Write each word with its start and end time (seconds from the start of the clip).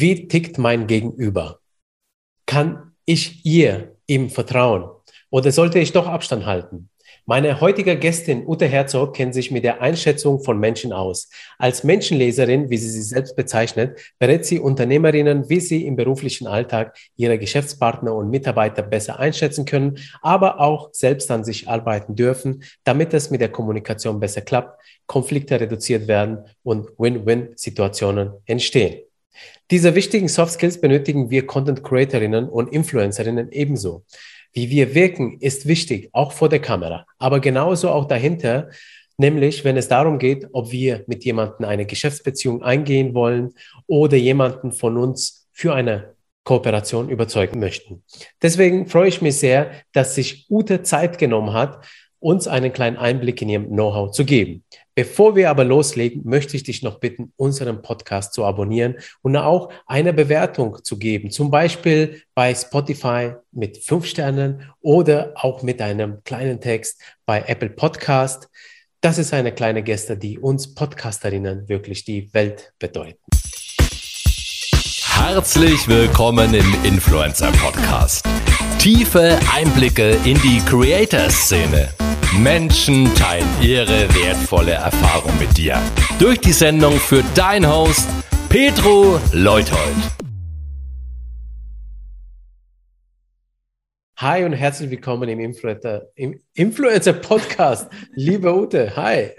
wie 0.00 0.26
tickt 0.26 0.58
mein 0.58 0.88
Gegenüber? 0.88 1.60
Kann 2.46 2.94
ich 3.04 3.46
ihr 3.46 3.96
ihm 4.08 4.28
vertrauen? 4.28 4.90
Oder 5.30 5.52
sollte 5.52 5.78
ich 5.78 5.92
doch 5.92 6.08
Abstand 6.08 6.46
halten? 6.46 6.88
Meine 7.26 7.60
heutige 7.60 7.96
Gästin 7.96 8.44
Ute 8.44 8.66
Herzog 8.66 9.14
kennt 9.14 9.34
sich 9.34 9.52
mit 9.52 9.62
der 9.62 9.80
Einschätzung 9.80 10.42
von 10.42 10.58
Menschen 10.58 10.92
aus. 10.92 11.30
Als 11.58 11.84
Menschenleserin, 11.84 12.70
wie 12.70 12.76
sie 12.76 12.90
sich 12.90 13.08
selbst 13.08 13.36
bezeichnet, 13.36 13.98
berät 14.18 14.44
sie 14.44 14.58
Unternehmerinnen, 14.58 15.48
wie 15.48 15.60
sie 15.60 15.86
im 15.86 15.94
beruflichen 15.94 16.48
Alltag 16.48 16.96
ihre 17.16 17.38
Geschäftspartner 17.38 18.12
und 18.14 18.30
Mitarbeiter 18.30 18.82
besser 18.82 19.20
einschätzen 19.20 19.64
können, 19.64 19.98
aber 20.22 20.60
auch 20.60 20.90
selbst 20.92 21.30
an 21.30 21.44
sich 21.44 21.68
arbeiten 21.68 22.16
dürfen, 22.16 22.64
damit 22.82 23.14
es 23.14 23.30
mit 23.30 23.40
der 23.40 23.52
Kommunikation 23.52 24.18
besser 24.18 24.40
klappt, 24.40 24.78
Konflikte 25.06 25.60
reduziert 25.60 26.08
werden 26.08 26.44
und 26.64 26.90
Win-Win-Situationen 26.98 28.32
entstehen. 28.44 29.04
Diese 29.70 29.94
wichtigen 29.94 30.28
Soft 30.28 30.52
Skills 30.52 30.80
benötigen 30.80 31.30
wir 31.30 31.46
Content 31.46 31.82
Creatorinnen 31.82 32.48
und 32.48 32.72
Influencerinnen 32.72 33.50
ebenso. 33.52 34.04
Wie 34.52 34.70
wir 34.70 34.94
wirken, 34.94 35.38
ist 35.40 35.66
wichtig, 35.66 36.10
auch 36.12 36.32
vor 36.32 36.48
der 36.48 36.60
Kamera, 36.60 37.06
aber 37.18 37.40
genauso 37.40 37.90
auch 37.90 38.04
dahinter, 38.04 38.70
nämlich 39.16 39.64
wenn 39.64 39.76
es 39.76 39.88
darum 39.88 40.18
geht, 40.18 40.46
ob 40.52 40.70
wir 40.70 41.04
mit 41.06 41.24
jemandem 41.24 41.66
eine 41.66 41.86
Geschäftsbeziehung 41.86 42.62
eingehen 42.62 43.14
wollen 43.14 43.54
oder 43.86 44.16
jemanden 44.16 44.72
von 44.72 44.96
uns 44.96 45.48
für 45.52 45.74
eine 45.74 46.14
Kooperation 46.44 47.08
überzeugen 47.08 47.58
möchten. 47.58 48.04
Deswegen 48.42 48.86
freue 48.86 49.08
ich 49.08 49.22
mich 49.22 49.36
sehr, 49.36 49.72
dass 49.92 50.14
sich 50.14 50.46
Ute 50.50 50.82
Zeit 50.82 51.18
genommen 51.18 51.52
hat, 51.52 51.84
uns 52.20 52.46
einen 52.46 52.72
kleinen 52.72 52.96
Einblick 52.96 53.42
in 53.42 53.48
ihrem 53.48 53.68
Know-how 53.68 54.10
zu 54.10 54.24
geben. 54.24 54.62
Bevor 54.96 55.34
wir 55.34 55.50
aber 55.50 55.64
loslegen, 55.64 56.22
möchte 56.24 56.56
ich 56.56 56.62
dich 56.62 56.84
noch 56.84 57.00
bitten, 57.00 57.32
unseren 57.36 57.82
Podcast 57.82 58.32
zu 58.32 58.44
abonnieren 58.44 58.94
und 59.22 59.36
auch 59.36 59.72
eine 59.86 60.12
Bewertung 60.12 60.84
zu 60.84 60.98
geben. 60.98 61.32
Zum 61.32 61.50
Beispiel 61.50 62.22
bei 62.34 62.54
Spotify 62.54 63.32
mit 63.50 63.78
fünf 63.78 64.06
Sternen 64.06 64.70
oder 64.80 65.32
auch 65.34 65.62
mit 65.64 65.82
einem 65.82 66.22
kleinen 66.22 66.60
Text 66.60 67.00
bei 67.26 67.42
Apple 67.44 67.70
Podcast. 67.70 68.48
Das 69.00 69.18
ist 69.18 69.34
eine 69.34 69.50
kleine 69.50 69.82
Geste, 69.82 70.16
die 70.16 70.38
uns 70.38 70.76
Podcasterinnen 70.76 71.68
wirklich 71.68 72.04
die 72.04 72.32
Welt 72.32 72.72
bedeuten. 72.78 73.18
Herzlich 75.16 75.88
willkommen 75.88 76.54
im 76.54 76.84
Influencer 76.84 77.50
Podcast. 77.50 78.24
Tiefe 78.84 79.38
Einblicke 79.50 80.10
in 80.26 80.38
die 80.42 80.60
Creator-Szene 80.68 81.88
Menschen 82.38 83.06
teilen 83.14 83.48
ihre 83.62 84.14
wertvolle 84.14 84.72
Erfahrung 84.72 85.32
mit 85.38 85.56
dir. 85.56 85.80
Durch 86.18 86.38
die 86.38 86.52
Sendung 86.52 86.92
führt 86.98 87.24
dein 87.34 87.66
Host 87.66 88.06
Petro 88.50 89.18
Leuthold. 89.32 89.96
Hi 94.18 94.44
und 94.44 94.52
herzlich 94.52 94.90
willkommen 94.90 95.30
im 95.30 95.40
Influencer, 95.40 96.02
im 96.14 96.38
Influencer 96.52 97.14
Podcast. 97.14 97.90
Liebe 98.12 98.54
Ute, 98.54 98.94
hi. 98.94 99.30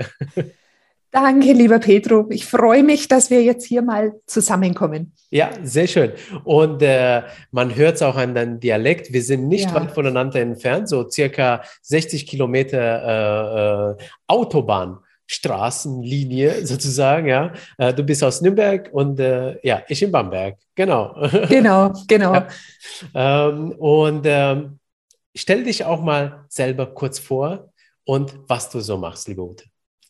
Danke, 1.15 1.53
lieber 1.53 1.79
Petro. 1.79 2.27
Ich 2.29 2.45
freue 2.45 2.83
mich, 2.83 3.07
dass 3.07 3.29
wir 3.29 3.41
jetzt 3.41 3.65
hier 3.65 3.81
mal 3.81 4.19
zusammenkommen. 4.27 5.13
Ja, 5.29 5.49
sehr 5.63 5.87
schön. 5.87 6.11
Und 6.43 6.81
äh, 6.81 7.21
man 7.51 7.73
hört 7.73 7.95
es 7.95 8.01
auch 8.01 8.17
an 8.17 8.35
deinem 8.35 8.59
Dialekt. 8.59 9.13
Wir 9.13 9.23
sind 9.23 9.47
nicht 9.47 9.69
ja. 9.69 9.75
weit 9.75 9.91
voneinander 9.91 10.41
entfernt, 10.41 10.89
so 10.89 11.09
circa 11.09 11.61
60 11.83 12.27
Kilometer 12.27 13.95
äh, 13.97 14.03
äh, 14.03 14.05
Autobahn. 14.27 14.97
Straßenlinie 15.25 16.65
sozusagen, 16.65 17.27
ja. 17.27 17.53
Äh, 17.77 17.93
du 17.93 18.03
bist 18.03 18.21
aus 18.21 18.41
Nürnberg 18.41 18.89
und 18.91 19.17
äh, 19.17 19.57
ja, 19.65 19.83
ich 19.87 20.03
in 20.03 20.11
Bamberg, 20.11 20.57
genau. 20.75 21.15
Genau, 21.49 21.93
genau. 22.09 22.33
Ja. 22.33 22.47
Ähm, 23.13 23.71
und 23.71 24.25
ähm, 24.25 24.79
stell 25.33 25.63
dich 25.63 25.85
auch 25.85 26.01
mal 26.01 26.43
selber 26.49 26.87
kurz 26.87 27.19
vor 27.19 27.71
und 28.03 28.37
was 28.49 28.69
du 28.69 28.81
so 28.81 28.97
machst, 28.97 29.29
liebe 29.29 29.41
Ute. 29.41 29.63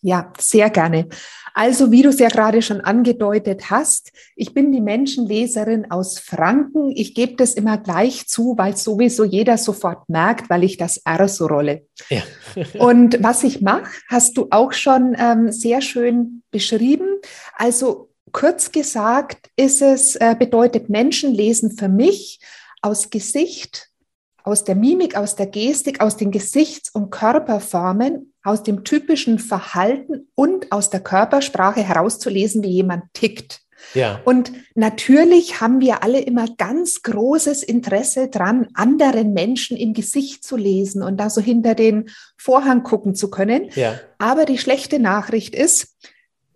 Ja, 0.05 0.31
sehr 0.37 0.69
gerne. 0.69 1.07
Also, 1.55 1.89
wie 1.89 2.03
du 2.03 2.09
es 2.09 2.19
ja 2.19 2.27
gerade 2.27 2.61
schon 2.61 2.79
angedeutet 2.79 3.71
hast, 3.71 4.11
ich 4.35 4.53
bin 4.53 4.71
die 4.71 4.79
Menschenleserin 4.79 5.89
aus 5.89 6.19
Franken. 6.19 6.91
Ich 6.91 7.15
gebe 7.15 7.37
das 7.37 7.55
immer 7.55 7.79
gleich 7.79 8.27
zu, 8.27 8.53
weil 8.55 8.77
sowieso 8.77 9.23
jeder 9.23 9.57
sofort 9.57 10.07
merkt, 10.07 10.47
weil 10.47 10.63
ich 10.63 10.77
das 10.77 10.97
R 10.97 11.27
so 11.27 11.47
rolle. 11.47 11.87
Ja. 12.11 12.21
Und 12.77 13.17
was 13.23 13.43
ich 13.43 13.61
mache, 13.61 13.89
hast 14.07 14.37
du 14.37 14.45
auch 14.51 14.73
schon 14.73 15.15
ähm, 15.17 15.51
sehr 15.51 15.81
schön 15.81 16.43
beschrieben. 16.51 17.07
Also, 17.55 18.11
kurz 18.31 18.71
gesagt, 18.71 19.49
ist 19.55 19.81
es, 19.81 20.15
äh, 20.17 20.35
bedeutet 20.37 20.87
Menschenlesen 20.89 21.71
für 21.75 21.89
mich 21.89 22.41
aus 22.83 23.09
Gesicht, 23.09 23.89
aus 24.43 24.65
der 24.65 24.75
Mimik, 24.75 25.17
aus 25.17 25.35
der 25.35 25.47
Gestik, 25.47 25.99
aus 25.99 26.15
den 26.15 26.29
Gesichts- 26.29 26.91
und 26.91 27.09
Körperformen, 27.09 28.34
aus 28.45 28.63
dem 28.63 28.83
typischen 28.83 29.39
Verhalten 29.39 30.27
und 30.35 30.71
aus 30.71 30.89
der 30.89 31.01
Körpersprache 31.01 31.81
herauszulesen, 31.81 32.63
wie 32.63 32.69
jemand 32.69 33.03
tickt. 33.13 33.61
Ja. 33.93 34.21
Und 34.23 34.51
natürlich 34.75 35.61
haben 35.61 35.81
wir 35.81 36.03
alle 36.03 36.19
immer 36.19 36.45
ganz 36.57 37.01
großes 37.01 37.63
Interesse 37.63 38.29
dran, 38.29 38.67
anderen 38.73 39.33
Menschen 39.33 39.77
im 39.77 39.93
Gesicht 39.93 40.43
zu 40.43 40.57
lesen 40.57 41.03
und 41.03 41.17
da 41.17 41.29
so 41.29 41.41
hinter 41.41 41.75
den 41.75 42.09
Vorhang 42.37 42.83
gucken 42.83 43.15
zu 43.15 43.29
können. 43.29 43.69
Ja. 43.75 43.99
Aber 44.17 44.45
die 44.45 44.57
schlechte 44.57 44.99
Nachricht 44.99 45.55
ist, 45.55 45.95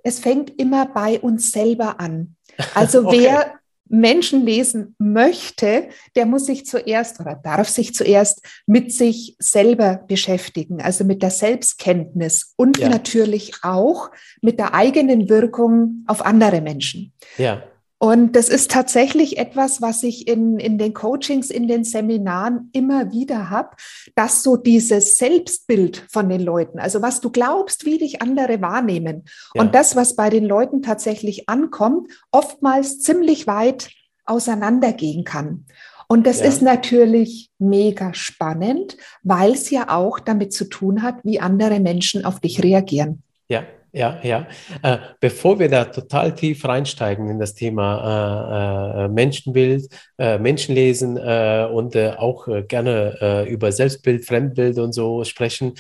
es 0.03 0.19
fängt 0.19 0.59
immer 0.59 0.85
bei 0.85 1.19
uns 1.19 1.51
selber 1.51 1.99
an. 1.99 2.35
Also 2.73 2.99
okay. 3.05 3.19
wer 3.21 3.58
Menschen 3.89 4.45
lesen 4.45 4.95
möchte, 4.99 5.89
der 6.15 6.25
muss 6.25 6.45
sich 6.45 6.65
zuerst 6.65 7.19
oder 7.19 7.35
darf 7.35 7.67
sich 7.67 7.93
zuerst 7.93 8.41
mit 8.65 8.93
sich 8.93 9.35
selber 9.39 10.03
beschäftigen, 10.07 10.81
also 10.81 11.03
mit 11.03 11.21
der 11.21 11.31
Selbstkenntnis 11.31 12.53
und 12.55 12.77
ja. 12.77 12.89
natürlich 12.89 13.55
auch 13.63 14.11
mit 14.41 14.59
der 14.59 14.73
eigenen 14.73 15.27
Wirkung 15.27 16.03
auf 16.07 16.25
andere 16.25 16.61
Menschen. 16.61 17.13
Ja. 17.37 17.63
Und 18.01 18.37
das 18.37 18.47
ist 18.47 18.71
tatsächlich 18.71 19.37
etwas, 19.37 19.81
was 19.81 20.03
ich 20.03 20.25
in, 20.25 20.57
in 20.57 20.77
den 20.77 20.93
Coachings, 20.93 21.49
in 21.49 21.67
den 21.67 21.83
Seminaren 21.83 22.69
immer 22.71 23.11
wieder 23.11 23.49
habe, 23.49 23.75
dass 24.15 24.41
so 24.41 24.55
dieses 24.55 25.17
Selbstbild 25.17 26.05
von 26.09 26.29
den 26.29 26.39
Leuten, 26.39 26.79
also 26.79 27.01
was 27.01 27.19
du 27.19 27.29
glaubst, 27.29 27.85
wie 27.85 27.97
dich 27.97 28.21
andere 28.21 28.61
wahrnehmen 28.61 29.25
ja. 29.53 29.61
und 29.61 29.75
das, 29.75 29.97
was 29.97 30.15
bei 30.15 30.29
den 30.29 30.45
Leuten 30.45 30.81
tatsächlich 30.81 31.49
ankommt, 31.49 32.09
oftmals 32.31 32.99
ziemlich 33.01 33.47
weit 33.47 33.89
auseinandergehen 34.25 35.25
kann. 35.25 35.65
Und 36.07 36.25
das 36.25 36.39
ja. 36.39 36.45
ist 36.45 36.61
natürlich 36.61 37.51
mega 37.59 38.13
spannend, 38.13 38.95
weil 39.23 39.51
es 39.51 39.69
ja 39.71 39.89
auch 39.89 40.19
damit 40.19 40.53
zu 40.53 40.65
tun 40.65 41.03
hat, 41.03 41.17
wie 41.23 41.41
andere 41.41 41.81
Menschen 41.81 42.23
auf 42.23 42.39
dich 42.39 42.63
reagieren. 42.63 43.23
Ja, 43.49 43.63
ja, 43.91 44.19
ja. 44.23 44.47
Äh, 44.83 44.97
bevor 45.19 45.59
wir 45.59 45.69
da 45.69 45.85
total 45.85 46.35
tief 46.35 46.65
reinsteigen 46.65 47.29
in 47.29 47.39
das 47.39 47.53
Thema 47.53 49.03
äh, 49.03 49.05
äh 49.05 49.07
Menschenbild, 49.07 49.89
äh, 50.17 50.37
Menschenlesen 50.37 51.17
äh, 51.17 51.67
und 51.71 51.95
äh, 51.95 52.13
auch 52.17 52.47
gerne 52.67 53.45
über 53.49 53.71
Selbstbild, 53.71 54.25
Fremdbild 54.25 54.77
und 54.79 54.93
so 54.93 55.23
sprechen, 55.23 55.73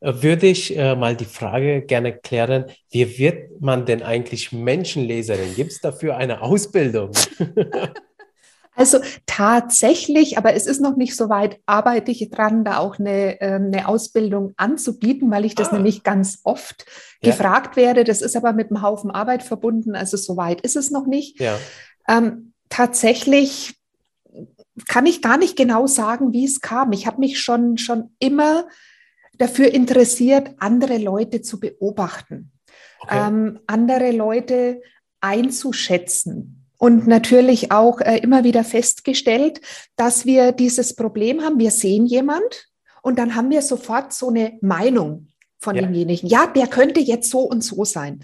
würde 0.00 0.46
ich 0.46 0.76
mal 0.76 1.16
die 1.16 1.24
Frage 1.24 1.82
gerne 1.82 2.12
klären, 2.12 2.66
wie 2.90 3.18
wird 3.18 3.60
man 3.60 3.86
denn 3.86 4.02
eigentlich 4.02 4.52
Menschenleserin? 4.52 5.54
Gibt 5.54 5.72
es 5.72 5.80
dafür 5.80 6.16
eine 6.16 6.42
Ausbildung? 6.42 7.12
Also 8.76 8.98
tatsächlich, 9.24 10.36
aber 10.36 10.52
es 10.52 10.66
ist 10.66 10.82
noch 10.82 10.96
nicht 10.96 11.16
so 11.16 11.30
weit, 11.30 11.58
arbeite 11.64 12.10
ich 12.10 12.30
dran, 12.30 12.62
da 12.62 12.76
auch 12.76 12.98
eine, 12.98 13.40
ähm, 13.40 13.70
eine 13.72 13.88
Ausbildung 13.88 14.52
anzubieten, 14.58 15.30
weil 15.30 15.46
ich 15.46 15.54
das 15.54 15.70
ah. 15.70 15.76
nämlich 15.76 16.02
ganz 16.02 16.40
oft 16.44 16.84
ja. 17.22 17.30
gefragt 17.30 17.76
werde. 17.76 18.04
Das 18.04 18.20
ist 18.20 18.36
aber 18.36 18.52
mit 18.52 18.70
einem 18.70 18.82
Haufen 18.82 19.10
Arbeit 19.10 19.42
verbunden, 19.42 19.96
also 19.96 20.18
so 20.18 20.36
weit 20.36 20.60
ist 20.60 20.76
es 20.76 20.90
noch 20.90 21.06
nicht. 21.06 21.40
Ja. 21.40 21.58
Ähm, 22.06 22.52
tatsächlich 22.68 23.74
kann 24.86 25.06
ich 25.06 25.22
gar 25.22 25.38
nicht 25.38 25.56
genau 25.56 25.86
sagen, 25.86 26.34
wie 26.34 26.44
es 26.44 26.60
kam. 26.60 26.92
Ich 26.92 27.06
habe 27.06 27.18
mich 27.18 27.40
schon, 27.40 27.78
schon 27.78 28.14
immer 28.18 28.68
dafür 29.38 29.72
interessiert, 29.72 30.50
andere 30.58 30.98
Leute 30.98 31.40
zu 31.40 31.58
beobachten, 31.58 32.52
okay. 33.00 33.26
ähm, 33.26 33.60
andere 33.66 34.10
Leute 34.10 34.82
einzuschätzen 35.22 36.65
und 36.86 37.08
natürlich 37.08 37.72
auch 37.72 38.00
äh, 38.00 38.18
immer 38.18 38.44
wieder 38.44 38.62
festgestellt, 38.62 39.60
dass 39.96 40.24
wir 40.24 40.52
dieses 40.52 40.94
Problem 40.94 41.42
haben. 41.42 41.58
Wir 41.58 41.72
sehen 41.72 42.06
jemand 42.06 42.68
und 43.02 43.18
dann 43.18 43.34
haben 43.34 43.50
wir 43.50 43.60
sofort 43.62 44.12
so 44.12 44.28
eine 44.28 44.56
Meinung 44.60 45.26
von 45.58 45.74
ja. 45.74 45.82
demjenigen. 45.82 46.28
Ja, 46.28 46.46
der 46.46 46.68
könnte 46.68 47.00
jetzt 47.00 47.28
so 47.28 47.40
und 47.40 47.62
so 47.62 47.84
sein. 47.84 48.20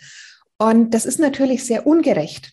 Und 0.59 0.94
das 0.94 1.06
ist 1.06 1.19
natürlich 1.19 1.64
sehr 1.64 1.88
ungerecht, 1.88 2.53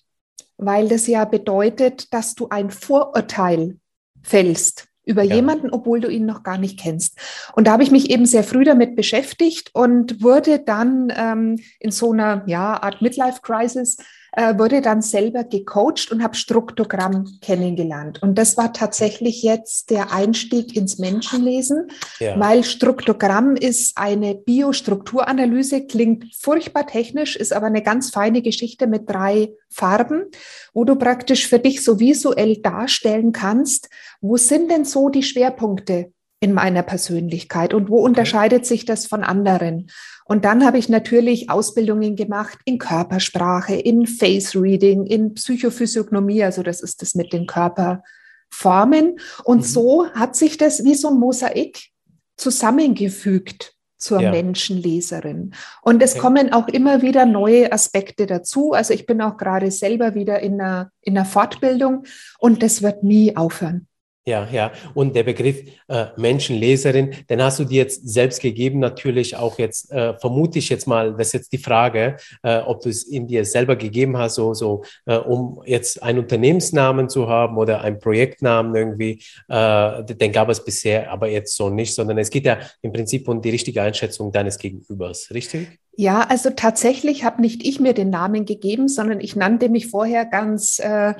weil 0.58 0.88
das 0.88 1.06
ja 1.06 1.26
bedeutet, 1.26 2.12
dass 2.12 2.34
du 2.34 2.50
ein 2.50 2.72
Vorurteil 2.72 3.78
fällst 4.24 4.88
über 5.06 5.22
ja. 5.22 5.36
jemanden, 5.36 5.70
obwohl 5.70 6.02
du 6.02 6.10
ihn 6.10 6.26
noch 6.26 6.42
gar 6.42 6.58
nicht 6.58 6.80
kennst. 6.80 7.20
Und 7.54 7.68
da 7.68 7.74
habe 7.74 7.84
ich 7.84 7.92
mich 7.92 8.10
eben 8.10 8.26
sehr 8.26 8.44
früh 8.44 8.64
damit 8.64 8.96
beschäftigt 8.96 9.70
und 9.74 10.24
wurde 10.24 10.58
dann 10.58 11.14
ähm, 11.16 11.60
in 11.80 11.92
so 11.92 12.14
einer 12.14 12.46
ja, 12.48 12.82
Art 12.82 13.00
Midlife-Crisis 13.04 13.98
äh, 14.32 14.58
wurde 14.58 14.82
dann 14.82 15.02
selber 15.02 15.44
gecoacht 15.44 16.12
und 16.12 16.24
habe 16.24 16.36
Struktogramm 16.36 17.40
kennengelernt. 17.42 18.22
Und 18.22 18.38
das 18.38 18.58
war 18.58 18.74
tatsächlich 18.74 19.44
jetzt 19.44 19.90
der 19.90 20.12
Einstieg 20.12 20.76
ins 20.76 20.98
Menschenlesen, 21.00 21.88
ja. 22.20 22.40
weil 22.40 22.64
Struktogramm 22.64 23.56
ist 23.56 23.98
eine 23.98 24.36
Biostrukturanalyse, 24.36 25.86
klingt 25.88 26.36
furchtbar 26.36 26.88
technisch, 26.88 27.36
ist 27.36 27.54
aber 27.54 27.68
eine 27.68 27.84
ganz 27.84 28.12
feine 28.12 28.42
Geschichte 28.42 28.88
mit 28.88 29.10
drei 29.10 29.54
Farben, 29.70 30.26
wo 30.74 30.84
du 30.84 30.96
praktisch 30.96 31.48
für 31.48 31.60
dich 31.60 31.84
so 31.84 32.00
visuell 32.00 32.58
darstellen 32.58 33.32
kannst, 33.32 33.90
wo 34.22 34.38
sind 34.38 34.70
denn 34.72 34.86
so 34.86 35.10
die 35.10 35.24
Schwerpunkte 35.24 36.12
in 36.40 36.54
meiner 36.54 36.84
Persönlichkeit 36.84 37.74
und 37.74 37.90
wo 37.90 37.98
unterscheidet 37.98 38.66
sich 38.66 38.86
das 38.86 39.06
von 39.06 39.24
anderen? 39.24 39.90
Und 40.26 40.46
dann 40.46 40.64
habe 40.66 40.78
ich 40.78 40.90
natürlich 40.90 41.50
Ausbildungen 41.50 42.16
gemacht 42.16 42.60
in 42.66 42.78
Körpersprache, 42.78 43.76
in 43.76 44.06
Face 44.06 44.56
Reading, 44.56 45.06
in 45.06 45.34
Psychophysiognomie, 45.34 46.44
also 46.44 46.64
das 46.64 46.82
ist 46.82 47.02
das 47.02 47.16
mit 47.16 47.34
den 47.34 47.48
Körperformen. 47.48 49.20
Und 49.44 49.58
mhm. 49.58 49.64
so 49.64 50.08
hat 50.12 50.36
sich 50.36 50.58
das 50.58 50.84
wie 50.84 50.96
so 50.96 51.10
ein 51.10 51.20
Mosaik 51.20 51.90
zusammengefügt 52.38 53.74
zur 54.00 54.22
ja. 54.22 54.32
Menschenleserin. 54.32 55.54
Und 55.82 56.02
es 56.02 56.14
okay. 56.14 56.22
kommen 56.22 56.54
auch 56.54 56.70
immer 56.70 57.02
wieder 57.02 57.26
neue 57.26 57.72
Aspekte 57.72 58.26
dazu. 58.26 58.72
Also 58.72 58.94
ich 58.94 59.06
bin 59.06 59.22
auch 59.22 59.36
gerade 59.36 59.72
selber 59.72 60.16
wieder 60.16 60.40
in 60.40 60.62
einer, 60.62 60.92
in 61.02 61.18
einer 61.18 61.26
Fortbildung 61.26 62.06
und 62.40 62.64
das 62.64 62.82
wird 62.82 63.04
nie 63.04 63.36
aufhören. 63.36 63.89
Ja, 64.30 64.48
ja. 64.52 64.72
Und 64.94 65.16
der 65.16 65.24
Begriff 65.24 65.64
äh, 65.88 66.06
Menschenleserin, 66.16 67.16
den 67.32 67.42
hast 67.42 67.58
du 67.58 67.66
dir 67.66 67.78
jetzt 67.78 68.08
selbst 68.08 68.42
gegeben, 68.42 68.78
natürlich 68.78 69.36
auch 69.36 69.58
jetzt, 69.58 69.92
äh, 69.92 70.14
vermute 70.20 70.60
ich 70.60 70.70
jetzt 70.70 70.86
mal, 70.86 71.16
das 71.16 71.28
ist 71.28 71.34
jetzt 71.34 71.52
die 71.52 71.58
Frage, 71.58 72.18
äh, 72.44 72.60
ob 72.60 72.82
du 72.82 72.90
es 72.90 73.02
in 73.04 73.26
dir 73.26 73.44
selber 73.44 73.76
gegeben 73.76 74.18
hast, 74.18 74.36
so, 74.36 74.54
so 74.54 74.84
äh, 75.08 75.16
um 75.16 75.64
jetzt 75.66 76.04
einen 76.04 76.20
Unternehmensnamen 76.20 77.10
zu 77.10 77.28
haben 77.28 77.58
oder 77.58 77.82
einen 77.82 77.98
Projektnamen 77.98 78.76
irgendwie, 78.76 79.24
äh, 79.48 80.04
den 80.04 80.32
gab 80.32 80.50
es 80.50 80.64
bisher 80.64 81.12
aber 81.12 81.28
jetzt 81.28 81.56
so 81.56 81.72
nicht, 81.72 81.96
sondern 81.96 82.20
es 82.20 82.30
geht 82.30 82.46
ja 82.46 82.60
im 82.84 82.94
Prinzip 82.94 83.28
um 83.28 83.42
die 83.42 83.50
richtige 83.50 83.82
Einschätzung 83.82 84.32
deines 84.32 84.60
Gegenübers, 84.60 85.32
richtig? 85.34 85.80
Ja, 85.96 86.22
also 86.22 86.52
tatsächlich 86.52 87.24
habe 87.24 87.42
nicht 87.42 87.66
ich 87.66 87.80
mir 87.80 87.94
den 87.94 88.12
Namen 88.12 88.46
gegeben, 88.46 88.90
sondern 88.90 89.22
ich 89.22 89.36
nannte 89.36 89.70
mich 89.70 89.88
vorher 89.88 90.26
ganz 90.26 90.78
äh, 90.78 91.16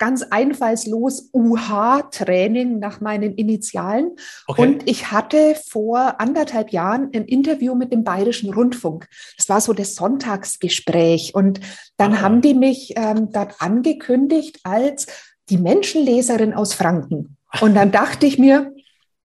ganz 0.00 0.22
einfallslos 0.22 1.28
UH-Training 1.32 2.80
nach 2.80 3.00
meinen 3.00 3.34
Initialen. 3.34 4.16
Okay. 4.48 4.62
Und 4.62 4.88
ich 4.88 5.12
hatte 5.12 5.54
vor 5.68 6.20
anderthalb 6.20 6.70
Jahren 6.70 7.10
ein 7.14 7.26
Interview 7.26 7.76
mit 7.76 7.92
dem 7.92 8.02
Bayerischen 8.02 8.52
Rundfunk. 8.52 9.06
Das 9.36 9.48
war 9.48 9.60
so 9.60 9.72
das 9.72 9.94
Sonntagsgespräch. 9.94 11.34
Und 11.34 11.60
dann 11.98 12.14
ah. 12.14 12.20
haben 12.22 12.40
die 12.40 12.54
mich 12.54 12.94
ähm, 12.96 13.30
dort 13.30 13.60
angekündigt 13.60 14.58
als 14.64 15.06
die 15.50 15.58
Menschenleserin 15.58 16.54
aus 16.54 16.74
Franken. 16.74 17.36
Und 17.60 17.74
dann 17.74 17.92
dachte 17.92 18.26
ich 18.26 18.38
mir, 18.38 18.72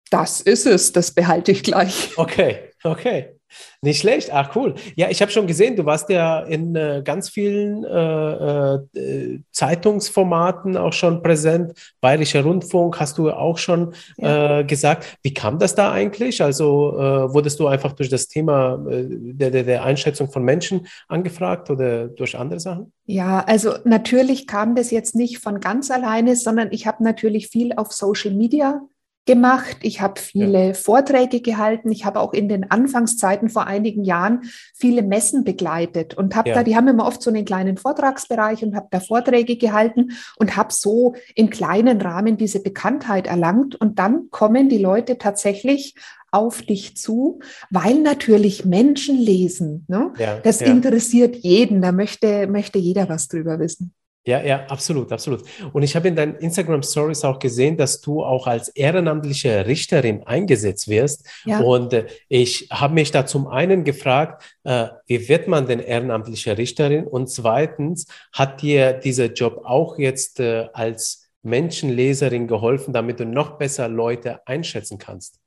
das 0.10 0.42
ist 0.42 0.66
es, 0.66 0.92
das 0.92 1.12
behalte 1.12 1.52
ich 1.52 1.64
gleich. 1.64 2.18
Okay, 2.18 2.72
okay. 2.84 3.33
Nicht 3.82 4.00
schlecht, 4.00 4.32
ach 4.34 4.56
cool. 4.56 4.76
Ja, 4.96 5.10
ich 5.10 5.22
habe 5.22 5.32
schon 5.32 5.48
gesehen, 5.48 5.76
du 5.76 5.86
warst 5.86 6.10
ja 6.10 6.40
in 6.40 6.76
äh, 6.76 7.02
ganz 7.04 7.30
vielen 7.30 7.84
äh, 7.84 8.76
äh, 8.76 9.40
Zeitungsformaten 9.52 10.78
auch 10.78 10.94
schon 10.94 11.22
präsent. 11.22 11.74
Bayerischer 12.02 12.44
Rundfunk 12.44 13.00
hast 13.00 13.18
du 13.18 13.32
auch 13.32 13.58
schon 13.58 13.94
ja. 14.18 14.60
Äh, 14.60 14.64
gesagt. 14.64 15.18
Wie 15.22 15.34
kam 15.34 15.60
das 15.60 15.76
da 15.76 15.92
eigentlich? 15.92 16.42
Also 16.42 16.98
äh, 16.98 17.34
wurdest 17.34 17.60
du 17.60 17.68
einfach 17.68 17.94
durch 17.94 18.10
das 18.10 18.28
Thema 18.28 18.84
äh, 18.90 19.06
der, 19.10 19.52
der, 19.52 19.64
der 19.64 19.84
Einschätzung 19.84 20.32
von 20.32 20.44
Menschen 20.44 20.88
angefragt 21.08 21.70
oder 21.70 22.08
durch 22.08 22.38
andere 22.38 22.60
Sachen? 22.60 22.92
Ja, 23.06 23.44
also 23.46 23.74
natürlich 23.84 24.48
kam 24.48 24.76
das 24.76 24.92
jetzt 24.92 25.16
nicht 25.16 25.40
von 25.40 25.60
ganz 25.60 25.92
alleine, 25.92 26.36
sondern 26.36 26.70
ich 26.72 26.88
habe 26.88 27.04
natürlich 27.04 27.48
viel 27.50 27.74
auf 27.74 27.92
Social 27.92 28.32
Media 28.32 28.82
gemacht. 29.26 29.78
Ich 29.82 30.02
habe 30.02 30.20
viele 30.20 30.68
ja. 30.68 30.74
Vorträge 30.74 31.42
gehalten. 31.42 31.92
Ich 31.92 32.06
habe 32.06 32.20
auch 32.20 32.34
in 32.34 32.50
den 32.50 32.70
Anfangszeiten 32.70 33.50
vor 33.50 33.68
einigen 33.68 34.04
Jahren 34.04 34.42
viele 34.76 35.02
Messen 35.02 35.44
begleitet 35.44 36.14
und 36.16 36.36
habe 36.36 36.50
ja. 36.50 36.56
da, 36.56 36.64
die 36.64 36.76
haben 36.76 36.88
immer 36.88 37.06
oft 37.06 37.22
so 37.22 37.30
einen 37.30 37.46
kleinen 37.46 37.78
Vortragsbereich 37.78 38.64
und 38.64 38.76
habe 38.76 38.88
da 38.92 39.00
Vorträge 39.00 39.56
gehalten 39.56 40.12
und 40.38 40.58
habe 40.58 40.74
so 40.74 41.16
im 41.36 41.50
kleinen 41.50 42.02
Rahmen 42.02 42.38
diese 42.38 42.62
Bekanntheit 42.62 43.28
erlangt. 43.28 43.76
Und 43.76 44.00
dann 44.00 44.30
kommen 44.30 44.68
die 44.68 44.80
Leute 44.80 45.18
tatsächlich 45.18 45.96
auf 46.32 46.64
dich 46.64 46.98
zu, 46.98 47.40
weil 47.70 48.00
natürlich 48.00 48.66
Menschen 48.66 49.18
lesen. 49.18 49.86
Ne? 49.88 50.12
Ja, 50.18 50.40
das 50.40 50.62
interessiert 50.62 51.36
jeden. 51.38 51.82
Da 51.82 51.92
möchte, 51.92 52.48
möchte 52.48 52.80
jeder 52.80 53.08
was 53.08 53.28
drüber 53.28 53.60
wissen. 53.60 53.94
Ja, 54.26 54.42
ja, 54.42 54.66
absolut, 54.68 55.12
absolut. 55.12 55.44
Und 55.74 55.84
ich 55.84 55.98
habe 55.98 56.08
in 56.08 56.16
deinen 56.16 56.36
Instagram 56.36 56.82
Stories 56.82 57.26
auch 57.26 57.40
gesehen, 57.40 57.76
dass 57.76 58.00
du 58.00 58.24
auch 58.24 58.48
als 58.48 58.70
ehrenamtliche 58.70 59.66
Richterin 59.66 60.24
eingesetzt 60.24 60.88
wirst. 60.88 61.28
Ja. 61.44 61.60
Und 61.60 61.92
äh, 61.92 62.08
ich 62.30 62.70
habe 62.72 62.94
mich 62.94 63.12
da 63.12 63.26
zum 63.26 63.48
einen 63.48 63.84
gefragt, 63.84 64.44
äh, 64.64 64.88
wie 65.08 65.28
wird 65.28 65.50
man 65.50 65.68
denn 65.68 65.80
ehrenamtliche 65.80 66.58
Richterin? 66.58 67.06
Und 67.06 67.30
zweitens, 67.30 68.08
hat 68.32 68.62
dir 68.62 68.94
dieser 68.94 69.26
Job 69.26 69.62
auch 69.66 69.98
jetzt 69.98 70.40
äh, 70.40 70.68
als 70.72 71.30
Menschenleserin 71.42 72.48
geholfen, 72.48 72.94
damit 72.94 73.20
du 73.20 73.26
noch 73.26 73.58
besser 73.58 73.90
Leute 73.90 74.48
einschätzen 74.48 74.98
kannst? 75.00 75.43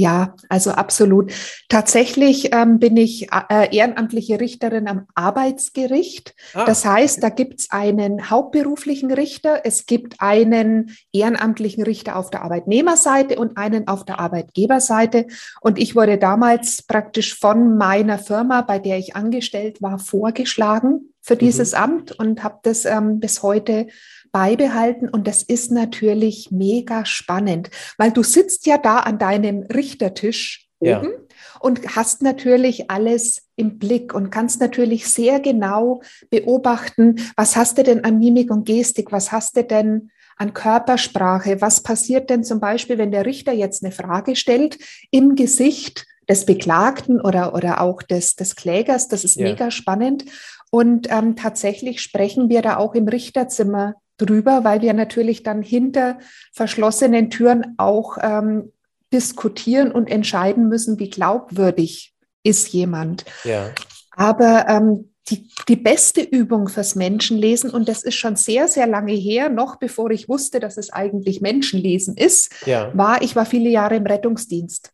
Ja, 0.00 0.34
also 0.48 0.70
absolut. 0.70 1.30
Tatsächlich 1.68 2.54
ähm, 2.54 2.78
bin 2.78 2.96
ich 2.96 3.30
äh, 3.50 3.76
ehrenamtliche 3.76 4.40
Richterin 4.40 4.88
am 4.88 5.06
Arbeitsgericht. 5.14 6.34
Ah. 6.54 6.64
Das 6.64 6.86
heißt, 6.86 7.22
da 7.22 7.28
gibt 7.28 7.60
es 7.60 7.70
einen 7.70 8.30
hauptberuflichen 8.30 9.12
Richter, 9.12 9.60
es 9.64 9.84
gibt 9.84 10.22
einen 10.22 10.96
ehrenamtlichen 11.12 11.82
Richter 11.82 12.16
auf 12.16 12.30
der 12.30 12.44
Arbeitnehmerseite 12.44 13.38
und 13.38 13.58
einen 13.58 13.88
auf 13.88 14.06
der 14.06 14.20
Arbeitgeberseite. 14.20 15.26
Und 15.60 15.78
ich 15.78 15.94
wurde 15.94 16.16
damals 16.16 16.80
praktisch 16.80 17.38
von 17.38 17.76
meiner 17.76 18.18
Firma, 18.18 18.62
bei 18.62 18.78
der 18.78 18.96
ich 18.96 19.16
angestellt 19.16 19.82
war, 19.82 19.98
vorgeschlagen 19.98 21.12
für 21.20 21.34
mhm. 21.34 21.40
dieses 21.40 21.72
mhm. 21.72 21.78
Amt 21.78 22.12
und 22.12 22.42
habe 22.42 22.60
das 22.62 22.86
ähm, 22.86 23.20
bis 23.20 23.42
heute 23.42 23.88
beibehalten. 24.32 25.08
Und 25.08 25.26
das 25.26 25.42
ist 25.42 25.70
natürlich 25.70 26.50
mega 26.50 27.04
spannend, 27.04 27.70
weil 27.98 28.12
du 28.12 28.22
sitzt 28.22 28.66
ja 28.66 28.78
da 28.78 28.98
an 28.98 29.18
deinem 29.18 29.62
Richtertisch 29.62 30.68
oben 30.78 31.10
ja. 31.10 31.38
und 31.60 31.96
hast 31.96 32.22
natürlich 32.22 32.90
alles 32.90 33.42
im 33.56 33.78
Blick 33.78 34.14
und 34.14 34.30
kannst 34.30 34.60
natürlich 34.60 35.06
sehr 35.08 35.40
genau 35.40 36.00
beobachten, 36.30 37.16
was 37.36 37.56
hast 37.56 37.78
du 37.78 37.82
denn 37.82 38.04
an 38.04 38.18
Mimik 38.18 38.50
und 38.50 38.64
Gestik, 38.64 39.12
was 39.12 39.30
hast 39.30 39.56
du 39.56 39.64
denn 39.64 40.10
an 40.36 40.54
Körpersprache, 40.54 41.60
was 41.60 41.82
passiert 41.82 42.30
denn 42.30 42.44
zum 42.44 42.60
Beispiel, 42.60 42.96
wenn 42.96 43.12
der 43.12 43.26
Richter 43.26 43.52
jetzt 43.52 43.84
eine 43.84 43.92
Frage 43.92 44.36
stellt 44.36 44.78
im 45.10 45.34
Gesicht 45.34 46.06
des 46.30 46.46
Beklagten 46.46 47.20
oder, 47.20 47.54
oder 47.54 47.82
auch 47.82 48.02
des, 48.02 48.36
des 48.36 48.56
Klägers. 48.56 49.08
Das 49.08 49.24
ist 49.24 49.36
ja. 49.36 49.48
mega 49.48 49.70
spannend. 49.70 50.24
Und 50.70 51.08
ähm, 51.10 51.36
tatsächlich 51.36 52.00
sprechen 52.00 52.48
wir 52.48 52.62
da 52.62 52.78
auch 52.78 52.94
im 52.94 53.08
Richterzimmer 53.08 53.96
drüber, 54.26 54.64
weil 54.64 54.82
wir 54.82 54.92
natürlich 54.94 55.42
dann 55.42 55.62
hinter 55.62 56.18
verschlossenen 56.52 57.30
Türen 57.30 57.74
auch 57.78 58.18
ähm, 58.20 58.72
diskutieren 59.12 59.92
und 59.92 60.08
entscheiden 60.10 60.68
müssen, 60.68 60.98
wie 60.98 61.10
glaubwürdig 61.10 62.14
ist 62.42 62.72
jemand. 62.72 63.24
Ja. 63.44 63.70
Aber 64.12 64.66
ähm, 64.68 65.10
die, 65.28 65.48
die 65.68 65.76
beste 65.76 66.22
Übung 66.22 66.68
fürs 66.68 66.94
Menschenlesen, 66.94 67.70
und 67.70 67.88
das 67.88 68.02
ist 68.02 68.16
schon 68.16 68.36
sehr, 68.36 68.68
sehr 68.68 68.86
lange 68.86 69.12
her, 69.12 69.48
noch 69.48 69.76
bevor 69.76 70.10
ich 70.10 70.28
wusste, 70.28 70.60
dass 70.60 70.76
es 70.76 70.92
eigentlich 70.92 71.40
Menschenlesen 71.40 72.16
ist, 72.16 72.52
ja. 72.66 72.90
war, 72.96 73.22
ich 73.22 73.36
war 73.36 73.46
viele 73.46 73.70
Jahre 73.70 73.96
im 73.96 74.06
Rettungsdienst. 74.06 74.92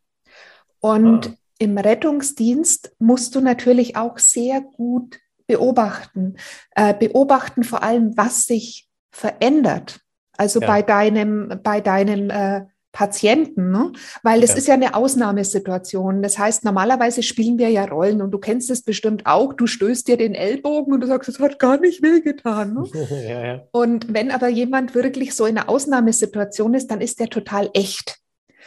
Und 0.80 1.28
ah. 1.28 1.34
im 1.58 1.78
Rettungsdienst 1.78 2.92
musst 2.98 3.34
du 3.34 3.40
natürlich 3.40 3.96
auch 3.96 4.18
sehr 4.18 4.60
gut 4.60 5.18
beobachten. 5.46 6.36
Äh, 6.74 6.94
beobachten 6.94 7.64
vor 7.64 7.82
allem, 7.82 8.16
was 8.16 8.44
sich 8.44 8.88
verändert. 9.16 10.00
Also 10.36 10.60
ja. 10.60 10.66
bei 10.66 10.82
deinem, 10.82 11.60
bei 11.62 11.80
deinem 11.80 12.28
äh, 12.28 12.66
Patienten, 12.92 13.70
ne? 13.70 13.92
weil 14.22 14.40
das 14.40 14.50
ja. 14.50 14.56
ist 14.56 14.68
ja 14.68 14.74
eine 14.74 14.94
Ausnahmesituation. 14.94 16.22
Das 16.22 16.38
heißt, 16.38 16.64
normalerweise 16.64 17.22
spielen 17.22 17.58
wir 17.58 17.68
ja 17.70 17.84
Rollen 17.84 18.22
und 18.22 18.30
du 18.30 18.38
kennst 18.38 18.70
es 18.70 18.82
bestimmt 18.82 19.26
auch. 19.26 19.54
Du 19.54 19.66
stößt 19.66 20.08
dir 20.08 20.16
den 20.16 20.34
Ellbogen 20.34 20.92
und 20.92 21.00
du 21.00 21.06
sagst, 21.06 21.28
es 21.28 21.38
hat 21.38 21.58
gar 21.58 21.78
nicht 21.78 22.02
wehgetan. 22.02 22.74
Ne? 22.74 22.84
ja, 23.28 23.46
ja. 23.46 23.62
Und 23.70 24.12
wenn 24.12 24.30
aber 24.30 24.48
jemand 24.48 24.94
wirklich 24.94 25.34
so 25.34 25.46
in 25.46 25.58
einer 25.58 25.68
Ausnahmesituation 25.68 26.74
ist, 26.74 26.90
dann 26.90 27.00
ist 27.00 27.20
der 27.20 27.28
total 27.28 27.70
echt. 27.74 28.18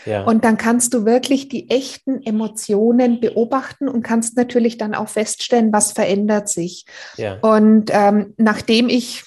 Ja. 0.06 0.24
Und 0.24 0.46
dann 0.46 0.58
kannst 0.58 0.94
du 0.94 1.06
wirklich 1.06 1.50
die 1.50 1.70
echten 1.70 2.24
Emotionen 2.24 3.20
beobachten 3.20 3.88
und 3.90 4.02
kannst 4.02 4.38
natürlich 4.38 4.78
dann 4.78 4.96
auch 4.96 5.10
feststellen, 5.10 5.74
was 5.74 5.92
verändert 5.92 6.50
sich. 6.50 6.86
Ja. 7.18 7.40
Und 7.42 7.92
ähm, 7.92 8.34
nachdem 8.38 8.90
ich 8.90 9.24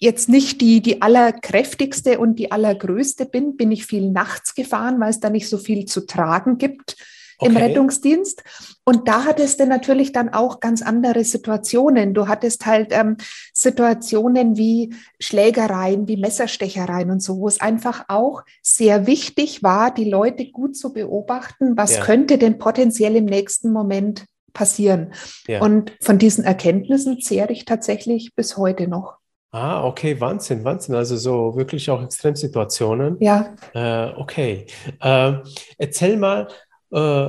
jetzt 0.00 0.28
nicht 0.28 0.60
die, 0.60 0.80
die 0.80 1.02
allerkräftigste 1.02 2.18
und 2.18 2.38
die 2.38 2.50
allergrößte 2.50 3.26
bin, 3.26 3.56
bin 3.56 3.70
ich 3.70 3.86
viel 3.86 4.10
nachts 4.10 4.54
gefahren, 4.54 4.98
weil 4.98 5.10
es 5.10 5.20
da 5.20 5.30
nicht 5.30 5.48
so 5.48 5.58
viel 5.58 5.84
zu 5.84 6.06
tragen 6.06 6.58
gibt 6.58 6.96
im 7.42 7.56
Rettungsdienst. 7.56 8.42
Und 8.84 9.08
da 9.08 9.24
hattest 9.24 9.60
du 9.60 9.66
natürlich 9.66 10.12
dann 10.12 10.30
auch 10.30 10.60
ganz 10.60 10.82
andere 10.82 11.24
Situationen. 11.24 12.14
Du 12.14 12.28
hattest 12.28 12.66
halt 12.66 12.88
ähm, 12.90 13.16
Situationen 13.54 14.56
wie 14.56 14.94
Schlägereien, 15.18 16.08
wie 16.08 16.16
Messerstechereien 16.16 17.10
und 17.10 17.22
so, 17.22 17.38
wo 17.38 17.48
es 17.48 17.60
einfach 17.60 18.04
auch 18.08 18.42
sehr 18.62 19.06
wichtig 19.06 19.62
war, 19.62 19.92
die 19.92 20.08
Leute 20.08 20.50
gut 20.50 20.76
zu 20.76 20.92
beobachten, 20.92 21.76
was 21.76 21.96
ja. 21.96 22.04
könnte 22.04 22.38
denn 22.38 22.58
potenziell 22.58 23.16
im 23.16 23.26
nächsten 23.26 23.72
Moment 23.72 24.26
passieren. 24.52 25.12
Ja. 25.46 25.62
Und 25.62 25.92
von 26.00 26.18
diesen 26.18 26.44
Erkenntnissen 26.44 27.20
zehre 27.20 27.52
ich 27.52 27.64
tatsächlich 27.64 28.34
bis 28.34 28.56
heute 28.56 28.88
noch. 28.88 29.19
Ah, 29.52 29.84
okay, 29.84 30.20
Wahnsinn, 30.20 30.64
Wahnsinn. 30.64 30.94
Also 30.94 31.16
so 31.16 31.56
wirklich 31.56 31.90
auch 31.90 32.02
Extremsituationen. 32.02 33.16
Ja. 33.20 33.54
Äh, 33.74 34.12
okay. 34.16 34.66
Äh, 35.00 35.32
erzähl 35.76 36.16
mal, 36.16 36.48
äh, 36.92 37.28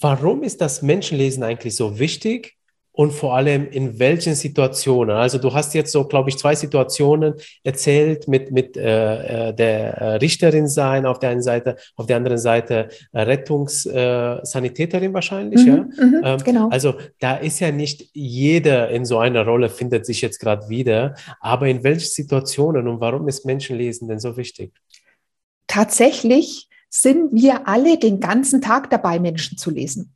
warum 0.00 0.42
ist 0.42 0.60
das 0.60 0.82
Menschenlesen 0.82 1.44
eigentlich 1.44 1.76
so 1.76 1.98
wichtig? 1.98 2.56
Und 2.92 3.12
vor 3.12 3.34
allem 3.34 3.68
in 3.68 3.98
welchen 3.98 4.34
Situationen. 4.34 5.16
Also 5.16 5.38
du 5.38 5.52
hast 5.54 5.74
jetzt 5.74 5.92
so, 5.92 6.04
glaube 6.04 6.28
ich, 6.28 6.36
zwei 6.36 6.54
Situationen 6.54 7.34
erzählt 7.64 8.28
mit, 8.28 8.52
mit 8.52 8.76
äh, 8.76 9.48
äh 9.48 9.54
der 9.54 9.94
äh, 9.94 10.14
Richterin 10.16 10.68
sein 10.68 11.06
auf 11.06 11.18
der 11.18 11.30
einen 11.30 11.42
Seite, 11.42 11.76
auf 11.96 12.06
der 12.06 12.18
anderen 12.18 12.38
Seite 12.38 12.88
äh, 13.12 13.22
Rettungssanitäterin 13.22 15.14
wahrscheinlich. 15.14 15.64
Mhm, 15.64 15.68
ja? 15.68 15.76
Mhm, 15.76 16.20
ähm, 16.22 16.38
genau. 16.44 16.68
Also 16.68 16.94
da 17.18 17.36
ist 17.36 17.60
ja 17.60 17.72
nicht 17.72 18.10
jeder 18.12 18.90
in 18.90 19.06
so 19.06 19.18
einer 19.18 19.44
Rolle, 19.44 19.70
findet 19.70 20.04
sich 20.04 20.20
jetzt 20.20 20.38
gerade 20.38 20.68
wieder. 20.68 21.14
Aber 21.40 21.68
in 21.68 21.82
welchen 21.82 22.10
Situationen 22.10 22.88
und 22.88 23.00
warum 23.00 23.26
ist 23.26 23.46
Menschenlesen 23.46 24.08
denn 24.08 24.20
so 24.20 24.36
wichtig? 24.36 24.72
Tatsächlich 25.66 26.68
sind 26.90 27.32
wir 27.32 27.66
alle 27.66 27.98
den 27.98 28.20
ganzen 28.20 28.60
Tag 28.60 28.90
dabei, 28.90 29.18
Menschen 29.18 29.56
zu 29.56 29.70
lesen. 29.70 30.14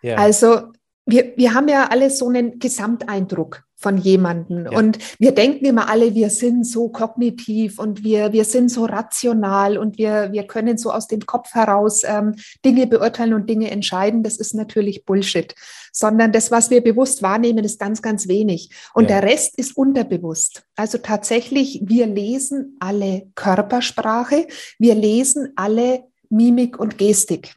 Ja. 0.00 0.16
Also 0.16 0.72
wir, 1.06 1.32
wir 1.36 1.54
haben 1.54 1.68
ja 1.68 1.88
alle 1.90 2.10
so 2.10 2.28
einen 2.28 2.58
Gesamteindruck 2.58 3.64
von 3.76 3.98
jemanden 3.98 4.64
ja. 4.64 4.78
und 4.78 4.98
wir 5.18 5.32
denken 5.32 5.66
immer 5.66 5.90
alle, 5.90 6.14
wir 6.14 6.30
sind 6.30 6.66
so 6.66 6.88
kognitiv 6.88 7.78
und 7.78 8.02
wir, 8.02 8.32
wir 8.32 8.46
sind 8.46 8.70
so 8.70 8.86
rational 8.86 9.76
und 9.76 9.98
wir, 9.98 10.32
wir 10.32 10.46
können 10.46 10.78
so 10.78 10.90
aus 10.90 11.06
dem 11.06 11.20
Kopf 11.26 11.52
heraus 11.52 12.02
ähm, 12.04 12.34
Dinge 12.64 12.86
beurteilen 12.86 13.34
und 13.34 13.50
Dinge 13.50 13.70
entscheiden. 13.70 14.22
Das 14.22 14.38
ist 14.38 14.54
natürlich 14.54 15.04
Bullshit, 15.04 15.54
sondern 15.92 16.32
das, 16.32 16.50
was 16.50 16.70
wir 16.70 16.82
bewusst 16.82 17.22
wahrnehmen, 17.22 17.62
ist 17.62 17.78
ganz, 17.78 18.00
ganz 18.00 18.26
wenig 18.26 18.70
und 18.94 19.10
ja. 19.10 19.20
der 19.20 19.30
Rest 19.30 19.58
ist 19.58 19.76
unterbewusst. 19.76 20.62
Also 20.76 20.96
tatsächlich, 20.96 21.82
wir 21.84 22.06
lesen 22.06 22.78
alle 22.80 23.26
Körpersprache, 23.34 24.46
wir 24.78 24.94
lesen 24.94 25.52
alle 25.56 26.04
Mimik 26.30 26.78
und 26.78 26.96
Gestik 26.96 27.54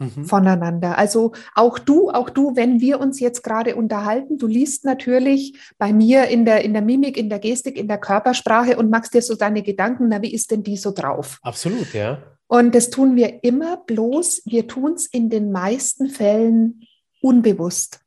mhm. 0.00 0.24
voneinander. 0.24 0.98
Also 0.98 1.32
auch 1.54 1.78
du, 1.78 2.10
auch 2.10 2.30
du, 2.30 2.56
wenn 2.56 2.80
wir 2.80 2.98
uns 2.98 3.20
jetzt 3.20 3.42
gerade 3.44 3.76
unterhalten, 3.76 4.38
du 4.38 4.46
liest 4.46 4.84
natürlich 4.84 5.58
bei 5.78 5.92
mir 5.92 6.24
in 6.24 6.44
der, 6.44 6.64
in 6.64 6.72
der 6.72 6.82
Mimik, 6.82 7.16
in 7.16 7.28
der 7.28 7.38
Gestik, 7.38 7.76
in 7.76 7.86
der 7.86 7.98
Körpersprache 7.98 8.76
und 8.76 8.90
machst 8.90 9.14
dir 9.14 9.22
so 9.22 9.36
deine 9.36 9.62
Gedanken, 9.62 10.08
na, 10.08 10.22
wie 10.22 10.34
ist 10.34 10.50
denn 10.50 10.62
die 10.62 10.76
so 10.76 10.90
drauf? 10.90 11.38
Absolut, 11.42 11.94
ja. 11.94 12.18
Und 12.48 12.74
das 12.74 12.90
tun 12.90 13.14
wir 13.14 13.44
immer 13.44 13.76
bloß, 13.76 14.42
wir 14.46 14.66
tun 14.66 14.94
es 14.94 15.06
in 15.06 15.30
den 15.30 15.52
meisten 15.52 16.08
Fällen 16.08 16.80
unbewusst. 17.20 18.00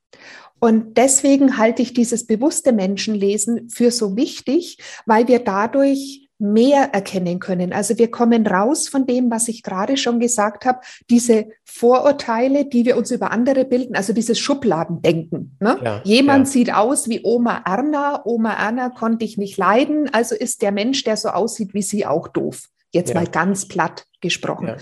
Und 0.60 0.98
deswegen 0.98 1.58
halte 1.58 1.82
ich 1.82 1.94
dieses 1.94 2.26
bewusste 2.26 2.72
Menschenlesen 2.72 3.70
für 3.70 3.92
so 3.92 4.16
wichtig, 4.16 4.78
weil 5.06 5.28
wir 5.28 5.40
dadurch 5.40 6.23
mehr 6.40 6.94
erkennen 6.94 7.40
können. 7.40 7.74
Also 7.74 7.98
wir 7.98 8.12
kommen 8.12 8.46
raus 8.46 8.88
von 8.88 9.06
dem, 9.06 9.32
was 9.32 9.48
ich 9.48 9.64
gerade 9.64 9.98
schon 9.98 10.20
gesagt 10.20 10.66
habe, 10.66 10.80
diese 11.10 11.48
Vorurteile, 11.64 12.66
die 12.66 12.86
wir 12.86 12.98
uns 12.98 13.12
über 13.12 13.32
andere 13.32 13.66
bilden, 13.66 13.96
also 13.96 14.14
dieses 14.14 14.40
Schubladendenken. 14.40 15.58
Ne? 15.60 15.80
Ja, 15.84 16.02
Jemand 16.04 16.48
ja. 16.48 16.52
sieht 16.52 16.74
aus 16.74 17.08
wie 17.08 17.22
Oma 17.24 17.64
Erna, 17.66 18.22
Oma 18.26 18.54
Erna 18.54 18.90
konnte 18.90 19.26
ich 19.26 19.38
nicht 19.38 19.58
leiden, 19.58 20.14
also 20.14 20.36
ist 20.36 20.62
der 20.62 20.72
Mensch, 20.72 21.04
der 21.04 21.18
so 21.18 21.30
aussieht 21.30 21.74
wie 21.74 21.82
sie, 21.82 22.06
auch 22.06 22.28
doof. 22.28 22.68
Jetzt 22.92 23.10
ja. 23.10 23.16
mal 23.16 23.28
ganz 23.28 23.68
platt 23.68 24.06
gesprochen. 24.22 24.76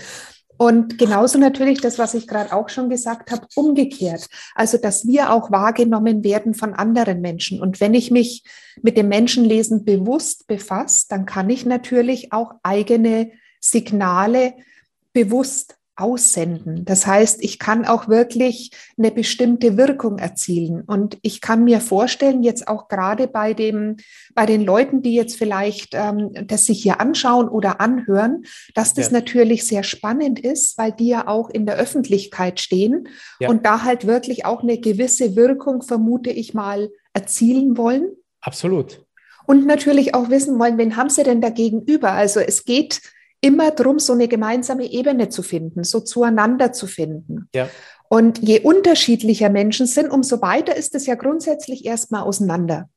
Und 0.62 0.96
genauso 0.96 1.40
natürlich 1.40 1.80
das, 1.80 1.98
was 1.98 2.14
ich 2.14 2.28
gerade 2.28 2.52
auch 2.52 2.68
schon 2.68 2.88
gesagt 2.88 3.32
habe, 3.32 3.48
umgekehrt. 3.56 4.28
Also, 4.54 4.78
dass 4.78 5.08
wir 5.08 5.32
auch 5.32 5.50
wahrgenommen 5.50 6.22
werden 6.22 6.54
von 6.54 6.72
anderen 6.72 7.20
Menschen. 7.20 7.60
Und 7.60 7.80
wenn 7.80 7.94
ich 7.94 8.12
mich 8.12 8.44
mit 8.80 8.96
dem 8.96 9.08
Menschenlesen 9.08 9.84
bewusst 9.84 10.46
befasse, 10.46 11.06
dann 11.08 11.26
kann 11.26 11.50
ich 11.50 11.66
natürlich 11.66 12.32
auch 12.32 12.52
eigene 12.62 13.32
Signale 13.58 14.54
bewusst 15.12 15.78
aussenden. 15.96 16.84
Das 16.84 17.06
heißt, 17.06 17.42
ich 17.44 17.58
kann 17.58 17.84
auch 17.84 18.08
wirklich 18.08 18.70
eine 18.96 19.10
bestimmte 19.10 19.76
Wirkung 19.76 20.18
erzielen. 20.18 20.82
Und 20.82 21.18
ich 21.22 21.40
kann 21.40 21.64
mir 21.64 21.80
vorstellen, 21.80 22.42
jetzt 22.42 22.66
auch 22.66 22.88
gerade 22.88 23.28
bei 23.28 23.52
dem, 23.52 23.96
bei 24.34 24.46
den 24.46 24.62
Leuten, 24.62 25.02
die 25.02 25.14
jetzt 25.14 25.36
vielleicht 25.36 25.94
ähm, 25.94 26.30
das 26.46 26.64
sich 26.64 26.82
hier 26.82 27.00
anschauen 27.00 27.48
oder 27.48 27.80
anhören, 27.80 28.44
dass 28.74 28.94
das 28.94 29.10
ja. 29.10 29.18
natürlich 29.18 29.66
sehr 29.66 29.82
spannend 29.82 30.40
ist, 30.40 30.78
weil 30.78 30.92
die 30.92 31.08
ja 31.08 31.28
auch 31.28 31.50
in 31.50 31.66
der 31.66 31.76
Öffentlichkeit 31.76 32.58
stehen 32.58 33.08
ja. 33.38 33.50
und 33.50 33.66
da 33.66 33.82
halt 33.82 34.06
wirklich 34.06 34.46
auch 34.46 34.62
eine 34.62 34.78
gewisse 34.78 35.36
Wirkung, 35.36 35.82
vermute 35.82 36.30
ich 36.30 36.54
mal, 36.54 36.90
erzielen 37.12 37.76
wollen. 37.76 38.12
Absolut. 38.40 39.04
Und 39.46 39.66
natürlich 39.66 40.14
auch 40.14 40.30
wissen 40.30 40.58
wollen, 40.58 40.78
wen 40.78 40.96
haben 40.96 41.10
sie 41.10 41.24
denn 41.24 41.40
da 41.40 41.50
gegenüber? 41.50 42.12
Also 42.12 42.40
es 42.40 42.64
geht 42.64 43.00
immer 43.42 43.70
darum, 43.72 43.98
so 43.98 44.14
eine 44.14 44.28
gemeinsame 44.28 44.90
Ebene 44.90 45.28
zu 45.28 45.42
finden, 45.42 45.84
so 45.84 46.00
zueinander 46.00 46.72
zu 46.72 46.86
finden. 46.86 47.48
Ja. 47.54 47.68
Und 48.08 48.38
je 48.38 48.60
unterschiedlicher 48.60 49.50
Menschen 49.50 49.86
sind, 49.86 50.10
umso 50.10 50.40
weiter 50.40 50.76
ist 50.76 50.94
es 50.94 51.06
ja 51.06 51.14
grundsätzlich 51.14 51.84
erstmal 51.84 52.22
auseinander. 52.22 52.88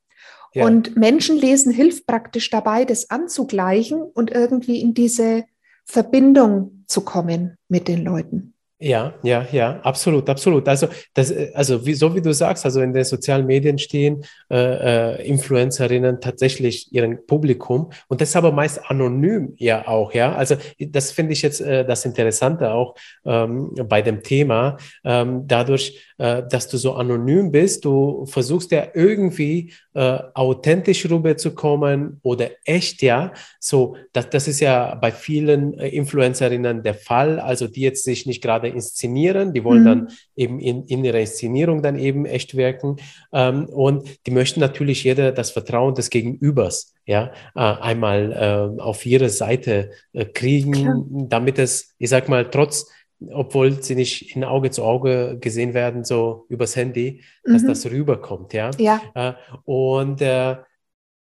Ja. 0.54 0.64
Und 0.64 0.96
Menschenlesen 0.96 1.72
hilft 1.72 2.06
praktisch 2.06 2.48
dabei, 2.48 2.84
das 2.84 3.10
anzugleichen 3.10 4.00
und 4.00 4.30
irgendwie 4.30 4.80
in 4.80 4.94
diese 4.94 5.44
Verbindung 5.84 6.84
zu 6.86 7.02
kommen 7.02 7.58
mit 7.68 7.88
den 7.88 8.04
Leuten. 8.04 8.54
Ja, 8.78 9.14
ja, 9.22 9.46
ja, 9.52 9.80
absolut, 9.84 10.28
absolut. 10.28 10.68
Also, 10.68 10.88
das, 11.14 11.32
also 11.54 11.86
wie, 11.86 11.94
so 11.94 12.14
wie 12.14 12.20
du 12.20 12.34
sagst, 12.34 12.66
also 12.66 12.82
in 12.82 12.92
den 12.92 13.04
sozialen 13.04 13.46
Medien 13.46 13.78
stehen 13.78 14.22
äh, 14.50 15.14
äh, 15.16 15.26
Influencerinnen 15.26 16.20
tatsächlich 16.20 16.92
ihrem 16.92 17.26
Publikum 17.26 17.90
und 18.08 18.20
das 18.20 18.36
aber 18.36 18.52
meist 18.52 18.78
anonym 18.90 19.54
ja 19.56 19.88
auch, 19.88 20.12
ja. 20.12 20.34
Also 20.34 20.56
das 20.78 21.10
finde 21.10 21.32
ich 21.32 21.40
jetzt 21.40 21.62
äh, 21.62 21.86
das 21.86 22.04
Interessante 22.04 22.70
auch 22.70 22.94
ähm, 23.24 23.72
bei 23.88 24.02
dem 24.02 24.22
Thema. 24.22 24.76
Ähm, 25.04 25.44
dadurch, 25.46 26.05
äh, 26.18 26.42
dass 26.48 26.68
du 26.68 26.76
so 26.76 26.94
anonym 26.94 27.50
bist, 27.52 27.84
du 27.84 28.26
versuchst 28.26 28.70
ja 28.70 28.88
irgendwie 28.94 29.72
äh, 29.94 30.18
authentisch 30.34 31.08
rüberzukommen 31.08 32.20
oder 32.22 32.50
echt, 32.64 33.02
ja. 33.02 33.32
So, 33.60 33.96
das, 34.12 34.30
das 34.30 34.48
ist 34.48 34.60
ja 34.60 34.94
bei 34.94 35.12
vielen 35.12 35.78
äh, 35.78 35.88
Influencerinnen 35.88 36.82
der 36.82 36.94
Fall, 36.94 37.38
also 37.40 37.66
die 37.68 37.82
jetzt 37.82 38.04
sich 38.04 38.26
nicht 38.26 38.42
gerade 38.42 38.68
inszenieren, 38.68 39.52
die 39.52 39.64
wollen 39.64 39.82
mhm. 39.82 39.84
dann 39.84 40.08
eben 40.36 40.60
in, 40.60 40.84
in 40.84 41.04
ihrer 41.04 41.20
Inszenierung 41.20 41.82
dann 41.82 41.98
eben 41.98 42.26
echt 42.26 42.56
wirken 42.56 42.96
ähm, 43.32 43.66
und 43.66 44.26
die 44.26 44.30
möchten 44.30 44.60
natürlich 44.60 45.04
jeder 45.04 45.32
das 45.32 45.50
Vertrauen 45.50 45.94
des 45.94 46.10
Gegenübers 46.10 46.94
ja, 47.06 47.32
äh, 47.54 47.60
einmal 47.60 48.32
äh, 48.78 48.80
auf 48.80 49.06
ihre 49.06 49.28
Seite 49.28 49.90
äh, 50.12 50.24
kriegen, 50.24 50.72
Klar. 50.72 51.04
damit 51.28 51.58
es, 51.58 51.94
ich 51.98 52.10
sag 52.10 52.28
mal, 52.28 52.50
trotz 52.50 52.90
obwohl 53.30 53.82
sie 53.82 53.94
nicht 53.94 54.36
in 54.36 54.44
Auge 54.44 54.70
zu 54.70 54.82
Auge 54.82 55.38
gesehen 55.40 55.74
werden, 55.74 56.04
so 56.04 56.46
übers 56.48 56.76
Handy, 56.76 57.22
dass 57.44 57.62
mhm. 57.62 57.68
das 57.68 57.86
rüberkommt, 57.86 58.52
ja. 58.52 58.70
ja. 58.78 59.00
Äh, 59.14 59.32
und 59.64 60.20
äh, 60.20 60.56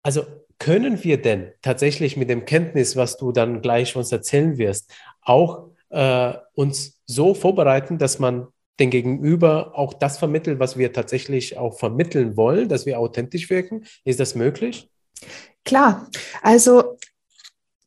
also 0.02 0.24
können 0.58 1.02
wir 1.04 1.20
denn 1.20 1.52
tatsächlich 1.62 2.16
mit 2.16 2.30
dem 2.30 2.44
Kenntnis, 2.44 2.96
was 2.96 3.16
du 3.16 3.32
dann 3.32 3.60
gleich 3.60 3.94
uns 3.96 4.10
erzählen 4.10 4.56
wirst, 4.58 4.92
auch 5.22 5.68
äh, 5.90 6.32
uns 6.54 7.00
so 7.06 7.34
vorbereiten, 7.34 7.98
dass 7.98 8.18
man 8.18 8.48
den 8.80 8.90
Gegenüber 8.90 9.72
auch 9.78 9.94
das 9.94 10.18
vermittelt, 10.18 10.58
was 10.58 10.76
wir 10.76 10.92
tatsächlich 10.92 11.56
auch 11.56 11.78
vermitteln 11.78 12.36
wollen, 12.36 12.68
dass 12.68 12.86
wir 12.86 12.98
authentisch 12.98 13.48
wirken? 13.48 13.84
Ist 14.04 14.20
das 14.20 14.34
möglich? 14.34 14.90
Klar, 15.64 16.08
also 16.42 16.98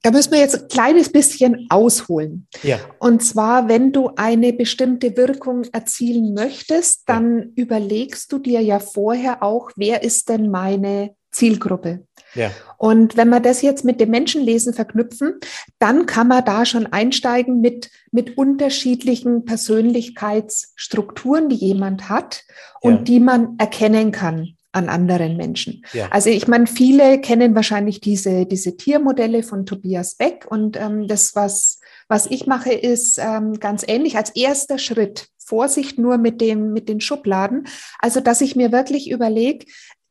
da 0.01 0.11
müssen 0.11 0.31
wir 0.31 0.39
jetzt 0.39 0.61
ein 0.61 0.67
kleines 0.69 1.11
bisschen 1.11 1.67
ausholen. 1.69 2.47
Ja. 2.63 2.79
Und 2.99 3.21
zwar, 3.23 3.67
wenn 3.67 3.91
du 3.91 4.11
eine 4.15 4.53
bestimmte 4.53 5.17
Wirkung 5.17 5.65
erzielen 5.73 6.33
möchtest, 6.33 7.01
dann 7.07 7.39
ja. 7.39 7.45
überlegst 7.55 8.31
du 8.31 8.39
dir 8.39 8.61
ja 8.61 8.79
vorher 8.79 9.43
auch, 9.43 9.71
wer 9.75 10.01
ist 10.03 10.29
denn 10.29 10.49
meine 10.49 11.15
Zielgruppe? 11.31 12.05
Ja. 12.33 12.49
Und 12.77 13.17
wenn 13.17 13.27
wir 13.29 13.41
das 13.41 13.61
jetzt 13.61 13.83
mit 13.83 13.99
dem 13.99 14.11
Menschenlesen 14.11 14.73
verknüpfen, 14.73 15.33
dann 15.79 16.05
kann 16.05 16.29
man 16.29 16.45
da 16.45 16.65
schon 16.65 16.85
einsteigen 16.87 17.59
mit, 17.59 17.89
mit 18.11 18.37
unterschiedlichen 18.37 19.43
Persönlichkeitsstrukturen, 19.45 21.49
die 21.49 21.55
jemand 21.55 22.07
hat 22.07 22.43
und 22.81 22.93
ja. 22.93 23.01
die 23.01 23.19
man 23.19 23.55
erkennen 23.57 24.11
kann 24.11 24.55
an 24.71 24.89
anderen 24.89 25.35
Menschen. 25.35 25.83
Ja. 25.93 26.09
Also 26.09 26.29
ich 26.29 26.47
meine, 26.47 26.67
viele 26.67 27.19
kennen 27.21 27.55
wahrscheinlich 27.55 28.01
diese, 28.01 28.45
diese 28.45 28.77
Tiermodelle 28.77 29.43
von 29.43 29.65
Tobias 29.65 30.15
Beck 30.15 30.45
und 30.49 30.77
ähm, 30.77 31.07
das, 31.07 31.35
was, 31.35 31.79
was 32.07 32.27
ich 32.27 32.45
mache, 32.45 32.73
ist 32.73 33.17
ähm, 33.19 33.59
ganz 33.59 33.83
ähnlich. 33.87 34.17
Als 34.17 34.29
erster 34.35 34.77
Schritt 34.77 35.29
Vorsicht 35.49 35.97
nur 35.97 36.19
mit 36.19 36.41
dem, 36.41 36.73
mit 36.73 36.87
den 36.87 37.01
Schubladen. 37.01 37.67
Also, 37.97 38.19
dass 38.19 38.41
ich 38.41 38.55
mir 38.55 38.71
wirklich 38.71 39.09
überlege, 39.09 39.65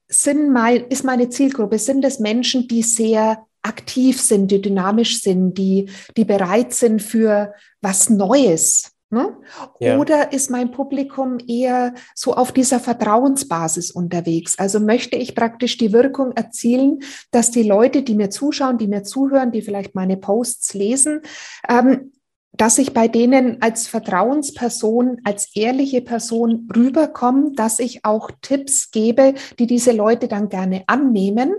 sind 0.09 0.51
mein, 0.51 0.87
ist 0.89 1.05
meine 1.05 1.29
Zielgruppe, 1.29 1.79
sind 1.79 2.05
es 2.05 2.19
Menschen, 2.19 2.67
die 2.67 2.83
sehr 2.83 3.47
aktiv 3.63 4.21
sind, 4.21 4.51
die 4.51 4.61
dynamisch 4.61 5.23
sind, 5.23 5.55
die, 5.55 5.91
die 6.17 6.25
bereit 6.25 6.75
sind 6.75 7.01
für 7.03 7.55
was 7.81 8.11
Neues. 8.11 8.93
Ne? 9.11 9.37
Ja. 9.81 9.99
Oder 9.99 10.33
ist 10.33 10.51
mein 10.51 10.71
Publikum 10.71 11.39
eher 11.47 11.95
so 12.15 12.35
auf 12.35 12.53
dieser 12.53 12.79
Vertrauensbasis 12.79 13.91
unterwegs? 13.91 14.59
Also 14.59 14.81
möchte 14.81 15.17
ich 15.17 15.35
praktisch 15.35 15.79
die 15.79 15.95
Wirkung 15.95 16.33
erzielen, 16.33 17.01
dass 17.31 17.51
die 17.51 17.63
Leute, 17.63 18.03
die 18.03 18.15
mir 18.15 18.29
zuschauen, 18.29 18.77
die 18.77 18.87
mir 18.87 19.05
zuhören, 19.05 19.51
die 19.51 19.63
vielleicht 19.63 19.95
meine 19.95 20.19
Posts 20.19 20.75
lesen, 20.75 21.23
ähm, 21.69 22.13
dass 22.53 22.77
ich 22.77 22.93
bei 22.93 23.09
denen 23.09 23.63
als 23.63 23.87
Vertrauensperson, 23.87 25.19
als 25.25 25.55
ehrliche 25.57 26.03
Person 26.03 26.69
rüberkomme, 26.75 27.53
dass 27.55 27.79
ich 27.79 28.05
auch 28.05 28.31
Tipps 28.43 28.91
gebe, 28.91 29.35
die 29.59 29.67
diese 29.67 29.93
Leute 29.93 30.29
dann 30.29 30.49
gerne 30.49 30.83
annehmen 30.87 31.55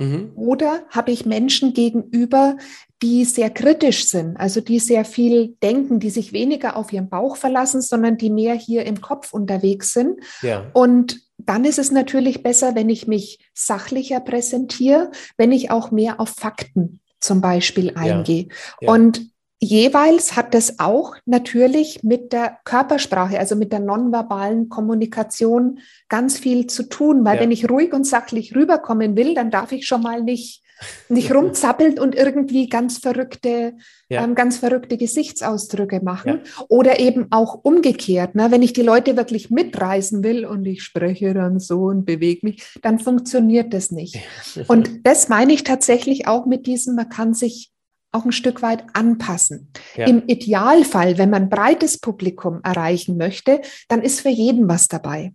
Mhm. 0.00 0.32
Oder 0.34 0.82
habe 0.88 1.12
ich 1.12 1.26
Menschen 1.26 1.74
gegenüber, 1.74 2.56
die 3.02 3.24
sehr 3.24 3.50
kritisch 3.50 4.08
sind, 4.08 4.36
also 4.36 4.60
die 4.60 4.78
sehr 4.78 5.04
viel 5.04 5.56
denken, 5.62 6.00
die 6.00 6.10
sich 6.10 6.32
weniger 6.32 6.76
auf 6.76 6.92
ihren 6.92 7.08
Bauch 7.08 7.36
verlassen, 7.36 7.80
sondern 7.80 8.18
die 8.18 8.30
mehr 8.30 8.54
hier 8.54 8.84
im 8.84 9.00
Kopf 9.00 9.32
unterwegs 9.32 9.92
sind. 9.92 10.20
Ja. 10.42 10.66
Und 10.74 11.20
dann 11.38 11.64
ist 11.64 11.78
es 11.78 11.90
natürlich 11.90 12.42
besser, 12.42 12.74
wenn 12.74 12.90
ich 12.90 13.06
mich 13.06 13.38
sachlicher 13.54 14.20
präsentiere, 14.20 15.10
wenn 15.38 15.52
ich 15.52 15.70
auch 15.70 15.90
mehr 15.90 16.20
auf 16.20 16.30
Fakten 16.30 17.00
zum 17.20 17.40
Beispiel 17.40 17.92
eingehe. 17.94 18.48
Ja. 18.48 18.88
Ja. 18.88 18.92
Und 18.92 19.30
jeweils 19.58 20.36
hat 20.36 20.52
das 20.52 20.78
auch 20.78 21.16
natürlich 21.24 22.02
mit 22.02 22.32
der 22.32 22.58
Körpersprache, 22.64 23.38
also 23.38 23.56
mit 23.56 23.72
der 23.72 23.80
nonverbalen 23.80 24.68
Kommunikation 24.68 25.78
ganz 26.08 26.38
viel 26.38 26.66
zu 26.66 26.82
tun, 26.82 27.24
weil 27.24 27.36
ja. 27.36 27.42
wenn 27.42 27.50
ich 27.50 27.70
ruhig 27.70 27.94
und 27.94 28.06
sachlich 28.06 28.54
rüberkommen 28.54 29.16
will, 29.16 29.34
dann 29.34 29.50
darf 29.50 29.72
ich 29.72 29.86
schon 29.86 30.02
mal 30.02 30.22
nicht 30.22 30.62
nicht 31.08 31.34
rumzappeln 31.34 31.98
und 31.98 32.14
irgendwie 32.14 32.68
ganz 32.68 32.98
verrückte, 32.98 33.74
ja. 34.08 34.24
ähm, 34.24 34.34
ganz 34.34 34.58
verrückte 34.58 34.96
Gesichtsausdrücke 34.96 36.00
machen. 36.02 36.40
Ja. 36.44 36.64
Oder 36.68 37.00
eben 37.00 37.26
auch 37.30 37.60
umgekehrt. 37.62 38.34
Ne? 38.34 38.50
Wenn 38.50 38.62
ich 38.62 38.72
die 38.72 38.82
Leute 38.82 39.16
wirklich 39.16 39.50
mitreißen 39.50 40.22
will 40.24 40.44
und 40.44 40.64
ich 40.66 40.82
spreche 40.82 41.34
dann 41.34 41.58
so 41.60 41.84
und 41.84 42.04
bewege 42.04 42.46
mich, 42.46 42.64
dann 42.82 42.98
funktioniert 42.98 43.72
das 43.74 43.90
nicht. 43.90 44.18
Und 44.66 45.06
das 45.06 45.28
meine 45.28 45.52
ich 45.52 45.64
tatsächlich 45.64 46.26
auch 46.26 46.46
mit 46.46 46.66
diesem, 46.66 46.94
man 46.96 47.08
kann 47.08 47.34
sich 47.34 47.70
auch 48.12 48.24
ein 48.24 48.32
Stück 48.32 48.62
weit 48.62 48.84
anpassen. 48.92 49.70
Ja. 49.96 50.06
Im 50.06 50.24
Idealfall, 50.26 51.18
wenn 51.18 51.30
man 51.30 51.48
breites 51.48 51.98
Publikum 51.98 52.60
erreichen 52.64 53.16
möchte, 53.16 53.60
dann 53.88 54.02
ist 54.02 54.20
für 54.20 54.30
jeden 54.30 54.68
was 54.68 54.88
dabei. 54.88 55.32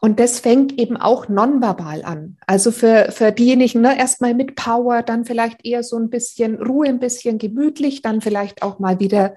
Und 0.00 0.18
das 0.18 0.40
fängt 0.40 0.78
eben 0.78 0.96
auch 0.96 1.28
nonverbal 1.28 2.02
an. 2.04 2.36
Also 2.46 2.70
für, 2.70 3.12
für 3.12 3.32
diejenigen 3.32 3.82
ne, 3.82 3.98
erstmal 3.98 4.34
mit 4.34 4.56
Power, 4.56 5.02
dann 5.02 5.24
vielleicht 5.24 5.64
eher 5.64 5.82
so 5.82 5.96
ein 5.98 6.10
bisschen 6.10 6.60
Ruhe, 6.60 6.88
ein 6.88 6.98
bisschen 6.98 7.38
gemütlich, 7.38 8.02
dann 8.02 8.20
vielleicht 8.20 8.62
auch 8.62 8.78
mal 8.78 8.98
wieder 8.98 9.34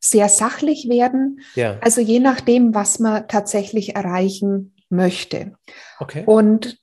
sehr 0.00 0.28
sachlich 0.28 0.88
werden. 0.88 1.40
Ja. 1.54 1.78
Also 1.80 2.00
je 2.00 2.20
nachdem, 2.20 2.74
was 2.74 2.98
man 2.98 3.28
tatsächlich 3.28 3.94
erreichen 3.94 4.74
möchte. 4.88 5.52
Okay. 5.98 6.24
Und 6.26 6.78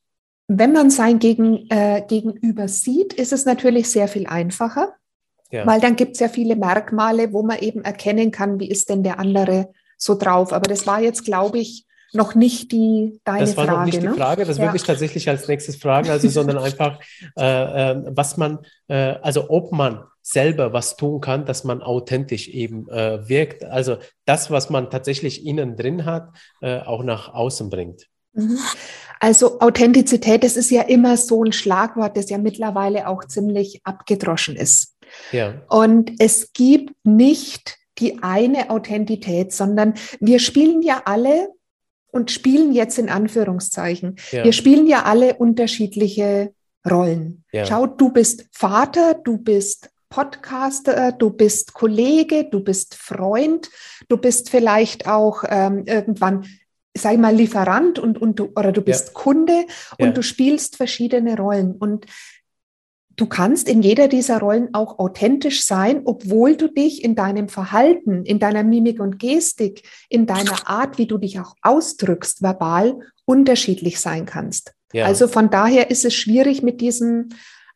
wenn 0.47 0.71
man 0.73 0.89
sein 0.89 1.19
Gegen, 1.19 1.69
äh, 1.69 2.03
Gegenüber 2.07 2.67
sieht, 2.67 3.13
ist 3.13 3.33
es 3.33 3.45
natürlich 3.45 3.89
sehr 3.89 4.07
viel 4.07 4.27
einfacher. 4.27 4.93
Ja. 5.51 5.65
Weil 5.67 5.79
dann 5.79 5.95
gibt 5.95 6.13
es 6.13 6.19
ja 6.19 6.29
viele 6.29 6.55
Merkmale, 6.55 7.31
wo 7.31 7.43
man 7.43 7.59
eben 7.59 7.83
erkennen 7.83 8.31
kann, 8.31 8.59
wie 8.59 8.69
ist 8.69 8.89
denn 8.89 9.03
der 9.03 9.19
andere 9.19 9.71
so 9.97 10.15
drauf. 10.15 10.51
Aber 10.51 10.67
das 10.67 10.87
war 10.87 10.99
jetzt, 10.99 11.25
glaube 11.25 11.59
ich, 11.59 11.85
noch 12.13 12.35
nicht 12.35 12.71
die 12.71 13.19
deine 13.23 13.45
Frage. 13.45 13.45
Das 13.45 13.57
war 13.57 13.65
Frage, 13.65 13.77
noch 13.77 13.85
nicht 13.85 14.01
ne? 14.01 14.09
die 14.11 14.17
Frage, 14.17 14.45
das 14.45 14.57
ja. 14.57 14.63
würde 14.63 14.77
ich 14.77 14.83
tatsächlich 14.83 15.29
als 15.29 15.47
nächstes 15.47 15.75
fragen, 15.75 16.09
also 16.09 16.29
sondern 16.29 16.57
einfach, 16.63 16.99
äh, 17.37 17.91
äh, 17.91 18.03
was 18.07 18.37
man, 18.37 18.59
äh, 18.87 19.15
also 19.21 19.49
ob 19.49 19.71
man 19.71 20.03
selber 20.21 20.71
was 20.71 20.95
tun 20.95 21.19
kann, 21.19 21.45
dass 21.45 21.63
man 21.63 21.81
authentisch 21.81 22.47
eben 22.47 22.87
äh, 22.89 23.27
wirkt, 23.27 23.65
also 23.65 23.97
das, 24.25 24.49
was 24.51 24.69
man 24.69 24.89
tatsächlich 24.89 25.45
innen 25.45 25.75
drin 25.75 26.05
hat, 26.05 26.29
äh, 26.61 26.79
auch 26.79 27.03
nach 27.03 27.33
außen 27.33 27.69
bringt. 27.69 28.07
Mhm. 28.33 28.57
Also 29.19 29.59
Authentizität, 29.59 30.43
das 30.43 30.57
ist 30.57 30.69
ja 30.69 30.81
immer 30.81 31.17
so 31.17 31.43
ein 31.43 31.53
Schlagwort, 31.53 32.17
das 32.17 32.29
ja 32.29 32.37
mittlerweile 32.37 33.07
auch 33.07 33.23
ziemlich 33.25 33.81
abgedroschen 33.83 34.55
ist. 34.55 34.95
Ja. 35.31 35.61
Und 35.69 36.11
es 36.19 36.51
gibt 36.53 36.93
nicht 37.03 37.77
die 37.99 38.23
eine 38.23 38.69
Authentität, 38.69 39.53
sondern 39.53 39.93
wir 40.19 40.39
spielen 40.39 40.81
ja 40.81 41.03
alle 41.05 41.49
und 42.13 42.29
spielen 42.31 42.73
jetzt 42.73 42.99
in 42.99 43.09
Anführungszeichen. 43.09 44.17
Ja. 44.31 44.43
Wir 44.43 44.53
spielen 44.53 44.87
ja 44.87 45.03
alle 45.03 45.33
unterschiedliche 45.35 46.53
Rollen. 46.89 47.43
Ja. 47.51 47.65
Schau, 47.65 47.87
du 47.87 48.11
bist 48.11 48.45
Vater, 48.51 49.15
du 49.15 49.37
bist 49.37 49.89
Podcaster, 50.09 51.11
du 51.11 51.31
bist 51.31 51.73
Kollege, 51.73 52.47
du 52.49 52.59
bist 52.59 52.93
Freund, 52.93 53.71
du 54.09 54.17
bist 54.17 54.51
vielleicht 54.51 55.07
auch 55.07 55.43
ähm, 55.47 55.85
irgendwann, 55.87 56.45
sag 56.95 57.13
ich 57.13 57.19
mal, 57.19 57.35
Lieferant 57.35 57.97
und, 57.97 58.21
und 58.21 58.37
du, 58.37 58.51
oder 58.55 58.71
du 58.71 58.81
bist 58.81 59.07
ja. 59.07 59.13
Kunde 59.15 59.65
und 59.97 60.05
ja. 60.05 60.11
du 60.11 60.21
spielst 60.21 60.75
verschiedene 60.75 61.35
Rollen. 61.35 61.71
Und 61.71 62.05
du 63.15 63.27
kannst 63.27 63.69
in 63.69 63.81
jeder 63.81 64.07
dieser 64.07 64.39
Rollen 64.39 64.73
auch 64.73 64.99
authentisch 64.99 65.65
sein, 65.65 66.01
obwohl 66.05 66.55
du 66.55 66.67
dich 66.67 67.03
in 67.03 67.15
deinem 67.15 67.49
Verhalten, 67.49 68.25
in 68.25 68.39
deiner 68.39 68.63
Mimik 68.63 68.99
und 68.99 69.19
Gestik, 69.19 69.83
in 70.09 70.25
deiner 70.25 70.67
Art, 70.67 70.97
wie 70.97 71.05
du 71.05 71.17
dich 71.17 71.39
auch 71.39 71.55
ausdrückst, 71.61 72.41
verbal 72.41 72.99
unterschiedlich 73.25 73.99
sein 73.99 74.25
kannst. 74.25 74.73
Ja. 74.93 75.05
Also 75.05 75.27
von 75.27 75.49
daher 75.49 75.89
ist 75.89 76.05
es 76.05 76.13
schwierig 76.13 76.61
mit 76.61 76.81
diesem 76.81 77.29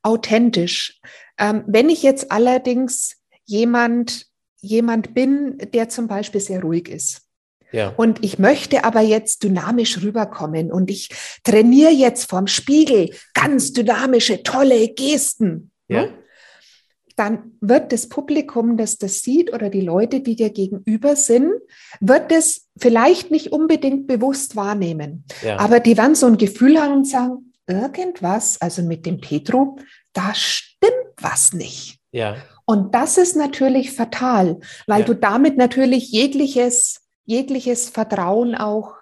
authentisch. 0.03 0.99
Ähm, 1.37 1.63
wenn 1.67 1.89
ich 1.89 2.03
jetzt 2.03 2.31
allerdings 2.31 3.17
jemand, 3.45 4.27
jemand 4.61 5.13
bin, 5.13 5.57
der 5.73 5.89
zum 5.89 6.07
Beispiel 6.07 6.41
sehr 6.41 6.61
ruhig 6.61 6.89
ist, 6.89 7.26
ja. 7.71 7.93
Und 7.97 8.23
ich 8.23 8.39
möchte 8.39 8.83
aber 8.83 9.01
jetzt 9.01 9.43
dynamisch 9.43 10.01
rüberkommen 10.01 10.71
und 10.71 10.89
ich 10.89 11.09
trainiere 11.43 11.91
jetzt 11.91 12.29
vorm 12.29 12.47
Spiegel 12.47 13.11
ganz 13.33 13.73
dynamische, 13.73 14.43
tolle 14.43 14.89
Gesten. 14.89 15.71
Ja. 15.87 16.03
Ne? 16.03 16.13
Dann 17.15 17.57
wird 17.61 17.91
das 17.93 18.09
Publikum, 18.09 18.77
das 18.77 18.99
das 18.99 19.21
sieht 19.21 19.51
oder 19.51 19.69
die 19.69 19.81
Leute, 19.81 20.19
die 20.19 20.35
dir 20.35 20.51
gegenüber 20.51 21.15
sind, 21.15 21.51
wird 21.99 22.31
das 22.31 22.67
vielleicht 22.77 23.31
nicht 23.31 23.51
unbedingt 23.51 24.05
bewusst 24.05 24.55
wahrnehmen. 24.55 25.25
Ja. 25.43 25.57
Aber 25.57 25.79
die 25.79 25.97
werden 25.97 26.13
so 26.13 26.27
ein 26.27 26.37
Gefühl 26.37 26.79
haben 26.79 26.93
und 26.93 27.07
sagen, 27.07 27.53
irgendwas, 27.65 28.61
also 28.61 28.83
mit 28.83 29.05
dem 29.07 29.19
Petro, 29.19 29.77
da 30.13 30.33
stimmt 30.35 30.93
was 31.19 31.53
nicht. 31.53 31.99
Ja. 32.11 32.37
Und 32.65 32.93
das 32.93 33.17
ist 33.17 33.35
natürlich 33.35 33.91
fatal, 33.93 34.59
weil 34.85 35.01
ja. 35.01 35.05
du 35.05 35.15
damit 35.15 35.57
natürlich 35.57 36.11
jegliches 36.11 37.06
jegliches 37.27 37.89
Vertrauen 37.89 38.55
auch 38.55 38.95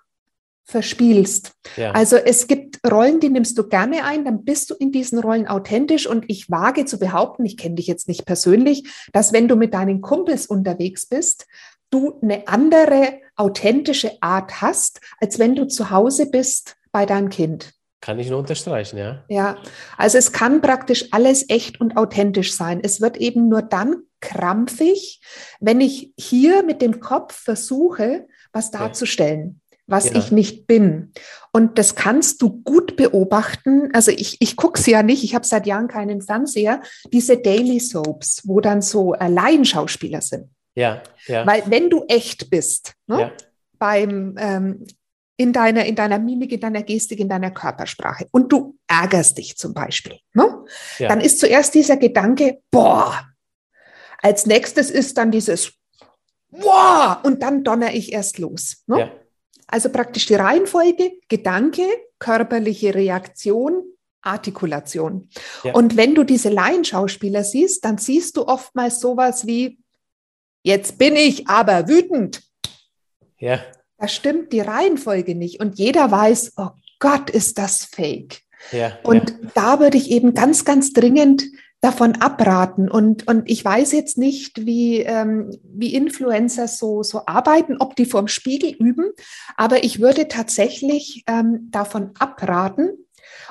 verspielst. 0.66 1.54
Ja. 1.78 1.92
Also 1.92 2.18
es 2.18 2.48
gibt 2.48 2.80
Rollen, 2.86 3.20
die 3.20 3.30
nimmst 3.30 3.58
du 3.58 3.70
gerne 3.70 4.04
ein, 4.04 4.26
dann 4.26 4.44
bist 4.44 4.72
du 4.72 4.74
in 4.74 4.92
diesen 4.92 5.20
Rollen 5.20 5.48
authentisch 5.48 6.08
und 6.08 6.26
ich 6.28 6.50
wage 6.50 6.86
zu 6.86 6.98
behaupten, 6.98 7.46
ich 7.46 7.56
kenne 7.56 7.76
dich 7.76 7.88
jetzt 7.88 8.08
nicht 8.08 8.26
persönlich, 8.26 8.84
dass 9.14 9.32
wenn 9.32 9.48
du 9.48 9.56
mit 9.56 9.76
deinen 9.76 10.02
Kumpels 10.02 10.48
unterwegs 10.48 11.06
bist, 11.06 11.46
du 11.92 12.20
eine 12.22 12.48
andere 12.48 13.20
authentische 13.36 14.12
Art 14.22 14.62
hast, 14.62 15.02
als 15.20 15.38
wenn 15.38 15.56
du 15.56 15.68
zu 15.68 15.92
Hause 15.92 16.32
bist 16.32 16.76
bei 16.92 17.06
deinem 17.06 17.30
Kind. 17.30 17.74
Kann 18.02 18.20
ich 18.20 18.30
nur 18.30 18.40
unterstreichen, 18.40 18.98
ja. 18.98 19.24
Ja, 19.30 19.58
also 19.98 20.18
es 20.18 20.32
kann 20.32 20.62
praktisch 20.62 21.08
alles 21.12 21.48
echt 21.50 21.80
und 21.80 21.96
authentisch 21.96 22.56
sein. 22.56 22.80
Es 22.84 23.02
wird 23.02 23.18
eben 23.18 23.50
nur 23.50 23.62
dann 23.62 24.04
krampfig, 24.26 25.22
wenn 25.60 25.80
ich 25.80 26.14
hier 26.18 26.64
mit 26.64 26.82
dem 26.82 27.00
Kopf 27.00 27.34
versuche, 27.34 28.28
was 28.52 28.72
darzustellen, 28.72 29.62
was 29.88 30.06
ja. 30.06 30.16
ich 30.16 30.32
nicht 30.32 30.68
bin. 30.68 31.12
Und 31.52 31.78
das 31.78 31.96
kannst 31.96 32.42
du 32.42 32.62
gut 32.64 32.96
beobachten. 32.96 33.90
Also 33.94 34.12
ich, 34.12 34.38
ich 34.40 34.56
gucke 34.56 34.80
es 34.80 34.86
ja 34.88 35.04
nicht, 35.04 35.24
ich 35.24 35.36
habe 35.36 35.46
seit 35.46 35.68
Jahren 35.68 35.88
keinen 35.88 36.22
Fernseher, 36.22 36.82
diese 37.14 37.38
Daily 37.38 37.80
Soaps, 37.80 38.42
wo 38.46 38.60
dann 38.60 38.82
so 38.82 39.14
äh, 39.14 39.28
Laienschauspieler 39.28 40.22
sind. 40.22 40.50
Ja, 40.76 41.02
ja. 41.28 41.46
Weil 41.46 41.64
wenn 41.68 41.90
du 41.90 42.04
echt 42.08 42.50
bist, 42.50 42.94
ne, 43.08 43.20
ja. 43.22 43.32
beim 43.80 44.36
ähm, 44.38 44.86
in 45.38 45.52
deiner, 45.52 45.86
in 45.86 45.96
deiner 45.96 46.20
Mimik, 46.20 46.52
in 46.52 46.62
deiner 46.62 46.84
Gestik, 46.84 47.20
in 47.20 47.30
deiner 47.30 47.52
Körpersprache 47.52 48.28
und 48.32 48.52
du 48.52 48.78
ärgerst 48.88 49.38
dich 49.38 49.58
zum 49.58 49.74
Beispiel, 49.74 50.18
ne? 50.34 50.64
Ja. 50.98 51.10
dann 51.10 51.20
ist 51.20 51.40
zuerst 51.40 51.76
dieser 51.76 51.98
Gedanke, 51.98 52.62
boah, 52.72 53.28
als 54.26 54.48
nächstes 54.48 54.90
ist 54.90 55.20
dann 55.20 55.30
dieses 55.30 55.74
Wow! 56.50 57.18
Und 57.24 57.44
dann 57.44 57.64
donner 57.64 57.94
ich 57.94 58.12
erst 58.12 58.40
los. 58.40 58.84
Ne? 58.88 59.00
Ja. 59.00 59.12
Also 59.68 59.90
praktisch 59.90 60.26
die 60.26 60.34
Reihenfolge, 60.34 61.12
Gedanke, 61.30 61.84
körperliche 62.18 62.96
Reaktion, 62.96 63.84
Artikulation. 64.22 65.30
Ja. 65.64 65.76
Und 65.76 65.96
wenn 65.96 66.16
du 66.16 66.24
diese 66.24 66.50
Laienschauspieler 66.50 67.44
siehst, 67.44 67.86
dann 67.86 68.00
siehst 68.00 68.38
du 68.38 68.48
oftmals 68.48 69.00
sowas 69.00 69.46
wie, 69.46 69.78
jetzt 70.64 70.98
bin 70.98 71.16
ich 71.16 71.48
aber 71.48 71.88
wütend. 71.88 72.42
ja. 73.38 73.60
Da 73.98 74.10
stimmt 74.10 74.52
die 74.52 74.60
Reihenfolge 74.60 75.36
nicht. 75.36 75.62
Und 75.62 75.78
jeder 75.78 76.12
weiß, 76.12 76.54
oh 76.58 76.72
Gott, 77.00 77.30
ist 77.30 77.58
das 77.58 77.86
fake. 77.86 78.42
Ja, 78.72 78.98
und 79.04 79.30
ja. 79.30 79.50
da 79.54 79.80
würde 79.80 79.98
ich 79.98 80.12
eben 80.12 80.34
ganz, 80.34 80.66
ganz 80.66 80.92
dringend 80.92 81.46
davon 81.86 82.16
abraten. 82.16 82.90
Und, 82.90 83.28
und 83.28 83.50
ich 83.50 83.64
weiß 83.64 83.92
jetzt 83.92 84.18
nicht, 84.18 84.66
wie, 84.66 85.02
ähm, 85.02 85.52
wie 85.64 85.94
Influencer 85.94 86.68
so, 86.68 87.04
so 87.04 87.22
arbeiten, 87.28 87.78
ob 87.80 87.96
die 87.96 88.06
vorm 88.06 88.28
Spiegel 88.28 88.72
üben, 88.72 89.12
aber 89.56 89.84
ich 89.84 90.00
würde 90.00 90.28
tatsächlich 90.28 91.24
ähm, 91.28 91.68
davon 91.70 92.12
abraten, 92.18 92.90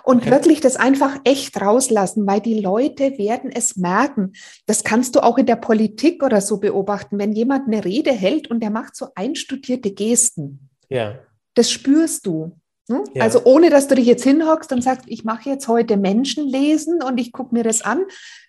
und 0.05 0.23
okay. 0.23 0.31
wirklich 0.31 0.61
das 0.61 0.77
einfach 0.77 1.18
echt 1.25 1.61
rauslassen, 1.61 2.27
weil 2.27 2.40
die 2.40 2.61
Leute 2.61 3.16
werden 3.18 3.51
es 3.51 3.77
merken. 3.77 4.33
Das 4.66 4.85
kannst 4.85 5.16
du 5.16 5.20
auch 5.20 5.38
in 5.38 5.47
der 5.47 5.57
Politik 5.57 6.23
oder 6.23 6.40
so 6.40 6.59
beobachten, 6.59 7.18
wenn 7.18 7.33
jemand 7.33 7.66
eine 7.66 7.85
Rede 7.85 8.12
hält 8.12 8.51
und 8.51 8.61
der 8.61 8.70
macht 8.70 8.97
so 8.97 9.09
einstudierte 9.14 9.92
Gesten. 9.92 10.68
Ja. 10.90 11.18
Das 11.55 11.70
spürst 11.70 12.27
du. 12.27 12.57
Hm? 12.90 13.05
Ja. 13.14 13.23
Also 13.23 13.42
ohne, 13.44 13.70
dass 13.70 13.88
du 13.88 13.94
dich 13.94 14.07
jetzt 14.07 14.25
hinhockst 14.25 14.70
und 14.73 14.83
sagst, 14.83 15.07
ich 15.09 15.25
mache 15.25 15.49
jetzt 15.49 15.68
heute 15.68 15.97
Menschen 15.97 16.47
lesen 16.47 17.03
und 17.03 17.18
ich 17.18 17.33
gucke 17.33 17.55
mir 17.55 17.64
das 17.64 17.81
an. 17.81 18.05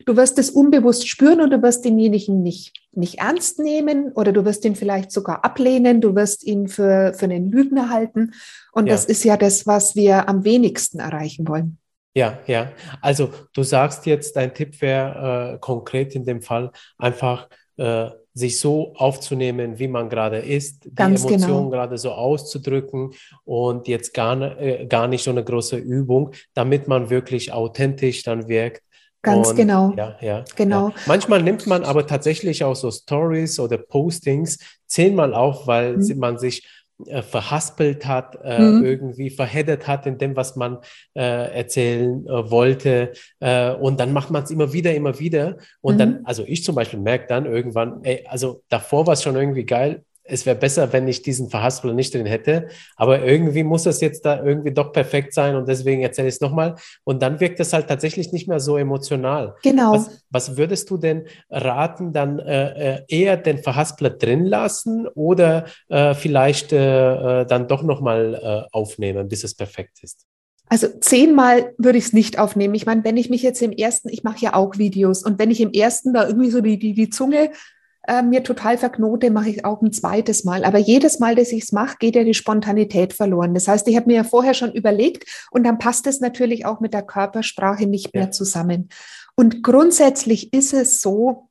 Du 0.06 0.18
wirst 0.18 0.38
es 0.40 0.50
unbewusst 0.50 1.08
spüren 1.08 1.40
und 1.40 1.52
du 1.52 1.62
wirst 1.62 1.86
denjenigen 1.86 2.42
nicht, 2.42 2.74
nicht 2.92 3.20
ernst 3.20 3.60
nehmen 3.60 4.12
oder 4.12 4.34
du 4.34 4.44
wirst 4.44 4.66
ihn 4.66 4.76
vielleicht 4.76 5.12
sogar 5.12 5.46
ablehnen, 5.46 6.02
du 6.02 6.16
wirst 6.16 6.44
ihn 6.44 6.68
für, 6.68 7.14
für 7.14 7.26
einen 7.26 7.50
Lügner 7.50 7.90
halten. 7.90 8.34
Und 8.74 8.88
ja. 8.88 8.94
das 8.94 9.06
ist 9.06 9.24
ja 9.24 9.38
das, 9.38 9.66
was 9.68 9.96
wir 9.96 10.28
am 10.28 10.44
wenigsten 10.44 11.00
erreichen 11.00 11.48
wollen. 11.48 11.78
Ja, 12.14 12.40
ja. 12.48 12.72
Also 13.02 13.30
du 13.54 13.64
sagst 13.64 14.06
jetzt, 14.06 14.36
dein 14.36 14.54
Tipp 14.54 14.82
wäre 14.82 15.56
äh, 15.56 15.60
konkret 15.60 16.16
in 16.16 16.26
dem 16.26 16.42
Fall 16.42 16.72
einfach 16.98 17.50
äh, 17.78 18.10
sich 18.34 18.60
so 18.60 18.94
aufzunehmen, 18.96 19.80
wie 19.80 19.88
man 19.88 20.10
gerade 20.10 20.40
ist, 20.40 20.84
die 20.84 20.94
Ganz 20.94 21.24
Emotionen 21.24 21.66
genau. 21.66 21.70
gerade 21.70 21.98
so 21.98 22.12
auszudrücken 22.12 23.12
und 23.46 23.88
jetzt 23.88 24.14
gar, 24.14 24.60
äh, 24.60 24.86
gar 24.88 25.08
nicht 25.08 25.24
so 25.24 25.32
eine 25.32 25.44
große 25.44 25.78
Übung, 25.78 26.32
damit 26.54 26.88
man 26.88 27.10
wirklich 27.10 27.54
authentisch 27.54 28.24
dann 28.24 28.50
wirkt. 28.50 28.84
Ganz 29.22 29.50
und, 29.50 29.56
genau. 29.56 29.94
Ja, 29.96 30.18
ja, 30.22 30.46
genau. 30.56 30.90
Ja. 30.90 30.96
Manchmal 31.08 31.42
nimmt 31.42 31.66
man 31.66 31.84
aber 31.84 32.06
tatsächlich 32.06 32.64
auch 32.64 32.76
so 32.76 32.92
Stories 32.92 33.60
oder 33.60 33.78
Postings 33.78 34.60
zehnmal 34.86 35.34
auf, 35.34 35.66
weil 35.66 35.98
mhm. 35.98 36.20
man 36.20 36.38
sich 36.38 36.68
äh, 37.08 37.22
verhaspelt 37.22 38.06
hat, 38.06 38.40
äh, 38.42 38.58
mhm. 38.58 38.86
irgendwie 38.86 39.30
verheddert 39.30 39.86
hat 39.86 40.06
in 40.06 40.18
dem, 40.18 40.38
was 40.38 40.56
man 40.56 40.78
äh, 41.14 41.54
erzählen 41.54 42.26
äh, 42.26 42.50
wollte. 42.50 43.12
Und 43.82 44.00
dann 44.00 44.14
macht 44.14 44.32
man 44.32 44.44
es 44.44 44.52
immer 44.52 44.72
wieder, 44.72 44.96
immer 44.96 45.20
wieder. 45.20 45.58
Und 45.82 45.96
mhm. 45.96 46.00
dann, 46.00 46.20
also 46.24 46.44
ich 46.48 46.64
zum 46.64 46.76
Beispiel 46.76 47.00
merke 47.00 47.28
dann 47.28 47.46
irgendwann, 47.46 48.02
ey, 48.04 48.26
also 48.30 48.64
davor 48.70 49.08
war 49.08 49.14
es 49.14 49.24
schon 49.24 49.36
irgendwie 49.36 49.66
geil, 49.66 50.05
es 50.28 50.46
wäre 50.46 50.56
besser, 50.56 50.92
wenn 50.92 51.08
ich 51.08 51.22
diesen 51.22 51.50
Verhaspler 51.50 51.94
nicht 51.94 52.14
drin 52.14 52.26
hätte. 52.26 52.68
Aber 52.96 53.24
irgendwie 53.24 53.64
muss 53.64 53.84
das 53.84 54.02
jetzt 54.02 54.26
da 54.26 54.44
irgendwie 54.44 54.74
doch 54.74 54.92
perfekt 54.92 55.34
sein 55.34 55.56
und 55.56 55.68
deswegen 55.68 56.02
erzähle 56.02 56.28
ich 56.28 56.36
es 56.36 56.42
nochmal. 56.42 56.76
Und 57.04 57.22
dann 57.22 57.40
wirkt 57.40 57.60
es 57.60 57.74
halt 57.74 57.88
tatsächlich 57.88 58.32
nicht 58.32 58.48
mehr 58.48 58.60
so 58.60 58.78
emotional. 58.78 59.56
Genau. 59.64 59.94
Was, 59.94 60.24
was 60.30 60.58
würdest 60.58 60.90
du 60.90 60.98
denn 60.98 61.28
raten, 61.50 62.12
dann 62.12 62.40
äh, 62.40 62.96
äh 62.96 63.02
eher 63.08 63.38
den 63.38 63.60
Verhaspler 63.60 64.10
drin 64.10 64.46
lassen 64.46 65.08
oder 65.14 65.66
äh, 65.90 66.14
vielleicht 66.14 66.74
äh, 66.74 67.42
äh 67.42 67.46
dann 67.46 67.68
doch 67.68 67.84
nochmal 67.84 68.36
äh, 68.42 68.76
aufnehmen, 68.76 69.28
bis 69.28 69.44
es 69.44 69.56
perfekt 69.56 70.00
ist? 70.02 70.26
Also 70.68 70.88
zehnmal 71.00 71.74
würde 71.78 72.00
ich 72.00 72.06
es 72.06 72.14
nicht 72.14 72.40
aufnehmen. 72.40 72.74
Ich 72.74 72.88
meine, 72.88 73.04
wenn 73.04 73.18
ich 73.18 73.30
mich 73.30 73.44
jetzt 73.44 73.62
im 73.62 73.72
ersten, 73.72 74.10
ich 74.10 74.24
mache 74.24 74.40
ja 74.40 74.56
auch 74.56 74.78
Videos 74.78 75.24
und 75.24 75.38
wenn 75.38 75.52
ich 75.52 75.62
im 75.62 75.72
ersten 75.72 76.14
da 76.14 76.28
irgendwie 76.28 76.50
so 76.50 76.60
die, 76.62 76.80
die, 76.80 76.94
die 76.94 77.10
Zunge 77.10 77.52
äh, 78.08 78.22
mir 78.22 78.44
total 78.44 78.78
verknote, 78.78 79.32
mache 79.32 79.50
ich 79.50 79.66
auch 79.66 79.82
ein 79.82 79.92
zweites 79.92 80.44
Mal. 80.44 80.64
Aber 80.64 80.78
jedes 80.78 81.20
Mal, 81.20 81.36
dass 81.36 81.52
ich 81.52 81.64
es 81.64 81.72
mache, 81.72 81.98
geht 82.00 82.16
ja 82.16 82.24
die 82.24 82.34
Spontanität 82.34 83.14
verloren. 83.14 83.54
Das 83.54 83.68
heißt, 83.68 83.88
ich 83.88 83.96
habe 83.96 84.08
mir 84.08 84.18
ja 84.18 84.24
vorher 84.24 84.54
schon 84.54 84.72
überlegt 84.72 85.26
und 85.52 85.64
dann 85.64 85.78
passt 85.78 86.08
es 86.08 86.20
natürlich 86.20 86.66
auch 86.66 86.80
mit 86.80 86.94
der 86.94 87.04
Körpersprache 87.04 87.88
nicht 87.88 88.14
mehr 88.14 88.32
zusammen. 88.32 88.90
Und 89.36 89.64
grundsätzlich 89.64 90.54
ist 90.54 90.74
es 90.74 91.02
so, 91.02 91.50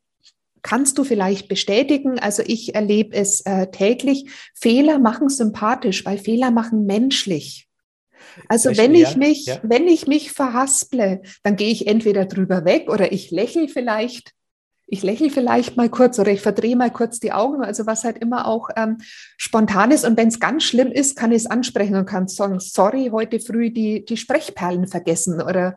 kannst 0.63 0.97
du 0.99 1.05
vielleicht 1.05 1.49
bestätigen, 1.49 2.19
also 2.19 2.43
ich 2.45 2.75
erlebe 2.75 3.15
es 3.15 3.43
äh, 3.43 3.67
täglich, 3.71 4.31
Fehler 4.55 4.99
machen 4.99 5.29
sympathisch, 5.29 6.05
weil 6.07 6.19
Fehler 6.19 6.51
machen 6.51 6.87
menschlich. 6.87 7.69
Also 8.49 8.77
wenn 8.77 8.95
ich 8.95 9.17
mich, 9.17 9.47
ja. 9.47 9.61
wenn 9.63 9.87
ich 9.87 10.07
mich 10.07 10.33
verhasple, 10.33 11.23
dann 11.43 11.57
gehe 11.57 11.71
ich 11.71 11.87
entweder 11.87 12.25
drüber 12.25 12.65
weg 12.65 12.91
oder 12.91 13.13
ich 13.13 13.31
lächle 13.31 13.69
vielleicht 13.69 14.33
ich 14.87 15.03
lächle 15.03 15.31
vielleicht 15.31 15.77
mal 15.77 15.89
kurz 15.89 16.19
oder 16.19 16.31
ich 16.31 16.43
verdrehe 16.43 16.77
mal 16.77 16.91
kurz 16.91 17.19
die 17.19 17.33
Augen, 17.33 17.63
also 17.63 17.87
was 17.87 18.05
halt 18.05 18.19
immer 18.19 18.47
auch 18.47 18.69
ähm, 18.77 18.99
spontan 19.37 19.91
ist. 19.91 20.05
Und 20.05 20.17
wenn 20.17 20.29
es 20.29 20.41
ganz 20.41 20.65
schlimm 20.65 20.93
ist, 20.93 21.17
kann 21.17 21.33
ich 21.33 21.45
es 21.45 21.51
ansprechen 21.51 21.97
und 21.97 22.07
kann 22.07 22.29
sagen, 22.29 22.61
sorry, 22.61 23.09
heute 23.11 23.41
früh 23.41 23.71
die, 23.71 24.05
die 24.05 24.17
Sprechperlen 24.17 24.87
vergessen 24.87 25.41
oder, 25.41 25.77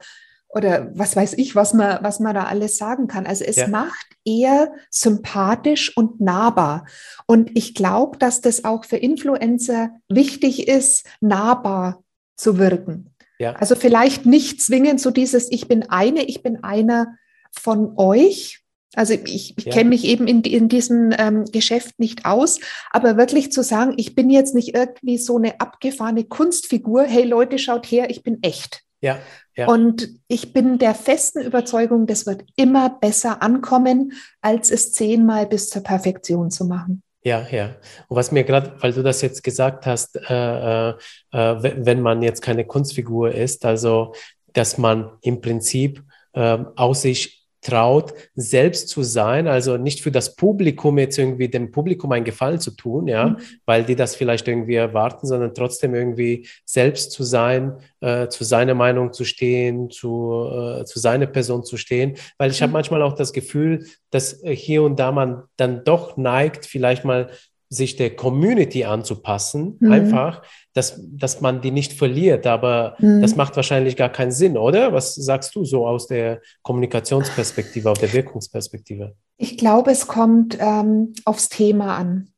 oder 0.50 0.90
was 0.94 1.16
weiß 1.16 1.34
ich, 1.34 1.56
was 1.56 1.74
man, 1.74 2.00
was 2.04 2.20
man 2.20 2.36
da 2.36 2.44
alles 2.44 2.78
sagen 2.78 3.08
kann. 3.08 3.26
Also 3.26 3.46
es 3.46 3.56
ja. 3.56 3.68
macht 3.70 4.08
eher 4.26 4.74
sympathisch 4.90 5.96
und 5.96 6.20
nahbar. 6.20 6.86
Und 7.26 7.52
ich 7.58 7.76
glaube, 7.76 8.18
dass 8.18 8.42
das 8.42 8.66
auch 8.66 8.84
für 8.84 8.98
Influencer 8.98 9.92
wichtig 10.10 10.68
ist, 10.68 11.08
nahbar 11.22 12.04
zu 12.36 12.58
wirken. 12.58 13.14
Ja. 13.40 13.54
Also 13.54 13.76
vielleicht 13.76 14.26
nicht 14.26 14.62
zwingend 14.62 15.00
so 15.00 15.12
dieses, 15.12 15.50
ich 15.52 15.68
bin 15.68 15.90
eine, 15.90 16.24
ich 16.24 16.44
bin 16.44 16.64
einer 16.64 17.16
von 17.52 17.94
euch, 17.98 18.64
also 18.96 19.14
ich, 19.14 19.58
ich 19.58 19.66
ja. 19.66 19.74
kenne 19.74 19.90
mich 19.90 20.06
eben 20.06 20.28
in, 20.28 20.42
in 20.42 20.70
diesem 20.70 21.14
ähm, 21.18 21.46
Geschäft 21.46 22.00
nicht 22.00 22.26
aus, 22.26 22.60
aber 22.92 23.18
wirklich 23.18 23.52
zu 23.52 23.62
sagen, 23.62 23.94
ich 23.98 24.16
bin 24.16 24.30
jetzt 24.30 24.56
nicht 24.56 24.76
irgendwie 24.76 25.18
so 25.18 25.38
eine 25.38 25.60
abgefahrene 25.60 26.24
Kunstfigur, 26.24 27.04
hey 27.04 27.24
Leute, 27.24 27.60
schaut 27.60 27.86
her, 27.86 28.10
ich 28.10 28.24
bin 28.24 28.40
echt. 28.42 28.84
Ja, 29.02 29.20
ja. 29.56 29.68
Und 29.68 30.10
ich 30.28 30.54
bin 30.54 30.80
der 30.80 30.96
festen 30.96 31.42
Überzeugung, 31.42 32.08
das 32.08 32.26
wird 32.26 32.46
immer 32.56 32.90
besser 32.90 33.44
ankommen, 33.44 34.14
als 34.42 34.72
es 34.72 34.94
zehnmal 34.94 35.46
bis 35.46 35.70
zur 35.70 35.84
Perfektion 35.84 36.50
zu 36.50 36.66
machen. 36.66 37.04
Ja, 37.24 37.46
ja. 37.52 37.76
Und 38.08 38.16
was 38.16 38.32
mir 38.32 38.44
gerade, 38.44 38.76
weil 38.80 38.94
du 38.94 39.04
das 39.04 39.22
jetzt 39.22 39.44
gesagt 39.44 39.86
hast, 39.86 40.16
äh, 40.16 40.90
äh, 40.90 40.94
äh 41.32 41.76
wenn 41.86 42.02
man 42.02 42.22
jetzt 42.22 42.42
keine 42.42 42.66
Kunstfigur 42.66 43.32
ist, 43.32 43.66
also 43.66 44.14
dass 44.54 44.78
man 44.78 45.12
im 45.22 45.42
Prinzip 45.42 46.04
äh, 46.34 46.58
aus 46.76 47.02
sich 47.02 47.37
traut, 47.68 48.14
selbst 48.34 48.88
zu 48.88 49.04
sein, 49.04 49.48
also 49.48 49.76
nicht 49.76 50.02
für 50.02 50.12
das 50.12 50.38
Publikum 50.38 50.98
jetzt 50.98 51.18
irgendwie 51.18 51.50
dem 51.50 51.72
Publikum 51.72 52.12
einen 52.14 52.24
Gefallen 52.24 52.62
zu 52.62 52.72
tun, 52.72 53.08
ja, 53.08 53.30
mhm. 53.30 53.38
weil 53.66 53.84
die 53.84 53.96
das 53.96 54.16
vielleicht 54.16 54.48
irgendwie 54.48 54.76
erwarten, 54.76 55.28
sondern 55.28 55.54
trotzdem 55.54 55.94
irgendwie 55.94 56.48
selbst 56.66 57.12
zu 57.12 57.24
sein, 57.24 57.74
äh, 58.00 58.30
zu 58.30 58.46
seiner 58.46 58.74
Meinung 58.74 59.12
zu 59.12 59.26
stehen, 59.26 59.90
zu, 59.90 60.50
äh, 60.50 60.86
zu 60.86 61.00
seiner 61.00 61.26
Person 61.26 61.66
zu 61.66 61.76
stehen, 61.76 62.16
weil 62.38 62.52
ich 62.52 62.62
mhm. 62.62 62.64
habe 62.64 62.74
manchmal 62.74 63.02
auch 63.02 63.14
das 63.14 63.34
Gefühl, 63.34 63.86
dass 64.12 64.42
hier 64.46 64.84
und 64.84 64.98
da 64.98 65.12
man 65.12 65.44
dann 65.58 65.84
doch 65.84 66.16
neigt, 66.16 66.66
vielleicht 66.66 67.04
mal 67.04 67.30
sich 67.70 67.98
der 67.98 68.16
Community 68.16 68.86
anzupassen, 68.86 69.76
mhm. 69.80 69.92
einfach, 69.92 70.42
dass, 70.78 71.02
dass 71.04 71.42
man 71.42 71.62
die 71.62 71.72
nicht 71.72 71.94
verliert. 71.94 72.46
Aber 72.46 72.96
mhm. 73.00 73.22
das 73.22 73.36
macht 73.36 73.56
wahrscheinlich 73.56 73.98
gar 73.98 74.10
keinen 74.10 74.32
Sinn, 74.32 74.58
oder? 74.58 74.94
Was 74.94 75.16
sagst 75.16 75.56
du 75.56 75.66
so 75.66 75.88
aus 75.88 76.08
der 76.08 76.42
Kommunikationsperspektive, 76.62 77.90
aus 77.90 78.00
der 78.00 78.14
Wirkungsperspektive? 78.14 79.16
Ich 79.38 79.58
glaube, 79.58 79.92
es 79.92 80.08
kommt 80.08 80.58
ähm, 80.60 81.14
aufs 81.26 81.50
Thema 81.50 81.98
an. 81.98 82.30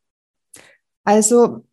Also 1.04 1.66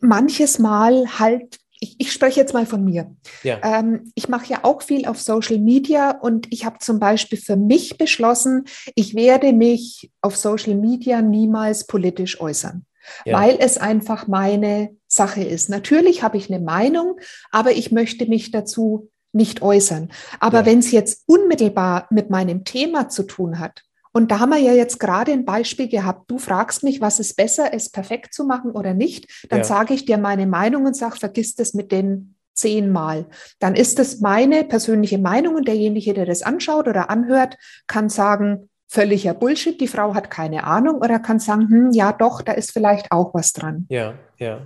manches 0.00 0.58
Mal 0.58 1.18
halt 1.18 1.58
ich, 1.80 1.96
ich 1.98 2.12
spreche 2.12 2.40
jetzt 2.40 2.54
mal 2.54 2.64
von 2.64 2.82
mir. 2.82 3.14
Ja. 3.42 3.58
Ähm, 3.62 4.10
ich 4.14 4.28
mache 4.28 4.46
ja 4.46 4.60
auch 4.62 4.80
viel 4.80 5.06
auf 5.06 5.20
Social 5.20 5.58
Media 5.58 6.12
und 6.12 6.46
ich 6.50 6.64
habe 6.64 6.78
zum 6.78 6.98
Beispiel 6.98 7.38
für 7.38 7.56
mich 7.56 7.98
beschlossen, 7.98 8.64
ich 8.94 9.14
werde 9.14 9.52
mich 9.52 10.10
auf 10.22 10.34
Social 10.36 10.76
Media 10.76 11.20
niemals 11.20 11.86
politisch 11.86 12.40
äußern. 12.40 12.86
Ja. 13.26 13.38
weil 13.38 13.58
es 13.60 13.76
einfach 13.76 14.28
meine 14.28 14.96
Sache 15.14 15.42
ist. 15.42 15.68
Natürlich 15.68 16.22
habe 16.22 16.36
ich 16.36 16.52
eine 16.52 16.62
Meinung, 16.62 17.18
aber 17.50 17.72
ich 17.72 17.92
möchte 17.92 18.26
mich 18.26 18.50
dazu 18.50 19.10
nicht 19.32 19.62
äußern. 19.62 20.10
Aber 20.40 20.60
ja. 20.60 20.66
wenn 20.66 20.78
es 20.78 20.90
jetzt 20.90 21.24
unmittelbar 21.26 22.06
mit 22.10 22.30
meinem 22.30 22.64
Thema 22.64 23.08
zu 23.08 23.24
tun 23.24 23.58
hat, 23.58 23.82
und 24.16 24.30
da 24.30 24.38
haben 24.38 24.50
wir 24.50 24.58
ja 24.58 24.72
jetzt 24.72 25.00
gerade 25.00 25.32
ein 25.32 25.44
Beispiel 25.44 25.88
gehabt. 25.88 26.30
Du 26.30 26.38
fragst 26.38 26.84
mich, 26.84 27.00
was 27.00 27.18
ist 27.18 27.36
besser, 27.36 27.74
es 27.74 27.90
perfekt 27.90 28.32
zu 28.32 28.44
machen 28.44 28.70
oder 28.70 28.94
nicht. 28.94 29.48
Dann 29.50 29.58
ja. 29.58 29.64
sage 29.64 29.92
ich 29.92 30.04
dir 30.04 30.18
meine 30.18 30.46
Meinung 30.46 30.86
und 30.86 30.94
sage, 30.94 31.16
vergiss 31.16 31.56
das 31.56 31.74
mit 31.74 31.90
den 31.90 32.36
zehnmal. 32.54 33.26
Dann 33.58 33.74
ist 33.74 33.98
es 33.98 34.20
meine 34.20 34.62
persönliche 34.62 35.18
Meinung 35.18 35.56
und 35.56 35.66
derjenige, 35.66 36.14
der 36.14 36.26
das 36.26 36.42
anschaut 36.42 36.86
oder 36.86 37.10
anhört, 37.10 37.56
kann 37.88 38.08
sagen, 38.08 38.70
völliger 38.86 39.34
Bullshit, 39.34 39.80
die 39.80 39.88
Frau 39.88 40.14
hat 40.14 40.30
keine 40.30 40.62
Ahnung 40.62 40.98
oder 40.98 41.18
kann 41.18 41.40
sagen, 41.40 41.68
hm, 41.68 41.90
ja 41.90 42.12
doch, 42.12 42.42
da 42.42 42.52
ist 42.52 42.70
vielleicht 42.70 43.10
auch 43.10 43.34
was 43.34 43.52
dran. 43.52 43.86
Ja, 43.88 44.14
ja. 44.38 44.60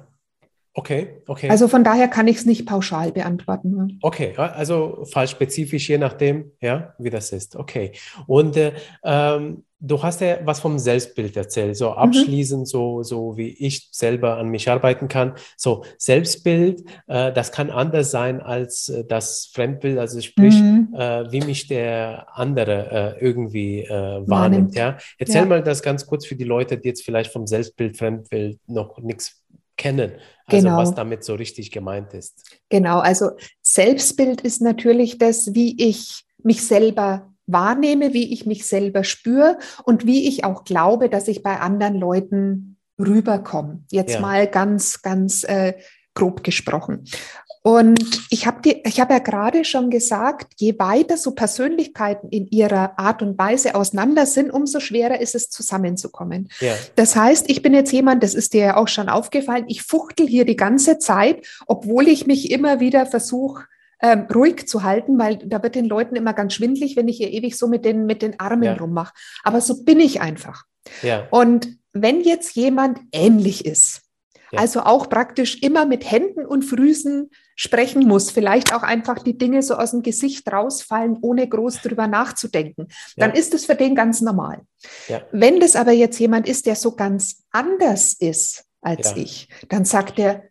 Okay, 0.79 1.23
okay. 1.27 1.51
Also 1.51 1.67
von 1.67 1.83
daher 1.83 2.07
kann 2.07 2.29
ich 2.29 2.37
es 2.37 2.47
nicht 2.47 2.65
pauschal 2.65 3.11
beantworten. 3.11 3.99
Okay, 4.01 4.37
also 4.37 5.05
fallspezifisch, 5.11 5.89
je 5.89 5.99
nachdem, 5.99 6.53
ja, 6.61 6.95
wie 7.01 7.11
das 7.11 7.33
ist. 7.33 7.57
Okay. 7.57 7.91
Und 8.29 8.57
äh, 8.57 8.75
ähm, 9.03 9.65
Du 9.81 10.03
hast 10.03 10.21
ja 10.21 10.39
was 10.45 10.59
vom 10.59 10.77
Selbstbild 10.77 11.37
erzählt, 11.37 11.77
so 11.77 11.91
mhm. 11.93 11.99
abschließend, 11.99 12.63
mhm. 12.63 12.67
so, 12.67 13.05
so 13.05 13.37
wie 13.37 13.51
ich 13.51 13.89
selber 13.93 14.37
an 14.37 14.49
mich 14.49 14.69
arbeiten 14.69 15.07
kann. 15.07 15.35
So 15.57 15.85
Selbstbild, 15.99 16.83
äh, 17.07 17.33
das 17.33 17.53
kann 17.53 17.71
anders 17.71 18.11
sein 18.11 18.41
als 18.41 18.89
äh, 18.89 19.05
das 19.05 19.53
Fremdbild, 19.55 19.99
also 19.99 20.21
sprich, 20.21 20.57
mhm. 20.57 20.93
äh, 20.97 21.31
wie 21.31 21.43
mich 21.43 21.69
der 21.69 22.27
andere 22.37 23.17
äh, 23.21 23.25
irgendwie 23.25 23.83
äh, 23.85 24.21
wahrnimmt. 24.29 24.75
Ja? 24.75 24.99
Erzähl 25.17 25.43
ja. 25.43 25.47
mal 25.47 25.63
das 25.63 25.81
ganz 25.81 26.07
kurz 26.07 26.27
für 26.27 26.35
die 26.35 26.43
Leute, 26.43 26.77
die 26.77 26.89
jetzt 26.89 27.05
vielleicht 27.05 27.33
vom 27.33 27.47
Selbstbild, 27.47 27.97
Fremdbild 27.97 28.59
noch 28.67 28.99
nichts 28.99 29.45
kennen. 29.77 30.15
Also 30.49 30.67
genau. 30.67 30.79
was 30.79 30.95
damit 30.95 31.25
so 31.25 31.35
richtig 31.35 31.71
gemeint 31.71 32.15
ist. 32.15 32.59
Genau, 32.71 32.99
also 33.01 33.31
Selbstbild 33.63 34.41
ist 34.41 34.63
natürlich 34.63 35.19
das, 35.19 35.55
wie 35.55 35.81
ich 35.83 36.25
mich 36.43 36.67
selber 36.67 37.33
wahrnehme, 37.47 38.15
wie 38.15 38.33
ich 38.33 38.47
mich 38.47 38.67
selber 38.67 39.05
spüre 39.05 39.59
und 39.85 40.07
wie 40.07 40.27
ich 40.29 40.45
auch 40.45 40.65
glaube, 40.65 41.09
dass 41.09 41.29
ich 41.29 41.43
bei 41.43 41.61
anderen 41.61 41.97
Leuten 41.97 42.77
rüberkomme. 42.99 43.85
Jetzt 43.91 44.15
ja. 44.15 44.21
mal 44.21 44.47
ganz, 44.47 45.03
ganz 45.03 45.45
äh, 45.45 45.75
grob 46.19 46.43
gesprochen. 46.43 47.05
Und 47.63 48.23
ich 48.31 48.47
habe 48.47 48.71
hab 48.71 49.11
ja 49.11 49.19
gerade 49.19 49.65
schon 49.65 49.91
gesagt, 49.91 50.55
je 50.57 50.79
weiter 50.79 51.17
so 51.17 51.33
Persönlichkeiten 51.33 52.29
in 52.31 52.47
ihrer 52.47 52.99
Art 52.99 53.21
und 53.21 53.37
Weise 53.39 53.75
auseinander 53.75 54.27
sind, 54.27 54.51
umso 54.51 54.81
schwerer 54.81 55.21
ist 55.21 55.35
es 55.35 55.51
zusammenzukommen. 55.51 56.49
Ja. 56.61 56.75
Das 56.95 57.15
heißt, 57.15 57.51
ich 57.51 57.63
bin 57.63 57.75
jetzt 57.75 57.93
jemand, 57.93 58.23
das 58.23 58.35
ist 58.35 58.55
dir 58.55 58.61
ja 58.61 58.77
auch 58.77 58.89
schon 58.89 59.09
aufgefallen, 59.09 59.65
ich 59.69 59.83
fuchtel 59.83 60.27
hier 60.27 60.45
die 60.45 60.57
ganze 60.57 60.99
Zeit, 60.99 61.47
obwohl 61.67 62.09
ich 62.09 62.27
mich 62.27 62.51
immer 62.51 62.81
wieder 62.81 63.07
versuche, 63.07 63.65
ähm, 64.01 64.27
ruhig 64.33 64.69
zu 64.69 64.83
halten, 64.85 65.19
weil 65.19 65.37
da 65.37 65.63
wird 65.63 65.75
den 65.75 65.87
Leuten 65.87 66.17
immer 66.17 66.33
ganz 66.33 66.55
schwindlig, 66.55 66.97
wenn 66.97 67.09
ich 67.09 67.19
hier 67.19 67.33
ewig 67.33 67.59
so 67.59 67.67
mit 67.67 67.85
den, 67.85 68.07
mit 68.07 68.23
den 68.23 68.39
Armen 68.41 68.63
ja. 68.63 68.75
rummache. 68.75 69.13
Aber 69.43 69.61
so 69.61 69.85
bin 69.85 70.01
ich 70.01 70.21
einfach. 70.21 70.65
Ja. 71.03 71.27
Und 71.31 71.69
wenn 71.93 72.23
jetzt 72.23 72.55
jemand 72.55 73.01
ähnlich 73.13 73.67
ist, 73.67 74.03
ja. 74.53 74.61
also 74.61 74.81
auch 74.81 75.09
praktisch 75.09 75.63
immer 75.63 75.87
mit 75.87 76.11
Händen 76.11 76.47
und 76.47 76.63
Füßen 76.63 77.31
sprechen 77.57 78.07
muss, 78.07 78.31
vielleicht 78.31 78.75
auch 78.75 78.83
einfach 78.83 79.19
die 79.19 79.37
Dinge 79.37 79.63
so 79.63 79.75
aus 79.75 79.91
dem 79.91 80.03
Gesicht 80.03 80.51
rausfallen, 80.51 81.19
ohne 81.23 81.49
groß 81.49 81.83
drüber 81.83 82.07
nachzudenken, 82.07 82.89
dann 83.17 83.33
ist 83.33 83.53
es 83.55 83.67
für 83.67 83.75
den 83.75 83.95
ganz 83.95 84.21
normal. 84.21 84.63
Wenn 85.33 85.61
das 85.61 85.75
aber 85.75 85.93
jetzt 85.93 86.19
jemand 86.19 86.49
ist, 86.49 86.67
der 86.67 86.77
so 86.77 86.95
ganz 86.95 87.45
anders 87.51 88.15
ist 88.15 88.65
als 88.81 89.17
ich, 89.17 89.49
dann 89.69 89.85
sagt 89.85 90.19
er, 90.19 90.45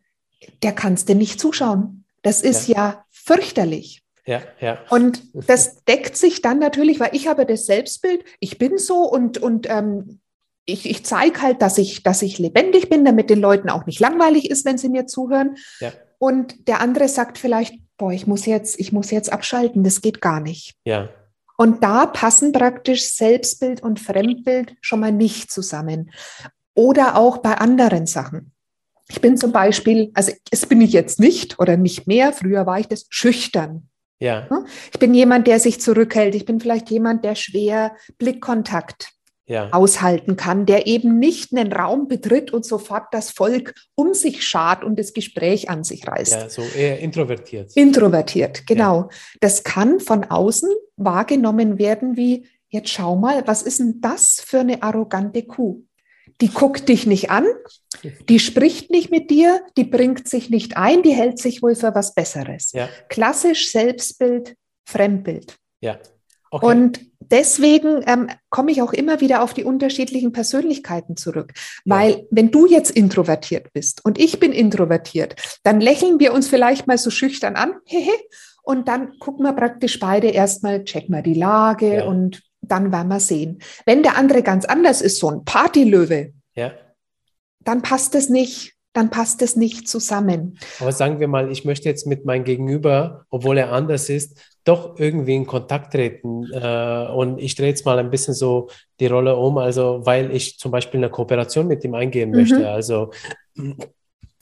der 0.64 0.74
kannst 0.74 1.10
du 1.10 1.16
nicht 1.16 1.40
zuschauen. 1.40 2.06
Das 2.24 2.42
ist 2.42 2.68
ja 2.68 3.06
fürchterlich. 3.10 4.04
Ja, 4.26 4.42
ja. 4.60 4.80
Und 4.90 5.24
das 5.48 5.84
deckt 5.86 6.18
sich 6.18 6.42
dann 6.42 6.60
natürlich, 6.60 7.00
weil 7.00 7.16
ich 7.16 7.28
habe 7.28 7.46
das 7.46 7.66
Selbstbild, 7.66 8.24
ich 8.40 8.58
bin 8.58 8.78
so 8.78 9.04
und, 9.04 9.38
und 9.38 9.68
ähm, 9.70 10.20
ich, 10.68 10.88
ich 10.88 11.06
zeige 11.06 11.42
halt, 11.42 11.62
dass 11.62 11.78
ich, 11.78 12.04
dass 12.04 12.22
ich 12.22 12.38
lebendig 12.38 12.90
bin, 12.90 13.06
damit 13.06 13.30
den 13.30 13.40
Leuten 13.40 13.70
auch 13.70 13.86
nicht 13.86 14.00
langweilig 14.00 14.52
ist, 14.52 14.66
wenn 14.66 14.78
sie 14.78 14.90
mir 14.90 15.08
zuhören. 15.08 15.56
Ja. 15.80 15.94
Und 16.20 16.68
der 16.68 16.82
andere 16.82 17.08
sagt 17.08 17.38
vielleicht, 17.38 17.76
boah, 17.98 18.12
ich 18.12 18.28
muss 18.28 18.46
jetzt, 18.46 18.80
ich 18.80 18.92
muss 18.92 19.10
jetzt 19.10 19.32
abschalten, 19.32 19.84
das 19.84 20.02
geht 20.02 20.22
gar 20.22 20.42
nicht. 20.42 20.76
Ja. 20.84 21.10
Und 21.58 21.84
da 21.84 22.06
passen 22.06 22.52
praktisch 22.52 23.08
Selbstbild 23.08 23.82
und 23.82 24.00
Fremdbild 24.00 24.76
schon 24.82 25.00
mal 25.00 25.12
nicht 25.12 25.50
zusammen. 25.50 26.12
Oder 26.76 27.16
auch 27.16 27.38
bei 27.38 27.58
anderen 27.58 28.06
Sachen. 28.06 28.52
Ich 29.10 29.22
bin 29.22 29.38
zum 29.38 29.54
Beispiel, 29.54 30.12
also 30.14 30.34
es 30.52 30.66
bin 30.66 30.82
ich 30.82 30.92
jetzt 30.92 31.20
nicht 31.20 31.60
oder 31.60 31.78
nicht 31.78 32.08
mehr, 32.08 32.34
früher 32.34 32.66
war 32.66 32.80
ich 32.80 32.88
das 32.88 33.06
schüchtern. 33.10 33.90
Ja. 34.20 34.48
Ich 34.92 35.00
bin 35.00 35.14
jemand, 35.14 35.48
der 35.48 35.60
sich 35.60 35.80
zurückhält. 35.80 36.36
Ich 36.36 36.46
bin 36.46 36.60
vielleicht 36.60 36.90
jemand, 36.90 37.24
der 37.24 37.36
schwer 37.36 37.96
Blickkontakt 38.18 39.17
ja. 39.48 39.70
aushalten 39.72 40.36
kann, 40.36 40.66
der 40.66 40.88
eben 40.88 41.20
nicht 41.20 41.56
einen 41.56 41.72
Raum 41.74 42.08
betritt 42.08 42.52
und 42.52 42.66
sofort 42.66 43.06
das 43.12 43.32
Volk 43.32 43.74
um 43.96 44.14
sich 44.14 44.46
schart 44.46 44.84
und 44.84 45.00
das 45.00 45.14
Gespräch 45.14 45.70
an 45.70 45.84
sich 45.84 46.08
reißt. 46.08 46.34
Ja, 46.34 46.50
so 46.50 46.62
eher 46.62 47.00
introvertiert. 47.00 47.72
Introvertiert, 47.76 48.68
genau. 48.68 49.02
Ja. 49.02 49.10
Das 49.40 49.64
kann 49.64 50.00
von 50.00 50.26
außen 50.26 50.70
wahrgenommen 50.98 51.80
werden 51.80 52.18
wie, 52.18 52.48
jetzt 52.70 52.90
schau 52.90 53.16
mal, 53.16 53.48
was 53.48 53.64
ist 53.64 53.80
denn 53.80 54.02
das 54.02 54.42
für 54.46 54.60
eine 54.60 54.84
arrogante 54.84 55.44
Kuh? 55.44 55.82
die 56.42 56.50
guckt 56.50 56.90
dich 56.90 57.06
nicht 57.06 57.30
an, 57.30 57.46
die 58.30 58.40
spricht 58.40 58.92
nicht 58.92 59.12
mit 59.12 59.30
dir, 59.30 59.62
die 59.78 59.84
bringt 59.84 60.28
sich 60.28 60.50
nicht 60.50 60.78
ein, 60.78 61.04
die 61.04 61.14
hält 61.14 61.40
sich 61.40 61.62
wohl 61.62 61.76
für 61.76 61.94
was 61.96 62.14
Besseres. 62.14 62.72
Ja. 62.74 62.90
Klassisch 63.10 63.72
Selbstbild, 63.72 64.56
Fremdbild. 64.88 65.56
Ja. 65.82 66.00
Okay. 66.52 66.66
Und 66.66 67.00
deswegen 67.20 68.04
ähm, 68.06 68.30
komme 68.50 68.72
ich 68.72 68.82
auch 68.82 68.94
immer 68.94 69.20
wieder 69.20 69.44
auf 69.44 69.54
die 69.54 69.64
unterschiedlichen 69.64 70.32
Persönlichkeiten 70.32 71.18
zurück. 71.18 71.54
Weil 71.86 72.12
ja. 72.12 72.18
wenn 72.32 72.52
du 72.52 72.68
jetzt 72.68 72.92
introvertiert 72.92 73.74
bist 73.74 74.04
und 74.06 74.20
ich 74.20 74.40
bin 74.40 74.52
introvertiert, 74.52 75.36
dann 75.64 75.82
lächeln 75.82 76.20
wir 76.20 76.34
uns 76.34 76.48
vielleicht 76.48 76.88
mal 76.88 76.98
so 76.98 77.10
schüchtern 77.10 77.56
an, 77.56 77.74
hehe, 77.86 78.14
und 78.68 78.90
dann 78.90 79.18
gucken 79.20 79.46
wir 79.46 79.54
praktisch 79.54 79.98
beide 79.98 80.28
erstmal, 80.28 80.84
checken 80.84 81.16
wir 81.16 81.22
die 81.22 81.36
Lage 81.36 82.00
ja. 82.00 82.04
und 82.04 82.44
dann 82.60 82.92
werden 82.92 83.08
wir 83.08 83.22
sehen. 83.22 83.60
Wenn 83.86 84.04
der 84.04 84.18
andere 84.18 84.44
ganz 84.44 84.66
anders 84.66 85.02
ist, 85.02 85.20
so 85.20 85.30
ein 85.30 85.46
Partylöwe, 85.46 86.34
ja. 86.54 86.74
dann 87.62 87.82
passt 87.82 88.14
es 88.14 88.28
nicht. 88.28 88.74
Dann 88.92 89.10
passt 89.10 89.42
es 89.42 89.56
nicht 89.56 89.88
zusammen. 89.88 90.60
Aber 90.80 90.92
sagen 90.92 91.22
wir 91.22 91.30
mal, 91.30 91.50
ich 91.50 91.64
möchte 91.64 91.88
jetzt 91.88 92.08
mit 92.08 92.26
meinem 92.26 92.44
Gegenüber, 92.44 93.26
obwohl 93.30 93.58
er 93.58 93.72
anders 93.72 94.10
ist, 94.10 94.57
doch 94.68 95.00
irgendwie 95.00 95.36
in 95.36 95.46
Kontakt 95.46 95.94
treten. 95.94 96.46
Äh, 96.52 97.08
und 97.14 97.40
ich 97.40 97.56
drehe 97.56 97.70
jetzt 97.70 97.86
mal 97.86 98.00
ein 98.00 98.10
bisschen 98.10 98.34
so 98.34 98.70
die 99.00 99.08
Rolle 99.08 99.36
um, 99.36 99.58
also 99.58 100.06
weil 100.06 100.32
ich 100.32 100.58
zum 100.60 100.72
Beispiel 100.72 101.00
eine 101.00 101.10
Kooperation 101.10 101.68
mit 101.68 101.84
ihm 101.84 101.94
eingehen 101.94 102.32
mhm. 102.32 102.38
möchte. 102.38 102.70
Also 102.70 103.12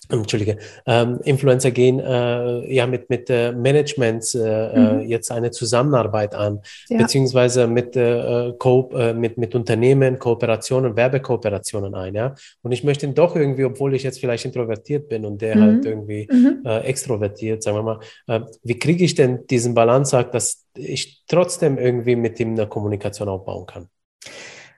Entschuldige, 0.10 0.58
ähm, 0.86 1.20
Influencer 1.24 1.72
gehen 1.72 2.00
äh, 2.00 2.74
ja 2.74 2.86
mit, 2.88 3.10
mit 3.10 3.30
äh, 3.30 3.52
Managements 3.52 4.36
äh, 4.36 4.40
äh 4.42 4.94
mhm. 4.94 5.00
jetzt 5.02 5.32
eine 5.32 5.52
Zusammenarbeit 5.52 6.36
an, 6.36 6.62
ja. 6.90 7.00
beziehungsweise 7.00 7.68
mit, 7.68 7.96
äh, 7.96 8.54
Co 8.60 8.90
äh, 8.94 9.14
mit, 9.14 9.38
mit 9.38 9.56
Unternehmen, 9.56 10.20
Kooperationen, 10.20 10.96
Werbekooperationen 10.96 11.96
ein. 11.96 12.16
Ja? 12.16 12.36
Und 12.62 12.72
ich 12.72 12.84
möchte 12.84 13.06
ihn 13.06 13.16
doch 13.16 13.36
irgendwie, 13.36 13.66
obwohl 13.66 13.94
ich 13.96 14.04
jetzt 14.04 14.20
vielleicht 14.20 14.46
introvertiert 14.46 15.10
bin 15.10 15.26
und 15.26 15.42
der 15.42 15.56
mhm. 15.56 15.62
halt 15.62 15.86
irgendwie 15.86 16.28
mhm. 16.32 16.66
extrovertiert, 16.66 17.64
sagen 17.64 17.78
wir 17.78 17.84
mal, 18.28 18.48
wie 18.64 18.80
kriege 18.80 19.04
ich 19.04 19.16
denn 19.16 19.48
diesen 19.48 19.74
Balanceakt, 19.74 20.34
dass 20.34 20.66
ich 20.76 21.24
trotzdem 21.28 21.78
irgendwie 21.78 22.16
mit 22.16 22.40
ihm 22.40 22.52
eine 22.52 22.68
Kommunikation 22.68 23.30
aufbauen 23.30 23.66
kann? 23.66 23.88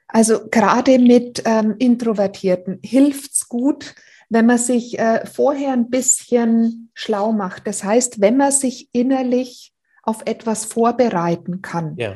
Also 0.07 0.47
gerade 0.49 0.99
mit 0.99 1.43
ähm, 1.45 1.75
Introvertierten 1.79 2.79
hilft 2.83 3.33
es 3.33 3.49
gut, 3.49 3.93
wenn 4.29 4.45
man 4.45 4.57
sich 4.57 4.99
äh, 4.99 5.25
vorher 5.25 5.73
ein 5.73 5.89
bisschen 5.89 6.89
schlau 6.93 7.31
macht. 7.31 7.67
Das 7.67 7.83
heißt, 7.83 8.21
wenn 8.21 8.37
man 8.37 8.51
sich 8.51 8.89
innerlich 8.91 9.73
auf 10.03 10.21
etwas 10.25 10.65
vorbereiten 10.65 11.61
kann. 11.61 11.95
Ja. 11.97 12.15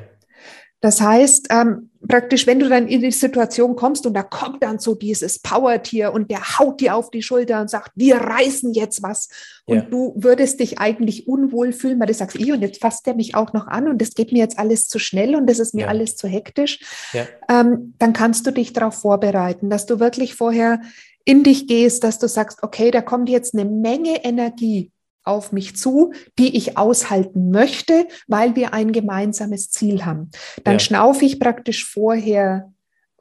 Das 0.81 0.99
heißt, 0.99 1.49
ähm, 1.51 1.91
praktisch, 2.07 2.47
wenn 2.47 2.57
du 2.57 2.67
dann 2.67 2.87
in 2.87 3.01
die 3.01 3.11
Situation 3.11 3.75
kommst 3.75 4.07
und 4.07 4.15
da 4.15 4.23
kommt 4.23 4.63
dann 4.63 4.79
so 4.79 4.95
dieses 4.95 5.37
Power-Tier 5.37 6.11
und 6.11 6.31
der 6.31 6.57
haut 6.57 6.81
dir 6.81 6.95
auf 6.95 7.11
die 7.11 7.21
Schulter 7.21 7.61
und 7.61 7.69
sagt, 7.69 7.91
wir 7.93 8.15
reißen 8.15 8.73
jetzt 8.73 9.03
was. 9.03 9.29
Und 9.65 9.75
ja. 9.75 9.81
du 9.83 10.13
würdest 10.15 10.59
dich 10.59 10.79
eigentlich 10.79 11.27
unwohl 11.27 11.71
fühlen, 11.71 11.99
weil 11.99 12.07
du 12.07 12.15
sagst, 12.15 12.35
ich 12.35 12.51
und 12.51 12.61
jetzt 12.61 12.81
fasst 12.81 13.05
der 13.05 13.13
mich 13.13 13.35
auch 13.35 13.53
noch 13.53 13.67
an 13.67 13.87
und 13.87 14.01
das 14.01 14.15
geht 14.15 14.31
mir 14.31 14.39
jetzt 14.39 14.57
alles 14.57 14.87
zu 14.87 14.97
schnell 14.97 15.35
und 15.35 15.47
das 15.47 15.59
ist 15.59 15.75
mir 15.75 15.81
ja. 15.81 15.87
alles 15.87 16.15
zu 16.15 16.27
hektisch. 16.27 16.79
Ja. 17.13 17.27
Ähm, 17.47 17.93
dann 17.99 18.13
kannst 18.13 18.47
du 18.47 18.51
dich 18.51 18.73
darauf 18.73 18.95
vorbereiten, 18.95 19.69
dass 19.69 19.85
du 19.85 19.99
wirklich 19.99 20.33
vorher 20.33 20.81
in 21.25 21.43
dich 21.43 21.67
gehst, 21.67 22.03
dass 22.03 22.19
du 22.19 22.27
sagst, 22.27 22.63
okay, 22.63 22.91
da 22.91 23.01
kommt 23.01 23.29
jetzt 23.29 23.53
eine 23.53 23.65
Menge 23.65 24.23
Energie 24.23 24.91
auf 25.23 25.51
mich 25.51 25.75
zu, 25.75 26.13
die 26.39 26.57
ich 26.57 26.77
aushalten 26.77 27.51
möchte, 27.51 28.07
weil 28.27 28.55
wir 28.55 28.73
ein 28.73 28.91
gemeinsames 28.91 29.69
Ziel 29.69 30.05
haben. 30.05 30.31
Dann 30.63 30.75
ja. 30.75 30.79
schnaufe 30.79 31.25
ich 31.25 31.39
praktisch 31.39 31.85
vorher, 31.85 32.73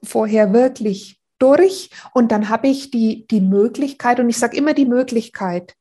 vorher 0.03 0.53
wirklich 0.53 1.21
durch 1.39 1.91
und 2.15 2.33
dann 2.33 2.49
habe 2.49 2.69
ich 2.69 2.91
die, 2.91 3.27
die 3.29 3.41
Möglichkeit, 3.41 4.21
und 4.21 4.31
ich 4.31 4.39
sage 4.39 4.57
immer 4.57 4.75
die 4.75 4.87
Möglichkeit, 4.87 5.75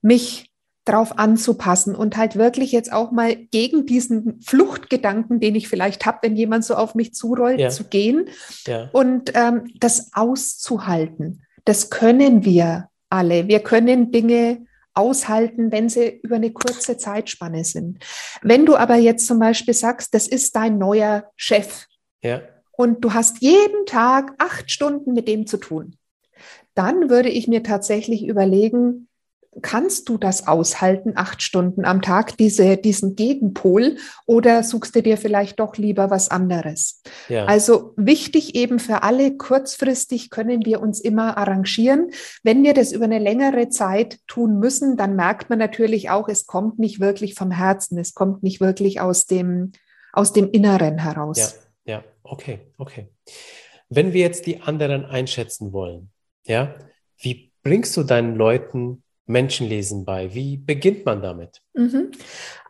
mich 0.00 0.50
darauf 0.84 1.18
anzupassen 1.18 1.94
und 1.94 2.16
halt 2.16 2.34
wirklich 2.36 2.72
jetzt 2.72 2.92
auch 2.92 3.12
mal 3.12 3.36
gegen 3.36 3.86
diesen 3.86 4.40
Fluchtgedanken, 4.42 5.38
den 5.38 5.54
ich 5.54 5.68
vielleicht 5.68 6.06
habe, 6.06 6.18
wenn 6.22 6.34
jemand 6.34 6.64
so 6.64 6.74
auf 6.74 6.94
mich 6.94 7.14
zurollt, 7.14 7.60
ja. 7.60 7.68
zu 7.68 7.84
gehen 7.84 8.28
ja. 8.66 8.90
und 8.92 9.30
ähm, 9.34 9.70
das 9.78 10.10
auszuhalten. 10.12 11.44
Das 11.64 11.90
können 11.90 12.44
wir 12.44 12.88
alle. 13.10 13.48
Wir 13.48 13.60
können 13.60 14.10
Dinge 14.10 14.66
aushalten, 14.94 15.72
wenn 15.72 15.88
sie 15.88 16.20
über 16.22 16.36
eine 16.36 16.52
kurze 16.52 16.98
Zeitspanne 16.98 17.64
sind. 17.64 17.98
Wenn 18.42 18.66
du 18.66 18.76
aber 18.76 18.96
jetzt 18.96 19.26
zum 19.26 19.38
Beispiel 19.38 19.74
sagst, 19.74 20.14
das 20.14 20.28
ist 20.28 20.54
dein 20.54 20.78
neuer 20.78 21.30
Chef 21.36 21.86
ja. 22.22 22.42
und 22.72 23.04
du 23.04 23.14
hast 23.14 23.40
jeden 23.40 23.86
Tag 23.86 24.34
acht 24.38 24.70
Stunden 24.70 25.12
mit 25.12 25.28
dem 25.28 25.46
zu 25.46 25.56
tun, 25.56 25.96
dann 26.74 27.10
würde 27.10 27.28
ich 27.28 27.48
mir 27.48 27.62
tatsächlich 27.62 28.26
überlegen, 28.26 29.08
kannst 29.60 30.08
du 30.08 30.16
das 30.16 30.48
aushalten, 30.48 31.12
acht 31.14 31.42
Stunden 31.42 31.84
am 31.84 32.00
Tag, 32.00 32.38
diese, 32.38 32.78
diesen 32.78 33.16
Gegenpol, 33.16 33.96
oder 34.24 34.62
suchst 34.62 34.96
du 34.96 35.02
dir 35.02 35.18
vielleicht 35.18 35.60
doch 35.60 35.76
lieber 35.76 36.10
was 36.10 36.30
anderes? 36.30 37.02
Ja. 37.28 37.44
Also 37.44 37.92
wichtig 37.96 38.54
eben 38.54 38.78
für 38.78 39.02
alle, 39.02 39.36
kurzfristig 39.36 40.30
können 40.30 40.64
wir 40.64 40.80
uns 40.80 41.00
immer 41.00 41.36
arrangieren. 41.36 42.10
Wenn 42.42 42.62
wir 42.62 42.72
das 42.72 42.92
über 42.92 43.04
eine 43.04 43.18
längere 43.18 43.68
Zeit 43.68 44.20
tun 44.26 44.58
müssen, 44.58 44.96
dann 44.96 45.16
merkt 45.16 45.50
man 45.50 45.58
natürlich 45.58 46.08
auch, 46.08 46.28
es 46.28 46.46
kommt 46.46 46.78
nicht 46.78 47.00
wirklich 47.00 47.34
vom 47.34 47.50
Herzen, 47.50 47.98
es 47.98 48.14
kommt 48.14 48.42
nicht 48.42 48.60
wirklich 48.60 49.00
aus 49.00 49.26
dem, 49.26 49.72
aus 50.12 50.32
dem 50.32 50.50
Inneren 50.50 50.98
heraus. 50.98 51.58
Ja, 51.84 51.94
ja, 51.96 52.04
okay, 52.22 52.60
okay. 52.78 53.08
Wenn 53.90 54.14
wir 54.14 54.22
jetzt 54.22 54.46
die 54.46 54.62
anderen 54.62 55.04
einschätzen 55.04 55.74
wollen, 55.74 56.10
ja, 56.46 56.74
wie 57.18 57.52
bringst 57.62 57.94
du 57.96 58.02
deinen 58.02 58.34
Leuten 58.34 59.02
Menschenlesen 59.26 60.04
bei? 60.04 60.34
Wie 60.34 60.56
beginnt 60.56 61.04
man 61.04 61.22
damit? 61.22 61.60
Mhm. 61.74 62.10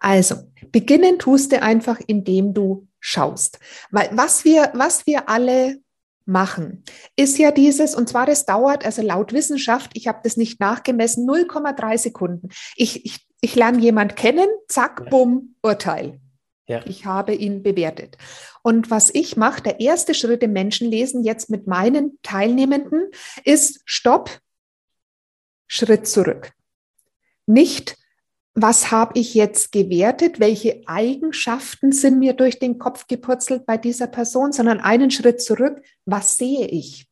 Also, 0.00 0.36
beginnen 0.70 1.18
tust 1.18 1.52
du 1.52 1.62
einfach, 1.62 2.00
indem 2.06 2.54
du 2.54 2.88
schaust. 3.00 3.58
Weil 3.90 4.10
was 4.12 4.44
wir, 4.44 4.70
was 4.74 5.06
wir 5.06 5.28
alle 5.28 5.78
machen, 6.24 6.84
ist 7.16 7.38
ja 7.38 7.50
dieses, 7.50 7.94
und 7.94 8.08
zwar 8.08 8.26
das 8.26 8.46
dauert, 8.46 8.84
also 8.84 9.02
laut 9.02 9.32
Wissenschaft, 9.32 9.90
ich 9.94 10.06
habe 10.06 10.20
das 10.22 10.36
nicht 10.36 10.60
nachgemessen, 10.60 11.28
0,3 11.28 11.98
Sekunden. 11.98 12.48
Ich, 12.76 13.04
ich, 13.04 13.26
ich 13.40 13.54
lerne 13.56 13.80
jemand 13.80 14.16
kennen, 14.16 14.46
zack, 14.68 15.10
bumm, 15.10 15.56
Urteil. 15.62 16.20
Ja. 16.68 16.80
Ich 16.86 17.06
habe 17.06 17.34
ihn 17.34 17.62
bewertet. 17.62 18.16
Und 18.62 18.90
was 18.90 19.12
ich 19.12 19.36
mache, 19.36 19.62
der 19.62 19.80
erste 19.80 20.14
Schritt 20.14 20.42
im 20.44 20.52
Menschenlesen 20.52 21.24
jetzt 21.24 21.50
mit 21.50 21.66
meinen 21.66 22.18
Teilnehmenden 22.22 23.10
ist 23.44 23.82
Stopp, 23.84 24.38
Schritt 25.74 26.06
zurück. 26.06 26.52
Nicht, 27.46 27.96
was 28.54 28.90
habe 28.90 29.18
ich 29.18 29.32
jetzt 29.32 29.72
gewertet, 29.72 30.38
welche 30.38 30.82
Eigenschaften 30.84 31.92
sind 31.92 32.18
mir 32.18 32.34
durch 32.34 32.58
den 32.58 32.78
Kopf 32.78 33.06
gepurzelt 33.06 33.64
bei 33.64 33.78
dieser 33.78 34.06
Person, 34.06 34.52
sondern 34.52 34.80
einen 34.80 35.10
Schritt 35.10 35.40
zurück, 35.40 35.80
was 36.04 36.36
sehe 36.36 36.66
ich? 36.66 37.06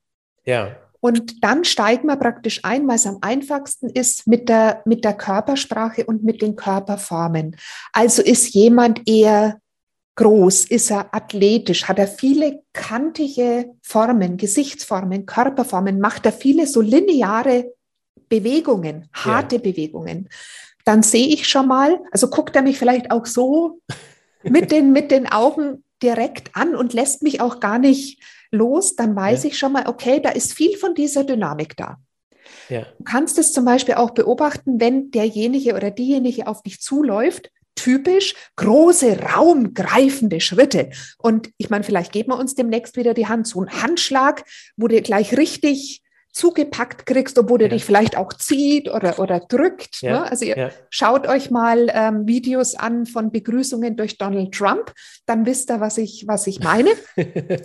Ja. 0.44 0.77
Und 1.01 1.42
dann 1.42 1.64
steigen 1.64 2.09
wir 2.09 2.16
praktisch 2.16 2.62
ein, 2.62 2.87
weil 2.87 2.96
es 2.96 3.07
am 3.07 3.16
einfachsten 3.23 3.88
ist 3.88 4.27
mit 4.27 4.51
der, 4.51 4.83
mit 4.85 5.07
der 5.07 5.14
Körpersprache 5.14 6.05
und 6.05 6.23
mit 6.23 6.42
den 6.42 6.55
Körperformen. 6.55 7.57
Also 7.94 8.20
ist 8.20 8.53
jemand 8.53 9.09
eher 9.09 9.59
groß, 10.16 10.66
ist 10.66 10.90
er 10.90 11.14
athletisch, 11.14 11.88
hat 11.88 11.99
er 11.99 12.09
viele 12.09 12.62
kantige 12.75 13.70
Formen, 13.81 14.37
Gesichtsformen, 14.37 15.25
Körperformen, 15.25 15.99
macht 15.99 16.27
er 16.27 16.33
viele 16.33 16.66
so 16.66 16.83
lineare 16.83 17.73
Bewegungen, 18.31 19.09
harte 19.12 19.57
ja. 19.57 19.62
Bewegungen, 19.62 20.31
dann 20.87 21.03
sehe 21.03 21.29
ich 21.29 21.47
schon 21.47 21.69
mal, 21.69 22.01
also 22.11 22.29
guckt 22.29 22.57
er 22.57 22.62
mich 22.62 22.79
vielleicht 22.79 23.11
auch 23.11 23.27
so 23.27 23.81
mit 24.43 24.73
den, 24.73 24.93
mit 24.93 25.11
den 25.11 25.31
Augen 25.31 25.85
direkt 26.03 26.57
an 26.57 26.75
und 26.75 26.95
lässt 26.95 27.23
mich 27.23 27.43
auch 27.43 27.61
gar 27.61 27.79
nicht 27.79 28.23
los, 28.51 28.97
dann 28.97 29.14
weiß 29.14 29.45
ja. 29.45 29.51
ich 29.51 29.59
schon 29.59 29.73
mal, 29.73 29.87
okay, 29.87 30.21
da 30.21 30.31
ist 30.31 30.55
viel 30.55 30.79
von 30.79 30.95
dieser 30.95 31.25
Dynamik 31.25 31.77
da. 31.77 31.99
Ja. 32.69 32.87
Du 32.99 33.05
kannst 33.05 33.38
es 33.38 33.53
zum 33.53 33.64
Beispiel 33.64 33.95
auch 33.95 34.11
beobachten, 34.11 34.81
wenn 34.81 35.11
derjenige 35.11 35.75
oder 35.75 35.90
diejenige 35.90 36.47
auf 36.47 36.62
dich 36.62 36.81
zuläuft, 36.81 37.51
typisch 37.75 38.35
große, 38.57 39.21
raumgreifende 39.21 40.40
Schritte. 40.40 40.90
Und 41.19 41.51
ich 41.57 41.71
meine, 41.71 41.85
vielleicht 41.85 42.12
geben 42.12 42.33
wir 42.33 42.38
uns 42.38 42.55
demnächst 42.55 42.97
wieder 42.97 43.14
die 43.14 43.27
Hand, 43.27 43.47
so 43.47 43.62
ein 43.62 43.83
Handschlag, 43.83 44.45
wo 44.77 44.88
du 44.88 45.01
gleich 45.03 45.37
richtig 45.37 46.03
zugepackt 46.33 47.07
kriegst, 47.07 47.38
obwohl 47.38 47.61
ja. 47.61 47.66
er 47.66 47.71
dich 47.71 47.85
vielleicht 47.85 48.16
auch 48.16 48.33
zieht 48.33 48.88
oder, 48.88 49.19
oder 49.19 49.40
drückt. 49.40 50.03
Ja. 50.03 50.21
Ne? 50.21 50.31
Also 50.31 50.45
ihr 50.45 50.57
ja. 50.57 50.71
schaut 50.90 51.27
euch 51.27 51.51
mal 51.51 51.90
ähm, 51.93 52.27
Videos 52.27 52.75
an 52.75 53.07
von 53.07 53.33
Begrüßungen 53.33 53.97
durch 53.97 54.19
Donald 54.19 54.53
Trump, 54.53 54.93
dann 55.27 55.47
wisst 55.47 55.71
ihr, 55.71 55.81
was 55.81 55.99
ich, 55.99 56.25
was 56.27 56.47
ich 56.47 56.61
meine. 56.61 56.90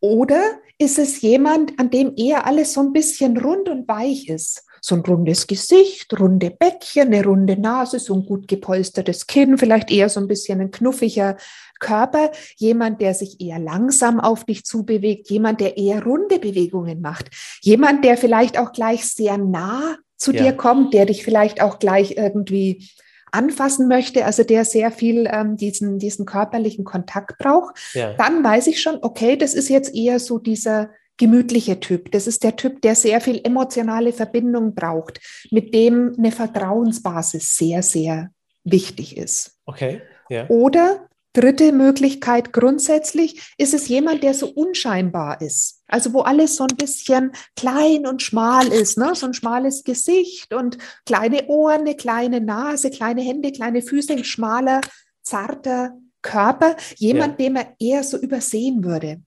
oder 0.00 0.42
ist 0.78 0.98
es 0.98 1.20
jemand, 1.20 1.78
an 1.78 1.90
dem 1.90 2.14
eher 2.16 2.46
alles 2.46 2.72
so 2.74 2.80
ein 2.80 2.92
bisschen 2.92 3.36
rund 3.36 3.68
und 3.68 3.88
weich 3.88 4.28
ist? 4.28 4.64
So 4.86 4.96
ein 4.96 5.00
rundes 5.00 5.46
Gesicht, 5.46 6.12
runde 6.20 6.50
Bäckchen, 6.50 7.06
eine 7.06 7.24
runde 7.24 7.58
Nase, 7.58 7.98
so 7.98 8.12
ein 8.12 8.26
gut 8.26 8.46
gepolstertes 8.48 9.26
Kinn, 9.26 9.56
vielleicht 9.56 9.90
eher 9.90 10.10
so 10.10 10.20
ein 10.20 10.28
bisschen 10.28 10.60
ein 10.60 10.70
knuffiger 10.70 11.38
Körper, 11.80 12.30
jemand, 12.58 13.00
der 13.00 13.14
sich 13.14 13.40
eher 13.40 13.58
langsam 13.58 14.20
auf 14.20 14.44
dich 14.44 14.64
zubewegt, 14.64 15.30
jemand, 15.30 15.62
der 15.62 15.78
eher 15.78 16.04
runde 16.04 16.38
Bewegungen 16.38 17.00
macht, 17.00 17.30
jemand, 17.62 18.04
der 18.04 18.18
vielleicht 18.18 18.58
auch 18.58 18.72
gleich 18.72 19.06
sehr 19.06 19.38
nah 19.38 19.96
zu 20.18 20.34
ja. 20.34 20.42
dir 20.42 20.52
kommt, 20.52 20.92
der 20.92 21.06
dich 21.06 21.24
vielleicht 21.24 21.62
auch 21.62 21.78
gleich 21.78 22.18
irgendwie 22.18 22.86
anfassen 23.32 23.88
möchte, 23.88 24.26
also 24.26 24.42
der 24.42 24.66
sehr 24.66 24.90
viel 24.90 25.26
ähm, 25.32 25.56
diesen, 25.56 25.98
diesen 25.98 26.26
körperlichen 26.26 26.84
Kontakt 26.84 27.38
braucht, 27.38 27.78
ja. 27.94 28.12
dann 28.18 28.44
weiß 28.44 28.66
ich 28.66 28.82
schon, 28.82 28.98
okay, 29.00 29.38
das 29.38 29.54
ist 29.54 29.70
jetzt 29.70 29.94
eher 29.94 30.20
so 30.20 30.38
dieser 30.38 30.90
gemütliche 31.16 31.80
Typ. 31.80 32.10
Das 32.12 32.26
ist 32.26 32.42
der 32.44 32.56
Typ, 32.56 32.82
der 32.82 32.94
sehr 32.94 33.20
viel 33.20 33.40
emotionale 33.44 34.12
Verbindung 34.12 34.74
braucht, 34.74 35.20
mit 35.50 35.74
dem 35.74 36.14
eine 36.18 36.32
Vertrauensbasis 36.32 37.56
sehr, 37.56 37.82
sehr 37.82 38.30
wichtig 38.64 39.16
ist. 39.16 39.58
Okay. 39.66 40.02
Ja. 40.28 40.48
Oder 40.48 41.08
Dritte 41.34 41.72
Möglichkeit 41.72 42.52
grundsätzlich 42.52 43.54
ist 43.58 43.74
es 43.74 43.88
jemand, 43.88 44.22
der 44.22 44.34
so 44.34 44.46
unscheinbar 44.46 45.40
ist. 45.40 45.82
Also 45.88 46.12
wo 46.12 46.20
alles 46.20 46.54
so 46.54 46.62
ein 46.62 46.76
bisschen 46.76 47.32
klein 47.56 48.06
und 48.06 48.22
schmal 48.22 48.68
ist, 48.68 48.96
ne? 48.98 49.16
so 49.16 49.26
ein 49.26 49.34
schmales 49.34 49.82
Gesicht 49.82 50.54
und 50.54 50.78
kleine 51.04 51.48
Ohren, 51.48 51.80
eine 51.80 51.96
kleine 51.96 52.40
Nase, 52.40 52.88
kleine 52.90 53.20
Hände, 53.20 53.50
kleine 53.50 53.82
Füße, 53.82 54.12
ein 54.12 54.22
schmaler, 54.22 54.80
zarter 55.22 55.98
Körper. 56.22 56.76
Jemand, 56.98 57.40
ja. 57.40 57.46
den 57.46 57.52
man 57.54 57.66
eher 57.80 58.04
so 58.04 58.16
übersehen 58.16 58.84
würde. 58.84 59.20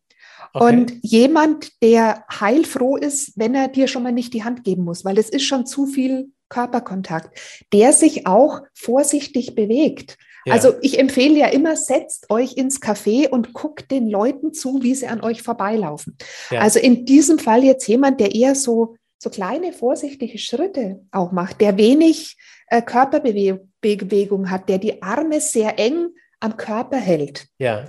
Okay. 0.58 0.76
Und 0.76 0.94
jemand, 1.02 1.82
der 1.82 2.26
heilfroh 2.30 2.98
ist, 2.98 3.34
wenn 3.36 3.56
er 3.56 3.68
dir 3.68 3.88
schon 3.88 4.04
mal 4.04 4.12
nicht 4.12 4.34
die 4.34 4.44
Hand 4.44 4.64
geben 4.64 4.84
muss, 4.84 5.06
weil 5.06 5.18
es 5.18 5.30
ist 5.30 5.44
schon 5.44 5.66
zu 5.66 5.86
viel 5.86 6.32
Körperkontakt, 6.50 7.38
der 7.74 7.94
sich 7.94 8.26
auch 8.26 8.62
vorsichtig 8.74 9.56
bewegt. 9.56 10.18
Ja. 10.46 10.54
Also 10.54 10.74
ich 10.82 10.98
empfehle 10.98 11.38
ja 11.38 11.48
immer, 11.48 11.76
setzt 11.76 12.30
euch 12.30 12.56
ins 12.56 12.82
Café 12.82 13.28
und 13.30 13.54
guckt 13.54 13.92
den 13.92 14.08
Leuten 14.10 14.54
zu, 14.54 14.82
wie 14.82 14.96
sie 14.96 15.08
an 15.08 15.22
euch 15.22 15.42
vorbeilaufen. 15.42 16.18
Ja. 16.50 16.62
Also 16.62 16.80
in 16.80 17.06
diesem 17.06 17.38
Fall 17.38 17.64
jetzt 17.64 17.88
jemand, 17.88 18.22
der 18.22 18.34
eher 18.34 18.56
so, 18.56 18.96
so 19.20 19.30
kleine, 19.30 19.74
vorsichtige 19.74 20.38
Schritte 20.38 21.02
auch 21.12 21.34
macht, 21.34 21.60
der 21.60 21.78
wenig 21.78 22.38
äh, 22.68 22.82
Körperbewegung 22.82 24.50
hat, 24.50 24.70
der 24.70 24.78
die 24.78 25.02
Arme 25.02 25.42
sehr 25.42 25.78
eng 25.80 26.08
am 26.40 26.56
Körper 26.56 26.98
hält. 26.98 27.48
Ja. 27.58 27.86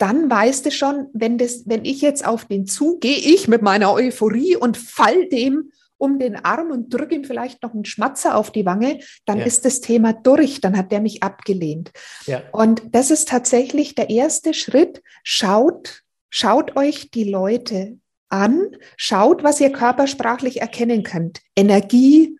Dann 0.00 0.30
weißt 0.30 0.64
du 0.64 0.70
schon, 0.70 1.08
wenn, 1.12 1.36
das, 1.36 1.64
wenn 1.66 1.84
ich 1.84 2.00
jetzt 2.00 2.26
auf 2.26 2.46
den 2.46 2.66
zugehe, 2.66 3.18
ich 3.18 3.48
mit 3.48 3.60
meiner 3.60 3.92
Euphorie 3.92 4.56
und 4.56 4.78
fall 4.78 5.28
dem 5.28 5.72
um 5.98 6.18
den 6.18 6.36
Arm 6.36 6.70
und 6.70 6.92
drücke 6.92 7.14
ihm 7.14 7.24
vielleicht 7.24 7.62
noch 7.62 7.74
einen 7.74 7.84
Schmatzer 7.84 8.34
auf 8.34 8.50
die 8.50 8.64
Wange, 8.64 9.00
dann 9.26 9.38
ja. 9.38 9.44
ist 9.44 9.66
das 9.66 9.82
Thema 9.82 10.14
durch, 10.14 10.62
dann 10.62 10.74
hat 10.74 10.90
der 10.90 11.02
mich 11.02 11.22
abgelehnt. 11.22 11.92
Ja. 12.24 12.42
Und 12.52 12.82
das 12.92 13.10
ist 13.10 13.28
tatsächlich 13.28 13.94
der 13.94 14.08
erste 14.08 14.54
Schritt. 14.54 15.02
Schaut, 15.22 16.02
schaut 16.30 16.76
euch 16.76 17.10
die 17.10 17.24
Leute 17.24 17.98
an, 18.30 18.74
schaut, 18.96 19.44
was 19.44 19.60
ihr 19.60 19.70
körpersprachlich 19.70 20.62
erkennen 20.62 21.02
könnt. 21.02 21.40
Energie, 21.54 22.38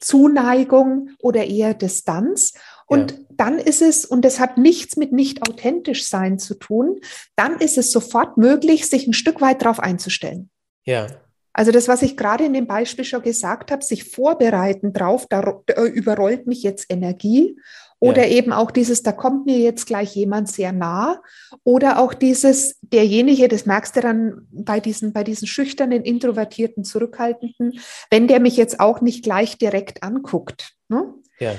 Zuneigung 0.00 1.10
oder 1.20 1.44
eher 1.44 1.74
Distanz. 1.74 2.54
Und 2.92 3.12
ja. 3.12 3.18
dann 3.30 3.58
ist 3.58 3.82
es, 3.82 4.04
und 4.04 4.24
das 4.24 4.38
hat 4.38 4.58
nichts 4.58 4.96
mit 4.96 5.12
nicht 5.12 5.48
authentisch 5.48 6.06
sein 6.06 6.38
zu 6.38 6.54
tun, 6.54 7.00
dann 7.36 7.58
ist 7.58 7.78
es 7.78 7.90
sofort 7.90 8.36
möglich, 8.36 8.86
sich 8.88 9.06
ein 9.06 9.14
Stück 9.14 9.40
weit 9.40 9.62
darauf 9.62 9.80
einzustellen. 9.80 10.50
Ja. 10.84 11.06
Also 11.54 11.70
das, 11.70 11.88
was 11.88 12.02
ich 12.02 12.16
gerade 12.16 12.44
in 12.44 12.54
dem 12.54 12.66
Beispiel 12.66 13.04
schon 13.04 13.22
gesagt 13.22 13.70
habe, 13.70 13.84
sich 13.84 14.04
vorbereiten 14.04 14.92
drauf, 14.92 15.26
da 15.28 15.42
überrollt 15.76 16.46
mich 16.46 16.62
jetzt 16.62 16.86
Energie. 16.90 17.58
Oder 17.98 18.26
ja. 18.26 18.36
eben 18.36 18.52
auch 18.52 18.72
dieses, 18.72 19.04
da 19.04 19.12
kommt 19.12 19.46
mir 19.46 19.58
jetzt 19.58 19.86
gleich 19.86 20.16
jemand 20.16 20.48
sehr 20.48 20.72
nah. 20.72 21.22
Oder 21.62 22.00
auch 22.00 22.14
dieses, 22.14 22.76
derjenige, 22.80 23.46
das 23.46 23.64
merkst 23.64 23.94
du 23.94 24.00
dann 24.00 24.48
bei 24.50 24.80
diesen, 24.80 25.12
bei 25.12 25.22
diesen 25.22 25.46
schüchternen, 25.46 26.02
introvertierten, 26.02 26.82
zurückhaltenden, 26.82 27.78
wenn 28.10 28.26
der 28.26 28.40
mich 28.40 28.56
jetzt 28.56 28.80
auch 28.80 29.02
nicht 29.02 29.22
gleich 29.22 29.56
direkt 29.56 30.02
anguckt. 30.02 30.72
Ne? 30.88 31.14
Ja 31.38 31.54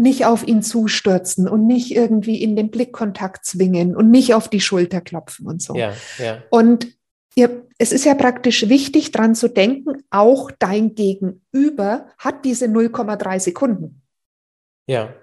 nicht 0.00 0.26
auf 0.26 0.46
ihn 0.46 0.62
zustürzen 0.62 1.48
und 1.48 1.66
nicht 1.66 1.94
irgendwie 1.94 2.42
in 2.42 2.56
den 2.56 2.70
Blickkontakt 2.70 3.44
zwingen 3.44 3.94
und 3.94 4.10
nicht 4.10 4.34
auf 4.34 4.48
die 4.48 4.60
Schulter 4.60 5.00
klopfen 5.00 5.46
und 5.46 5.62
so. 5.62 5.74
Ja, 5.74 5.92
ja. 6.18 6.42
Und 6.50 6.88
ihr, 7.34 7.66
es 7.78 7.92
ist 7.92 8.04
ja 8.04 8.14
praktisch 8.14 8.68
wichtig, 8.68 9.12
daran 9.12 9.34
zu 9.34 9.48
denken, 9.48 10.02
auch 10.10 10.50
dein 10.58 10.94
Gegenüber 10.94 12.06
hat 12.18 12.44
diese 12.44 12.66
0,3 12.66 13.38
Sekunden. 13.38 14.02
Ja. 14.86 15.14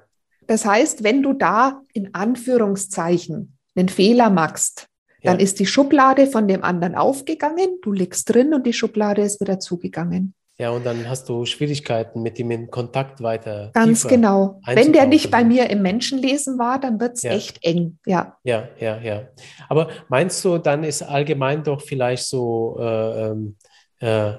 Das 0.47 0.65
heißt, 0.65 1.03
wenn 1.03 1.21
du 1.21 1.33
da 1.33 1.81
in 1.93 2.13
Anführungszeichen 2.13 3.57
einen 3.75 3.89
Fehler 3.89 4.29
machst, 4.29 4.87
dann 5.23 5.39
ja. 5.39 5.43
ist 5.43 5.59
die 5.59 5.65
Schublade 5.65 6.27
von 6.27 6.47
dem 6.47 6.63
anderen 6.63 6.95
aufgegangen, 6.95 7.79
du 7.81 7.91
liegst 7.91 8.33
drin 8.33 8.53
und 8.53 8.65
die 8.65 8.73
Schublade 8.73 9.23
ist 9.23 9.41
wieder 9.41 9.59
zugegangen. 9.59 10.33
Ja, 10.59 10.71
und 10.71 10.85
dann 10.87 11.07
hast 11.07 11.29
du 11.29 11.45
Schwierigkeiten, 11.45 12.23
mit 12.23 12.39
ihm 12.39 12.49
in 12.49 12.71
Kontakt 12.71 13.21
weiter. 13.21 13.69
Ganz 13.73 14.07
genau. 14.07 14.59
Wenn 14.65 14.91
der 14.91 15.05
nicht 15.05 15.29
bei 15.29 15.43
mir 15.43 15.69
im 15.69 15.83
Menschenlesen 15.83 16.57
war, 16.57 16.79
dann 16.79 16.99
wird 16.99 17.17
es 17.17 17.23
ja. 17.23 17.31
echt 17.31 17.63
eng. 17.63 17.99
Ja. 18.07 18.37
Ja, 18.43 18.67
ja, 18.79 18.99
ja. 18.99 19.27
Aber 19.69 19.89
meinst 20.09 20.43
du, 20.43 20.57
dann 20.57 20.83
ist 20.83 21.03
allgemein 21.03 21.63
doch 21.63 21.81
vielleicht 21.81 22.25
so 22.25 22.77
äh, 22.79 23.27
ähm, 23.27 23.55
äh, 23.99 24.33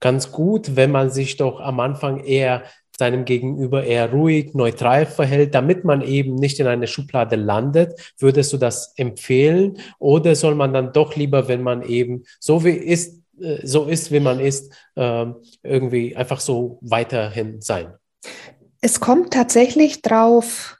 ganz 0.00 0.32
gut, 0.32 0.74
wenn 0.74 0.90
man 0.90 1.10
sich 1.10 1.36
doch 1.36 1.60
am 1.60 1.78
Anfang 1.78 2.24
eher 2.24 2.64
seinem 2.98 3.24
Gegenüber 3.24 3.84
eher 3.84 4.10
ruhig, 4.10 4.54
neutral 4.54 5.06
verhält, 5.06 5.54
damit 5.54 5.84
man 5.84 6.00
eben 6.02 6.34
nicht 6.36 6.60
in 6.60 6.66
eine 6.66 6.86
Schublade 6.86 7.36
landet. 7.36 8.12
Würdest 8.18 8.52
du 8.52 8.56
das 8.56 8.92
empfehlen? 8.96 9.78
Oder 9.98 10.34
soll 10.36 10.54
man 10.54 10.72
dann 10.72 10.92
doch 10.92 11.16
lieber, 11.16 11.48
wenn 11.48 11.62
man 11.62 11.82
eben 11.82 12.24
so 12.38 12.64
wie 12.64 12.70
ist, 12.70 13.23
so 13.62 13.86
ist, 13.86 14.12
wie 14.12 14.20
man 14.20 14.40
ist, 14.40 14.72
ähm, 14.96 15.36
irgendwie 15.62 16.16
einfach 16.16 16.40
so 16.40 16.78
weiterhin 16.80 17.60
sein? 17.60 17.94
Es 18.80 19.00
kommt 19.00 19.32
tatsächlich 19.32 20.02
drauf, 20.02 20.78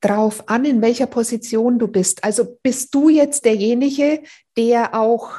drauf 0.00 0.48
an, 0.48 0.64
in 0.64 0.82
welcher 0.82 1.06
Position 1.06 1.78
du 1.78 1.88
bist. 1.88 2.24
Also 2.24 2.58
bist 2.62 2.94
du 2.94 3.08
jetzt 3.08 3.44
derjenige, 3.44 4.22
der 4.56 4.94
auch 4.94 5.32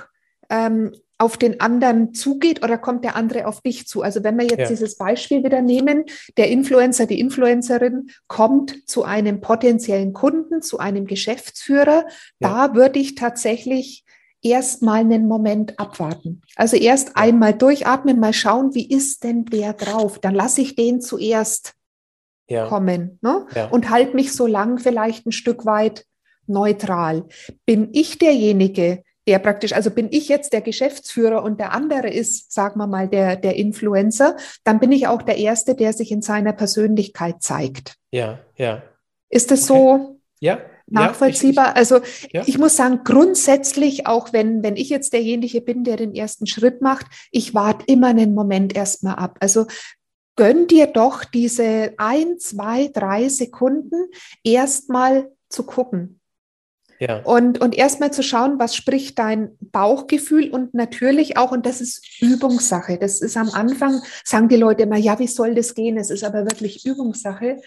ähm, 0.50 0.96
auf 1.18 1.38
den 1.38 1.62
anderen 1.62 2.14
zugeht 2.14 2.64
oder 2.64 2.78
kommt 2.78 3.06
der 3.06 3.16
andere 3.16 3.48
auf 3.48 3.62
dich 3.62 3.88
zu? 3.88 4.02
Also 4.02 4.24
wenn 4.24 4.38
wir 4.38 4.46
jetzt 4.46 4.60
ja. 4.60 4.68
dieses 4.68 4.98
Beispiel 4.98 5.44
wieder 5.44 5.62
nehmen, 5.62 6.06
der 6.38 6.50
Influencer, 6.50 7.06
die 7.06 7.20
Influencerin 7.20 8.10
kommt 8.28 8.90
zu 8.90 9.04
einem 9.04 9.40
potenziellen 9.40 10.14
Kunden, 10.14 10.62
zu 10.62 10.80
einem 10.80 11.06
Geschäftsführer, 11.06 12.06
ja. 12.40 12.68
da 12.68 12.76
würde 12.76 13.00
ich 13.00 13.16
tatsächlich 13.16 14.04
erstmal 14.44 15.00
einen 15.00 15.28
Moment 15.28 15.80
abwarten. 15.80 16.42
Also 16.56 16.78
erst 16.78 17.16
einmal 17.16 17.54
durchatmen, 17.54 18.20
mal 18.20 18.34
schauen, 18.34 18.76
wie 18.76 18.90
ist 18.90 19.24
denn 19.24 19.46
der 19.46 19.74
drauf? 19.74 20.20
Dann 20.20 20.36
lasse 20.36 20.62
ich 20.62 20.76
den 20.76 21.02
zuerst 21.02 21.74
ja. 22.50 22.68
kommen 22.68 23.20
ne? 23.22 23.46
ja. 23.56 23.68
und 23.68 23.90
halte 23.90 24.16
mich 24.16 24.34
so 24.34 24.48
lang 24.48 24.80
vielleicht 24.80 25.26
ein 25.26 25.32
Stück 25.32 25.66
weit 25.66 26.06
neutral. 26.46 27.26
Bin 27.66 27.90
ich 27.94 28.18
derjenige, 28.18 29.04
der 29.28 29.40
praktisch, 29.40 29.74
also 29.74 29.90
bin 29.90 30.10
ich 30.12 30.28
jetzt 30.28 30.52
der 30.52 30.62
Geschäftsführer 30.62 31.44
und 31.44 31.60
der 31.60 31.72
andere 31.72 32.10
ist, 32.10 32.52
sagen 32.52 32.80
wir 32.80 32.88
mal, 32.88 33.08
der, 33.08 33.38
der 33.38 33.56
Influencer, 33.56 34.36
dann 34.64 34.80
bin 34.80 34.92
ich 34.92 35.08
auch 35.08 35.22
der 35.22 35.38
Erste, 35.38 35.76
der 35.76 35.94
sich 35.94 36.12
in 36.12 36.22
seiner 36.22 36.52
Persönlichkeit 36.54 37.42
zeigt. 37.42 37.96
Ja, 38.12 38.40
ja. 38.58 38.84
Ist 39.30 39.52
das 39.52 39.70
okay. 39.70 39.80
so? 39.80 40.20
Ja, 40.40 40.60
nachvollziehbar. 40.88 41.66
Ja, 41.66 41.72
ich, 41.72 41.78
also 41.78 42.00
ja. 42.32 42.44
ich 42.46 42.58
muss 42.58 42.76
sagen, 42.76 43.02
grundsätzlich, 43.04 44.08
auch 44.08 44.34
wenn, 44.34 44.64
wenn 44.64 44.76
ich 44.76 44.90
jetzt 44.90 45.14
derjenige 45.14 45.62
bin, 45.62 45.84
der 45.84 45.98
den 45.98 46.14
ersten 46.14 46.48
Schritt 46.48 46.82
macht, 46.82 47.08
ich 47.32 47.54
warte 47.54 47.86
immer 47.88 48.08
einen 48.08 48.34
Moment 48.34 48.76
erstmal 48.76 49.16
ab. 49.16 49.38
Also 49.40 49.66
gönn 50.36 50.68
dir 50.68 50.88
doch 50.88 51.24
diese 51.24 51.94
ein, 51.98 52.40
zwei, 52.40 52.90
drei 52.94 53.30
Sekunden 53.30 54.06
erstmal 54.44 55.32
zu 55.50 55.64
gucken. 55.64 56.20
Ja. 57.00 57.22
Und, 57.24 57.60
und 57.60 57.76
erstmal 57.76 58.12
zu 58.14 58.24
schauen, 58.24 58.60
was 58.60 58.76
spricht 58.76 59.20
dein 59.20 59.58
Bauchgefühl 59.60 60.50
und 60.52 60.74
natürlich 60.74 61.38
auch, 61.38 61.52
und 61.52 61.66
das 61.66 61.82
ist 61.82 62.22
Übungssache. 62.22 62.98
Das 62.98 63.22
ist 63.22 63.36
am 63.36 63.50
Anfang, 63.50 64.02
sagen 64.24 64.48
die 64.48 64.56
Leute 64.56 64.84
immer, 64.84 64.98
ja, 64.98 65.20
wie 65.20 65.28
soll 65.28 65.54
das 65.54 65.76
gehen? 65.76 65.98
Es 65.98 66.10
ist 66.10 66.24
aber 66.24 66.46
wirklich 66.46 66.86
Übungssache. 66.86 67.62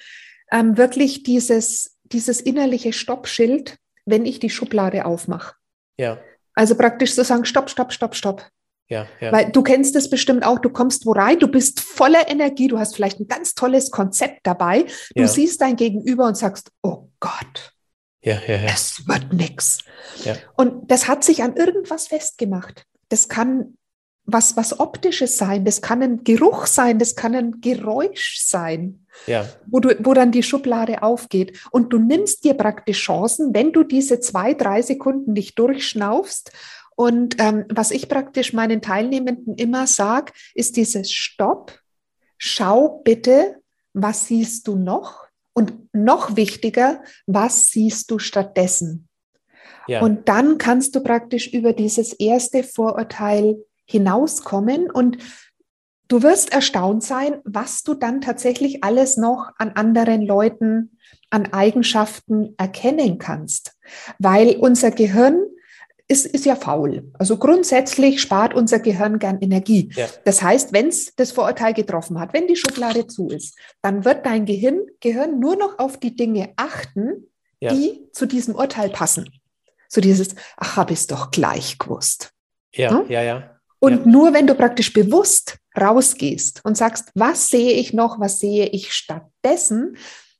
Ähm, 0.50 0.78
wirklich 0.78 1.22
dieses 1.22 1.95
dieses 2.12 2.40
innerliche 2.40 2.92
Stoppschild, 2.92 3.76
wenn 4.04 4.24
ich 4.24 4.38
die 4.38 4.50
Schublade 4.50 5.04
aufmache. 5.04 5.54
Ja. 5.98 6.18
Also 6.54 6.76
praktisch 6.76 7.14
zu 7.14 7.24
sagen, 7.24 7.44
stopp, 7.44 7.70
stopp, 7.70 7.92
stopp, 7.92 8.14
stopp. 8.14 8.48
Ja, 8.88 9.06
ja. 9.20 9.32
Weil 9.32 9.50
du 9.50 9.62
kennst 9.62 9.96
es 9.96 10.08
bestimmt 10.08 10.44
auch, 10.44 10.60
du 10.60 10.70
kommst 10.70 11.06
wo 11.06 11.12
rein, 11.12 11.40
du 11.40 11.48
bist 11.48 11.80
voller 11.80 12.28
Energie, 12.28 12.68
du 12.68 12.78
hast 12.78 12.94
vielleicht 12.94 13.18
ein 13.18 13.26
ganz 13.26 13.54
tolles 13.54 13.90
Konzept 13.90 14.46
dabei, 14.46 14.84
du 15.14 15.22
ja. 15.22 15.28
siehst 15.28 15.60
dein 15.60 15.74
Gegenüber 15.74 16.26
und 16.26 16.36
sagst, 16.36 16.70
oh 16.82 17.08
Gott, 17.18 17.72
ja, 18.22 18.38
ja, 18.46 18.56
ja. 18.56 18.70
es 18.72 19.06
wird 19.06 19.32
nichts. 19.32 19.78
Ja. 20.24 20.36
Und 20.56 20.90
das 20.90 21.08
hat 21.08 21.24
sich 21.24 21.42
an 21.42 21.56
irgendwas 21.56 22.08
festgemacht. 22.08 22.84
Das 23.08 23.28
kann 23.28 23.76
was, 24.26 24.56
was 24.56 24.78
Optisches 24.80 25.38
sein, 25.38 25.64
das 25.64 25.80
kann 25.80 26.02
ein 26.02 26.24
Geruch 26.24 26.66
sein, 26.66 26.98
das 26.98 27.14
kann 27.14 27.34
ein 27.34 27.60
Geräusch 27.60 28.40
sein, 28.44 29.06
ja. 29.26 29.46
wo, 29.66 29.78
du, 29.78 29.96
wo 30.04 30.14
dann 30.14 30.32
die 30.32 30.42
Schublade 30.42 31.02
aufgeht. 31.02 31.58
Und 31.70 31.92
du 31.92 31.98
nimmst 31.98 32.44
dir 32.44 32.54
praktisch 32.54 33.04
Chancen, 33.04 33.54
wenn 33.54 33.72
du 33.72 33.84
diese 33.84 34.18
zwei, 34.18 34.52
drei 34.52 34.82
Sekunden 34.82 35.32
nicht 35.32 35.58
durchschnaufst. 35.58 36.50
Und 36.96 37.36
ähm, 37.38 37.66
was 37.68 37.92
ich 37.92 38.08
praktisch 38.08 38.52
meinen 38.52 38.82
Teilnehmenden 38.82 39.54
immer 39.54 39.86
sage, 39.86 40.32
ist 40.54 40.76
dieses 40.76 41.12
Stopp, 41.12 41.78
schau 42.36 43.00
bitte, 43.04 43.56
was 43.92 44.26
siehst 44.26 44.66
du 44.66 44.76
noch? 44.76 45.26
Und 45.52 45.72
noch 45.94 46.36
wichtiger, 46.36 47.02
was 47.26 47.68
siehst 47.68 48.10
du 48.10 48.18
stattdessen? 48.18 49.08
Ja. 49.86 50.02
Und 50.02 50.28
dann 50.28 50.58
kannst 50.58 50.94
du 50.94 51.00
praktisch 51.00 51.52
über 51.52 51.72
dieses 51.72 52.12
erste 52.12 52.62
Vorurteil 52.62 53.56
hinauskommen 53.86 54.90
und 54.90 55.18
du 56.08 56.22
wirst 56.22 56.52
erstaunt 56.52 57.02
sein, 57.02 57.36
was 57.44 57.82
du 57.82 57.94
dann 57.94 58.20
tatsächlich 58.20 58.84
alles 58.84 59.16
noch 59.16 59.50
an 59.58 59.72
anderen 59.72 60.22
Leuten, 60.22 60.98
an 61.30 61.52
Eigenschaften 61.52 62.54
erkennen 62.58 63.18
kannst, 63.18 63.72
weil 64.18 64.56
unser 64.56 64.90
Gehirn 64.90 65.42
ist, 66.08 66.26
ist 66.26 66.44
ja 66.46 66.54
faul. 66.54 67.10
Also 67.14 67.36
grundsätzlich 67.36 68.20
spart 68.20 68.54
unser 68.54 68.78
Gehirn 68.78 69.18
gern 69.18 69.40
Energie. 69.40 69.90
Ja. 69.96 70.06
Das 70.24 70.40
heißt, 70.40 70.72
wenn 70.72 70.88
es 70.88 71.14
das 71.16 71.32
Vorurteil 71.32 71.74
getroffen 71.74 72.20
hat, 72.20 72.32
wenn 72.32 72.46
die 72.46 72.56
Schublade 72.56 73.06
zu 73.06 73.28
ist, 73.28 73.58
dann 73.82 74.04
wird 74.04 74.24
dein 74.24 74.46
Gehirn, 74.46 74.86
Gehirn 75.00 75.40
nur 75.40 75.56
noch 75.56 75.78
auf 75.78 75.98
die 75.98 76.14
Dinge 76.14 76.52
achten, 76.56 77.26
ja. 77.60 77.72
die 77.72 78.08
zu 78.12 78.26
diesem 78.26 78.54
Urteil 78.54 78.90
passen. 78.90 79.28
So 79.88 80.00
dieses, 80.00 80.34
ach, 80.56 80.76
habe 80.76 80.92
ich 80.92 81.00
es 81.00 81.06
doch 81.06 81.30
gleich 81.30 81.78
gewusst. 81.78 82.30
Ja, 82.72 82.90
hm? 82.90 83.10
ja, 83.10 83.22
ja. 83.22 83.55
Und 83.78 84.06
ja. 84.06 84.06
nur 84.06 84.32
wenn 84.34 84.46
du 84.46 84.54
praktisch 84.54 84.92
bewusst 84.92 85.58
rausgehst 85.78 86.64
und 86.64 86.76
sagst, 86.76 87.10
was 87.14 87.50
sehe 87.50 87.72
ich 87.72 87.92
noch, 87.92 88.18
was 88.18 88.40
sehe 88.40 88.66
ich 88.66 88.92
stattdessen, 88.92 89.96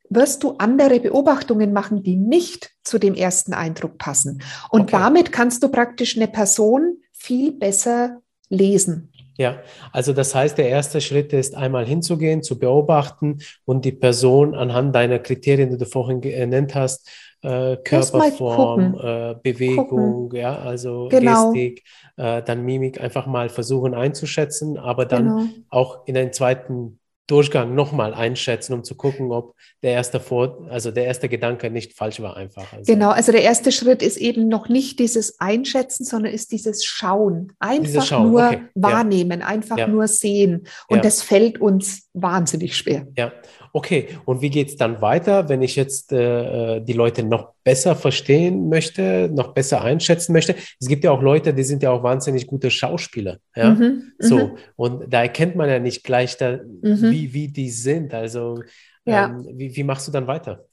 wirst 0.09 0.43
du 0.43 0.53
andere 0.59 1.01
Beobachtungen 1.01 1.73
machen, 1.73 2.03
die 2.03 2.17
nicht 2.17 2.71
zu 2.85 2.99
dem 2.99 3.15
ersten 3.15 3.53
Eindruck 3.53 3.99
passen. 3.99 4.43
Und 4.71 4.83
okay. 4.83 4.93
damit 4.93 5.33
kannst 5.33 5.63
du 5.63 5.69
praktisch 5.69 6.17
eine 6.17 6.29
Person 6.29 6.99
viel 7.13 7.53
besser 7.53 8.21
lesen. 8.49 9.13
Ja, 9.39 9.59
also 9.93 10.15
das 10.15 10.35
heißt, 10.35 10.57
der 10.57 10.69
erste 10.71 11.01
Schritt 11.03 11.33
ist 11.35 11.55
einmal 11.55 11.85
hinzugehen, 11.85 12.43
zu 12.43 12.59
beobachten 12.59 13.41
und 13.67 13.85
die 13.85 13.93
Person 13.93 14.55
anhand 14.55 14.95
deiner 14.95 15.19
Kriterien, 15.19 15.71
die 15.71 15.77
du 15.77 15.85
vorhin 15.85 16.23
genannt 16.23 16.75
hast, 16.75 17.11
äh, 17.43 17.77
Körperform, 17.77 18.95
äh, 19.01 19.35
Bewegung, 19.43 20.29
gucken. 20.29 20.39
ja, 20.39 20.59
also 20.59 21.09
genau. 21.11 21.53
Gestik, 21.53 21.85
äh, 22.17 22.43
dann 22.43 22.65
Mimik 22.65 23.01
einfach 23.01 23.27
mal 23.27 23.49
versuchen 23.49 23.95
einzuschätzen, 23.95 24.79
aber 24.79 25.07
dann 25.07 25.25
genau. 25.25 25.49
auch 25.71 26.07
in 26.07 26.15
den 26.15 26.33
zweiten 26.33 26.99
Durchgang 27.27 27.75
nochmal 27.75 28.15
einschätzen, 28.15 28.73
um 28.73 28.85
zu 28.85 28.95
gucken, 28.95 29.33
ob 29.33 29.57
der 29.83 29.93
erste 29.93 30.21
Vor 30.21 30.69
also 30.71 30.93
der 30.93 31.07
erste 31.07 31.29
Gedanke 31.29 31.71
nicht 31.71 31.95
falsch 31.95 32.21
war 32.21 32.37
einfach. 32.37 32.73
Also 32.73 32.93
genau, 32.93 33.11
also 33.11 33.33
der 33.33 33.43
erste 33.43 33.73
Schritt 33.73 34.01
ist 34.01 34.17
eben 34.17 34.47
noch 34.47 34.69
nicht 34.69 35.01
dieses 35.01 35.41
Einschätzen, 35.41 36.05
sondern 36.05 36.33
ist 36.33 36.53
dieses 36.53 36.85
Schauen. 36.85 37.53
Einfach 37.59 38.07
Schauen. 38.07 38.31
nur 38.31 38.47
okay. 38.47 38.61
wahrnehmen, 38.77 39.41
ja. 39.41 39.47
einfach 39.47 39.77
ja. 39.77 39.89
nur 39.89 40.07
sehen. 40.07 40.69
Und 40.89 40.99
ja. 40.99 41.03
das 41.03 41.23
fällt 41.23 41.61
uns 41.61 42.09
wahnsinnig 42.13 42.77
schwer. 42.77 43.09
Ja, 43.17 43.33
Okay, 43.77 44.09
und 44.25 44.41
wie 44.41 44.49
geht 44.49 44.71
es 44.71 44.77
dann 44.77 45.03
weiter, 45.03 45.51
wenn 45.51 45.61
ich 45.61 45.77
jetzt 45.77 46.11
äh, 46.11 46.81
die 46.81 46.95
Leute 46.95 47.23
noch 47.23 47.53
besser 47.63 47.95
verstehen 47.95 48.71
möchte, 48.71 49.29
noch 49.31 49.53
besser 49.53 49.83
einschätzen 49.83 50.33
möchte? 50.33 50.55
Es 50.81 50.89
gibt 50.89 51.05
ja 51.05 51.11
auch 51.11 51.21
Leute, 51.21 51.53
die 51.53 51.63
sind 51.63 51.83
ja 51.83 51.91
auch 51.91 52.03
wahnsinnig 52.03 52.47
gute 52.47 52.71
Schauspieler. 52.71 53.37
Ja? 53.55 53.75
Mhm, 53.75 54.15
so, 54.19 54.39
mhm. 54.39 54.57
und 54.77 55.13
da 55.13 55.21
erkennt 55.21 55.57
man 55.57 55.69
ja 55.69 55.79
nicht 55.79 56.05
gleich, 56.05 56.39
da, 56.39 56.53
mhm. 56.57 57.11
wie, 57.11 57.35
wie 57.35 57.49
die 57.49 57.69
sind. 57.69 58.15
Also, 58.15 58.63
ja. 59.05 59.27
ähm, 59.27 59.47
wie, 59.53 59.77
wie 59.77 59.85
machst 59.85 60.09
du 60.09 60.13
dann 60.13 60.27
weiter? 60.27 60.65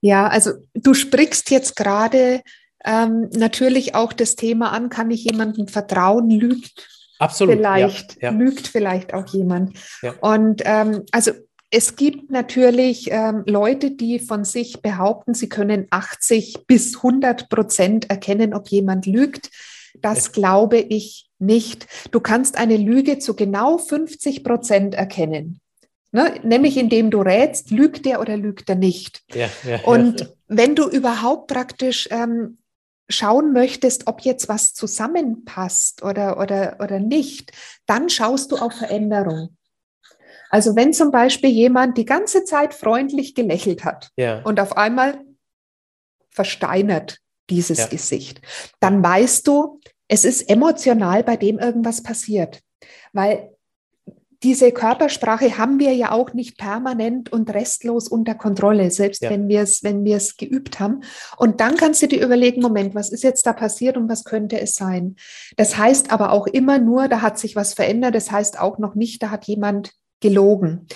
Ja, 0.00 0.28
also 0.28 0.52
du 0.72 0.94
sprichst 0.94 1.50
jetzt 1.50 1.74
gerade 1.74 2.42
ähm, 2.84 3.28
natürlich 3.36 3.96
auch 3.96 4.12
das 4.12 4.36
Thema 4.36 4.70
an, 4.70 4.88
kann 4.88 5.10
ich 5.10 5.24
jemandem 5.24 5.66
vertrauen, 5.66 6.30
lügt 6.30 6.88
Absolut. 7.18 7.54
Vielleicht, 7.54 8.20
ja, 8.20 8.30
ja. 8.32 8.38
lügt 8.38 8.66
vielleicht 8.66 9.14
auch 9.14 9.26
jemand. 9.28 9.76
Ja. 10.02 10.14
Und 10.20 10.62
ähm, 10.64 11.04
also 11.12 11.30
es 11.74 11.96
gibt 11.96 12.30
natürlich 12.30 13.08
ähm, 13.10 13.44
Leute, 13.46 13.92
die 13.92 14.18
von 14.18 14.44
sich 14.44 14.82
behaupten, 14.82 15.32
sie 15.32 15.48
können 15.48 15.86
80 15.88 16.66
bis 16.66 16.96
100 16.96 17.48
Prozent 17.48 18.10
erkennen, 18.10 18.52
ob 18.52 18.68
jemand 18.68 19.06
lügt. 19.06 19.50
Das 19.94 20.26
ja. 20.26 20.32
glaube 20.32 20.76
ich 20.76 21.30
nicht. 21.38 21.86
Du 22.10 22.20
kannst 22.20 22.58
eine 22.58 22.76
Lüge 22.76 23.18
zu 23.18 23.34
genau 23.34 23.78
50 23.78 24.44
Prozent 24.44 24.94
erkennen. 24.94 25.60
Ne? 26.12 26.34
Nämlich 26.42 26.76
indem 26.76 27.10
du 27.10 27.22
rätst, 27.22 27.70
lügt 27.70 28.06
er 28.06 28.20
oder 28.20 28.36
lügt 28.36 28.68
er 28.68 28.76
nicht. 28.76 29.22
Ja, 29.32 29.48
ja, 29.66 29.80
Und 29.84 30.30
wenn 30.48 30.74
du 30.74 30.86
überhaupt 30.90 31.46
praktisch 31.46 32.06
ähm, 32.10 32.58
schauen 33.08 33.54
möchtest, 33.54 34.08
ob 34.08 34.20
jetzt 34.20 34.46
was 34.46 34.74
zusammenpasst 34.74 36.02
oder, 36.02 36.38
oder, 36.38 36.76
oder 36.80 37.00
nicht, 37.00 37.52
dann 37.86 38.10
schaust 38.10 38.52
du 38.52 38.56
auf 38.56 38.74
Veränderung. 38.74 39.56
Also 40.52 40.76
wenn 40.76 40.92
zum 40.92 41.10
Beispiel 41.10 41.50
jemand 41.50 41.96
die 41.96 42.04
ganze 42.04 42.44
Zeit 42.44 42.74
freundlich 42.74 43.34
gelächelt 43.34 43.84
hat 43.84 44.10
Ja. 44.16 44.42
und 44.42 44.60
auf 44.60 44.76
einmal 44.76 45.18
versteinert 46.30 47.18
dieses 47.50 47.78
Ja. 47.78 47.86
Gesicht, 47.86 48.42
dann 48.78 49.02
weißt 49.02 49.46
du, 49.48 49.80
es 50.08 50.24
ist 50.24 50.48
emotional 50.50 51.24
bei 51.24 51.36
dem 51.36 51.58
irgendwas 51.58 52.02
passiert. 52.02 52.60
Weil 53.14 53.48
diese 54.42 54.72
Körpersprache 54.72 55.56
haben 55.56 55.78
wir 55.78 55.94
ja 55.94 56.10
auch 56.10 56.34
nicht 56.34 56.58
permanent 56.58 57.32
und 57.32 57.48
restlos 57.54 58.08
unter 58.08 58.34
Kontrolle, 58.34 58.90
selbst 58.90 59.22
Ja. 59.22 59.30
wenn 59.30 59.48
wir 59.48 59.60
es, 59.62 59.82
wenn 59.84 60.04
wir 60.04 60.16
es 60.16 60.36
geübt 60.36 60.80
haben. 60.80 61.02
Und 61.38 61.60
dann 61.60 61.76
kannst 61.76 62.02
du 62.02 62.08
dir 62.08 62.22
überlegen, 62.22 62.60
Moment, 62.60 62.94
was 62.94 63.08
ist 63.10 63.22
jetzt 63.22 63.46
da 63.46 63.52
passiert 63.54 63.96
und 63.96 64.08
was 64.10 64.24
könnte 64.24 64.60
es 64.60 64.74
sein? 64.74 65.16
Das 65.56 65.78
heißt 65.78 66.10
aber 66.12 66.32
auch 66.32 66.46
immer 66.46 66.78
nur, 66.78 67.08
da 67.08 67.22
hat 67.22 67.38
sich 67.38 67.56
was 67.56 67.72
verändert. 67.72 68.14
Das 68.14 68.30
heißt 68.30 68.58
auch 68.58 68.78
noch 68.78 68.94
nicht, 68.96 69.22
da 69.22 69.30
hat 69.30 69.46
jemand 69.46 69.92
gelogen. 70.22 70.86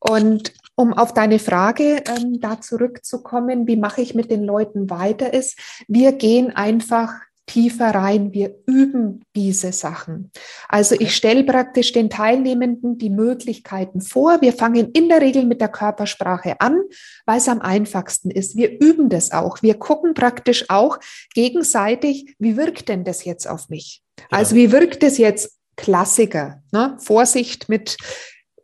Und 0.00 0.52
um 0.74 0.92
auf 0.92 1.14
deine 1.14 1.38
Frage 1.38 2.02
ähm, 2.08 2.40
da 2.40 2.60
zurückzukommen, 2.60 3.68
wie 3.68 3.76
mache 3.76 4.00
ich 4.00 4.14
mit 4.14 4.30
den 4.30 4.42
Leuten 4.42 4.90
weiter, 4.90 5.32
ist, 5.32 5.56
wir 5.86 6.12
gehen 6.12 6.50
einfach 6.50 7.12
tiefer 7.46 7.90
rein, 7.90 8.32
wir 8.32 8.54
üben 8.66 9.24
diese 9.34 9.72
Sachen. 9.72 10.30
Also 10.68 10.94
ich 10.98 11.14
stelle 11.14 11.44
praktisch 11.44 11.92
den 11.92 12.08
Teilnehmenden 12.08 12.98
die 12.98 13.10
Möglichkeiten 13.10 14.00
vor. 14.00 14.40
Wir 14.40 14.52
fangen 14.52 14.90
in 14.92 15.08
der 15.08 15.20
Regel 15.20 15.44
mit 15.44 15.60
der 15.60 15.68
Körpersprache 15.68 16.60
an, 16.60 16.80
weil 17.26 17.38
es 17.38 17.48
am 17.48 17.60
einfachsten 17.60 18.30
ist. 18.30 18.56
Wir 18.56 18.80
üben 18.80 19.08
das 19.08 19.32
auch. 19.32 19.60
Wir 19.60 19.74
gucken 19.74 20.14
praktisch 20.14 20.70
auch 20.70 20.98
gegenseitig, 21.34 22.34
wie 22.38 22.56
wirkt 22.56 22.88
denn 22.88 23.04
das 23.04 23.24
jetzt 23.24 23.46
auf 23.46 23.68
mich? 23.68 24.02
Ja. 24.18 24.26
Also 24.30 24.54
wie 24.56 24.72
wirkt 24.72 25.02
es 25.02 25.18
jetzt 25.18 25.58
Klassiker? 25.76 26.62
Ne? 26.70 26.96
Vorsicht 27.00 27.68
mit, 27.68 27.96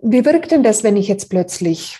wie 0.00 0.24
wirkt 0.24 0.50
denn 0.50 0.62
das, 0.62 0.84
wenn 0.84 0.96
ich 0.96 1.08
jetzt 1.08 1.28
plötzlich 1.30 1.98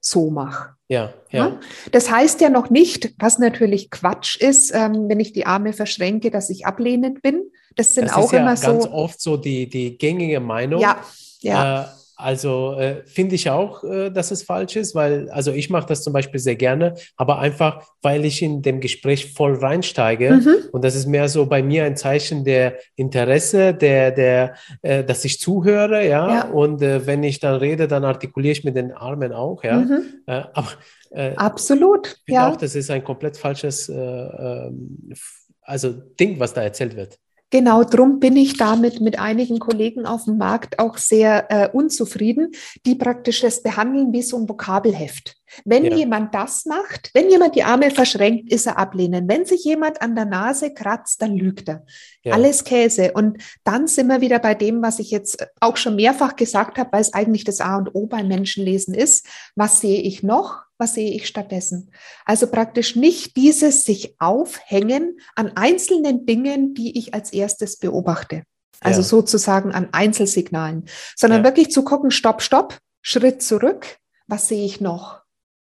so 0.00 0.30
mache? 0.30 0.74
Ja, 0.88 1.14
ja, 1.30 1.46
Ja. 1.48 1.60
Das 1.92 2.10
heißt 2.10 2.40
ja 2.40 2.50
noch 2.50 2.68
nicht, 2.68 3.14
was 3.18 3.38
natürlich 3.38 3.90
Quatsch 3.90 4.36
ist, 4.36 4.72
ähm, 4.74 5.08
wenn 5.08 5.20
ich 5.20 5.32
die 5.32 5.46
Arme 5.46 5.72
verschränke, 5.72 6.30
dass 6.30 6.50
ich 6.50 6.66
ablehnend 6.66 7.22
bin. 7.22 7.44
Das 7.76 7.94
sind 7.94 8.08
Das 8.08 8.16
auch 8.16 8.24
ist 8.24 8.32
ja 8.32 8.40
immer 8.40 8.54
ganz 8.56 8.84
so. 8.84 8.90
oft 8.90 9.20
so 9.20 9.36
die, 9.38 9.68
die 9.68 9.96
gängige 9.96 10.40
Meinung. 10.40 10.80
Ja, 10.80 11.02
ja. 11.40 11.82
Äh, 11.84 11.86
also 12.22 12.74
äh, 12.78 13.02
finde 13.06 13.34
ich 13.34 13.50
auch, 13.50 13.82
äh, 13.84 14.10
dass 14.10 14.30
es 14.30 14.42
falsch 14.42 14.76
ist, 14.76 14.94
weil, 14.94 15.28
also 15.30 15.52
ich 15.52 15.68
mache 15.70 15.86
das 15.86 16.02
zum 16.02 16.12
Beispiel 16.12 16.40
sehr 16.40 16.56
gerne, 16.56 16.94
aber 17.16 17.38
einfach, 17.40 17.82
weil 18.00 18.24
ich 18.24 18.40
in 18.42 18.62
dem 18.62 18.80
Gespräch 18.80 19.32
voll 19.34 19.54
reinsteige. 19.56 20.32
Mhm. 20.34 20.54
Und 20.72 20.84
das 20.84 20.94
ist 20.94 21.06
mehr 21.06 21.28
so 21.28 21.46
bei 21.46 21.62
mir 21.62 21.84
ein 21.84 21.96
Zeichen 21.96 22.44
der 22.44 22.76
Interesse, 22.96 23.74
der, 23.74 24.10
der, 24.12 24.54
äh, 24.82 25.04
dass 25.04 25.24
ich 25.24 25.40
zuhöre, 25.40 26.06
ja. 26.06 26.34
Ja. 26.34 26.48
Und 26.50 26.80
äh, 26.82 27.06
wenn 27.06 27.22
ich 27.22 27.40
dann 27.40 27.56
rede, 27.56 27.88
dann 27.88 28.04
artikuliere 28.04 28.52
ich 28.52 28.64
mit 28.64 28.76
den 28.76 28.92
Armen 28.92 29.32
auch, 29.32 29.64
ja. 29.64 29.80
Mhm. 29.80 30.02
Äh, 30.26 30.42
aber 30.54 30.68
äh, 31.10 31.34
Absolut. 31.36 32.16
ich 32.26 32.34
Ja. 32.34 32.48
auch, 32.50 32.56
das 32.56 32.74
ist 32.74 32.90
ein 32.90 33.04
komplett 33.04 33.36
falsches, 33.36 33.88
äh, 33.88 34.70
f- 35.10 35.38
also 35.60 35.90
Ding, 35.92 36.40
was 36.40 36.54
da 36.54 36.62
erzählt 36.62 36.96
wird. 36.96 37.18
Genau, 37.52 37.84
drum 37.84 38.18
bin 38.18 38.34
ich 38.38 38.56
damit 38.56 39.02
mit 39.02 39.18
einigen 39.18 39.58
Kollegen 39.58 40.06
auf 40.06 40.24
dem 40.24 40.38
Markt 40.38 40.78
auch 40.78 40.96
sehr 40.96 41.50
äh, 41.50 41.68
unzufrieden, 41.70 42.52
die 42.86 42.94
praktisch 42.94 43.42
das 43.42 43.62
behandeln 43.62 44.10
wie 44.14 44.22
so 44.22 44.38
ein 44.38 44.48
Vokabelheft. 44.48 45.36
Wenn 45.66 45.84
Ja. 45.84 45.94
jemand 45.94 46.34
das 46.34 46.64
macht, 46.64 47.10
wenn 47.12 47.28
jemand 47.28 47.54
die 47.54 47.62
Arme 47.62 47.90
verschränkt, 47.90 48.50
ist 48.50 48.66
er 48.66 48.78
ablehnen. 48.78 49.28
Wenn 49.28 49.44
sich 49.44 49.64
jemand 49.64 50.00
an 50.00 50.14
der 50.16 50.24
Nase 50.24 50.72
kratzt, 50.72 51.20
dann 51.20 51.36
lügt 51.36 51.68
er. 51.68 51.84
Ja. 52.24 52.32
Alles 52.32 52.64
Käse. 52.64 53.12
Und 53.12 53.36
dann 53.64 53.86
sind 53.86 54.06
wir 54.06 54.22
wieder 54.22 54.38
bei 54.38 54.54
dem, 54.54 54.80
was 54.80 54.98
ich 54.98 55.10
jetzt 55.10 55.46
auch 55.60 55.76
schon 55.76 55.96
mehrfach 55.96 56.36
gesagt 56.36 56.78
habe, 56.78 56.90
weil 56.92 57.02
es 57.02 57.12
eigentlich 57.12 57.44
das 57.44 57.60
A 57.60 57.76
und 57.76 57.94
O 57.94 58.06
beim 58.06 58.28
Menschenlesen 58.28 58.94
ist. 58.94 59.26
Was 59.54 59.82
sehe 59.82 60.00
ich 60.00 60.22
noch? 60.22 60.62
Was 60.82 60.94
sehe 60.94 61.12
ich 61.12 61.28
stattdessen? 61.28 61.92
Also 62.24 62.48
praktisch 62.48 62.96
nicht 62.96 63.36
dieses 63.36 63.84
sich 63.84 64.16
aufhängen 64.18 65.20
an 65.36 65.52
einzelnen 65.54 66.26
Dingen, 66.26 66.74
die 66.74 66.98
ich 66.98 67.14
als 67.14 67.32
erstes 67.32 67.76
beobachte. 67.76 68.42
Also 68.80 69.00
Ja. 69.02 69.06
sozusagen 69.06 69.70
an 69.70 69.90
Einzelsignalen, 69.92 70.86
sondern 71.14 71.42
Ja. 71.42 71.44
wirklich 71.44 71.70
zu 71.70 71.84
gucken, 71.84 72.10
stopp, 72.10 72.42
stopp, 72.42 72.78
Schritt 73.00 73.42
zurück. 73.44 73.98
Was 74.26 74.48
sehe 74.48 74.64
ich 74.64 74.80
noch? 74.80 75.20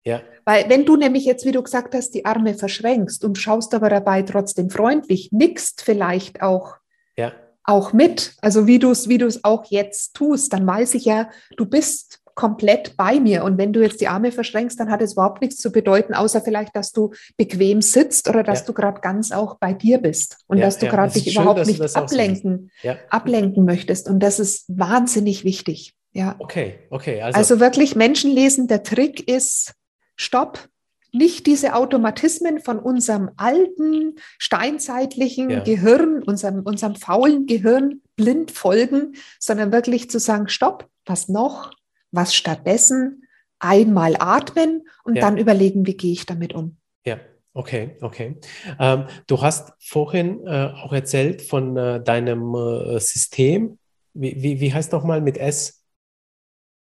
Ja, 0.04 0.20
Weil 0.44 0.68
wenn 0.68 0.84
du 0.84 0.96
nämlich 0.96 1.24
jetzt, 1.24 1.46
wie 1.46 1.52
du 1.52 1.62
gesagt 1.62 1.94
hast, 1.94 2.10
die 2.10 2.26
Arme 2.26 2.52
verschränkst 2.54 3.24
und 3.24 3.38
schaust 3.38 3.72
aber 3.72 3.88
dabei 3.88 4.20
trotzdem 4.20 4.68
freundlich, 4.68 5.30
nickst 5.32 5.80
vielleicht 5.80 6.42
auch, 6.42 6.74
ja, 7.16 7.32
auch 7.64 7.94
mit, 7.94 8.34
also 8.42 8.66
wie 8.66 8.78
du 8.78 8.90
es 8.90 9.08
wie 9.08 9.16
du 9.16 9.26
es 9.26 9.42
auch 9.44 9.64
jetzt 9.70 10.14
tust, 10.14 10.52
dann 10.52 10.66
weiß 10.66 10.92
ich 10.94 11.06
ja, 11.06 11.30
du 11.56 11.64
bist 11.64 12.20
komplett 12.36 12.96
bei 12.96 13.18
mir. 13.18 13.42
Und 13.42 13.58
wenn 13.58 13.72
du 13.72 13.82
jetzt 13.82 14.00
die 14.00 14.06
Arme 14.06 14.30
verschränkst, 14.30 14.78
dann 14.78 14.90
hat 14.90 15.02
es 15.02 15.14
überhaupt 15.14 15.40
nichts 15.40 15.56
zu 15.56 15.72
bedeuten, 15.72 16.14
außer 16.14 16.40
vielleicht, 16.42 16.76
dass 16.76 16.92
du 16.92 17.12
bequem 17.36 17.82
sitzt 17.82 18.28
oder 18.28 18.44
dass 18.44 18.60
Ja. 18.60 18.66
du 18.66 18.72
gerade 18.74 19.00
ganz 19.00 19.32
auch 19.32 19.56
bei 19.58 19.72
dir 19.72 19.98
bist 19.98 20.38
und 20.46 20.58
Ja, 20.58 20.66
dass 20.66 20.78
du 20.78 20.86
ja. 20.86 20.92
gerade 20.92 21.12
dich 21.12 21.32
schön, 21.32 21.42
überhaupt 21.42 21.66
nicht 21.66 21.96
ablenken, 21.96 22.70
ablenken 23.10 23.64
möchtest. 23.64 24.08
Und 24.08 24.20
das 24.20 24.38
ist 24.38 24.66
wahnsinnig 24.68 25.42
wichtig. 25.42 25.94
Ja. 26.12 26.36
Okay, 26.38 26.78
okay. 26.90 27.20
Also, 27.22 27.38
Also 27.38 27.60
wirklich 27.60 27.96
Menschenlesen, 27.96 28.68
der 28.68 28.82
Trick 28.84 29.28
ist, 29.28 29.72
stopp, 30.14 30.68
nicht 31.12 31.46
diese 31.46 31.74
Automatismen 31.74 32.58
von 32.60 32.78
unserem 32.78 33.30
alten, 33.38 34.16
steinzeitlichen 34.38 35.50
Ja. 35.50 35.60
Gehirn, 35.60 36.22
unserem, 36.22 36.60
unserem 36.62 36.94
faulen 36.96 37.46
Gehirn 37.46 38.02
blind 38.16 38.50
folgen, 38.50 39.14
sondern 39.38 39.72
wirklich 39.72 40.10
zu 40.10 40.18
sagen, 40.18 40.48
stopp, 40.48 40.86
was 41.06 41.28
noch, 41.28 41.70
was 42.16 42.34
stattdessen, 42.34 43.22
einmal 43.60 44.16
atmen 44.18 44.82
und 45.04 45.14
Ja. 45.16 45.22
dann 45.22 45.38
überlegen, 45.38 45.86
wie 45.86 45.96
gehe 45.96 46.12
ich 46.12 46.26
damit 46.26 46.52
um. 46.54 46.76
ja, 47.06 47.18
okay, 47.54 47.96
okay. 48.02 48.36
Ähm, 48.80 49.04
du 49.28 49.40
hast 49.40 49.72
vorhin 49.80 50.46
äh, 50.46 50.72
auch 50.82 50.92
erzählt 50.92 51.40
von 51.42 51.76
äh, 51.76 52.02
deinem 52.02 52.54
äh, 52.54 52.98
System. 53.00 53.78
Wie, 54.12 54.34
wie, 54.42 54.60
wie 54.60 54.72
heißt 54.74 54.92
nochmal 54.92 55.20
mit 55.20 55.38
S? 55.38 55.82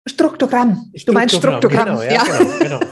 Struktogramm. 0.07 0.91
Du 1.07 1.13
meinst 1.13 1.37
Struktogramm. 1.37 1.87
Genau, 1.87 2.03
ja, 2.03 2.13
ja. 2.15 2.25
genau, 2.25 2.59
genau. 2.59 2.81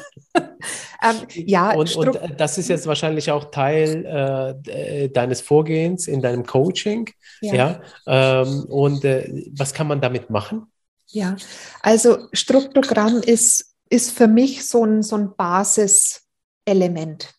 Ähm, 1.03 1.17
ja, 1.47 1.75
Und, 1.75 1.91
Struk- 1.91 2.21
und 2.23 2.41
das 2.41 2.57
ist 2.57 2.69
jetzt 2.69 2.87
wahrscheinlich 2.87 3.31
auch 3.31 3.51
Teil 3.51 4.57
äh, 4.67 5.09
deines 5.11 5.43
Vorgehens 5.43 6.09
in 6.09 6.23
deinem 6.23 6.45
Coaching. 6.47 7.11
ja. 7.43 7.81
Ja. 8.07 8.43
Ähm, 8.43 8.65
und 8.65 9.05
äh, 9.05 9.31
was 9.53 9.75
kann 9.75 9.89
man 9.89 10.01
damit 10.01 10.31
machen? 10.31 10.73
Ja, 11.09 11.37
also 11.83 12.29
Struktogramm 12.33 13.21
ist, 13.23 13.75
ist 13.89 14.11
für 14.11 14.27
mich 14.27 14.67
so 14.67 14.85
ein, 14.85 15.03
so 15.03 15.17
ein 15.17 15.35
Basiselement. 15.37 17.33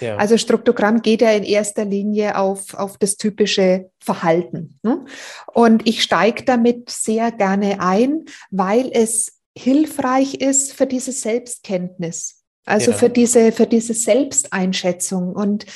Ja. 0.00 0.16
Also 0.16 0.38
Struktogramm 0.38 1.02
geht 1.02 1.20
ja 1.20 1.32
in 1.32 1.44
erster 1.44 1.84
Linie 1.84 2.38
auf, 2.38 2.74
auf 2.74 2.96
das 2.96 3.16
typische 3.16 3.90
Verhalten. 4.00 4.78
Ne? 4.82 5.04
Und 5.52 5.86
ich 5.86 6.02
steige 6.02 6.44
damit 6.44 6.88
sehr 6.88 7.30
gerne 7.32 7.80
ein, 7.80 8.24
weil 8.50 8.90
es 8.92 9.40
hilfreich 9.56 10.34
ist 10.34 10.72
für 10.72 10.86
diese 10.86 11.12
Selbstkenntnis. 11.12 12.42
Also 12.64 12.92
Ja. 12.92 12.96
für 12.96 13.10
diese, 13.10 13.52
für 13.52 13.66
diese 13.66 13.94
Selbsteinschätzung. 13.94 15.34
Und 15.34 15.66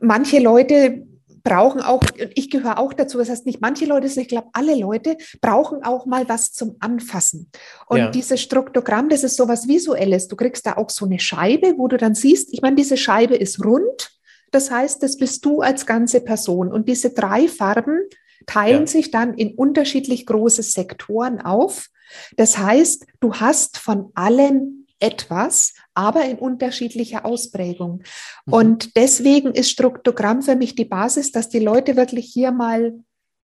manche 0.00 0.38
Leute 0.40 1.06
brauchen 1.42 1.80
auch, 1.80 2.00
und 2.00 2.32
ich 2.34 2.50
gehöre 2.50 2.78
auch 2.78 2.92
dazu, 2.92 3.18
das 3.18 3.30
heißt 3.30 3.46
nicht 3.46 3.60
manche 3.60 3.84
Leute, 3.86 4.08
sondern 4.08 4.22
ich 4.22 4.28
glaube, 4.28 4.48
alle 4.52 4.74
Leute 4.74 5.16
brauchen 5.40 5.82
auch 5.84 6.06
mal 6.06 6.28
was 6.28 6.52
zum 6.52 6.76
Anfassen. 6.80 7.50
Und 7.86 7.98
Ja. 7.98 8.10
dieses 8.10 8.40
Struktogramm, 8.40 9.08
das 9.08 9.24
ist 9.24 9.36
so 9.36 9.48
was 9.48 9.68
Visuelles. 9.68 10.28
Du 10.28 10.36
kriegst 10.36 10.66
da 10.66 10.76
auch 10.76 10.90
so 10.90 11.04
eine 11.06 11.18
Scheibe, 11.18 11.74
wo 11.76 11.88
du 11.88 11.96
dann 11.96 12.14
siehst, 12.14 12.52
ich 12.52 12.62
meine, 12.62 12.76
diese 12.76 12.96
Scheibe 12.96 13.36
ist 13.36 13.64
rund. 13.64 14.10
Das 14.50 14.70
heißt, 14.70 15.02
das 15.02 15.16
bist 15.16 15.44
du 15.44 15.60
als 15.60 15.84
ganze 15.86 16.20
Person. 16.20 16.72
Und 16.72 16.88
diese 16.88 17.10
drei 17.10 17.48
Farben 17.48 18.00
teilen 18.46 18.80
Ja. 18.82 18.86
sich 18.86 19.10
dann 19.10 19.34
in 19.34 19.54
unterschiedlich 19.54 20.24
große 20.26 20.62
Sektoren 20.62 21.40
auf. 21.40 21.88
Das 22.36 22.56
heißt, 22.56 23.04
du 23.20 23.34
hast 23.34 23.76
von 23.76 24.10
allem 24.14 24.77
etwas, 25.00 25.74
aber 25.94 26.24
in 26.24 26.38
unterschiedlicher 26.38 27.24
Ausprägung. 27.24 28.02
Mhm. 28.46 28.52
Und 28.52 28.96
deswegen 28.96 29.52
ist 29.52 29.70
Struktogramm 29.70 30.42
für 30.42 30.56
mich 30.56 30.74
die 30.74 30.84
Basis, 30.84 31.32
dass 31.32 31.48
die 31.48 31.60
Leute 31.60 31.96
wirklich 31.96 32.26
hier 32.32 32.50
mal 32.52 32.94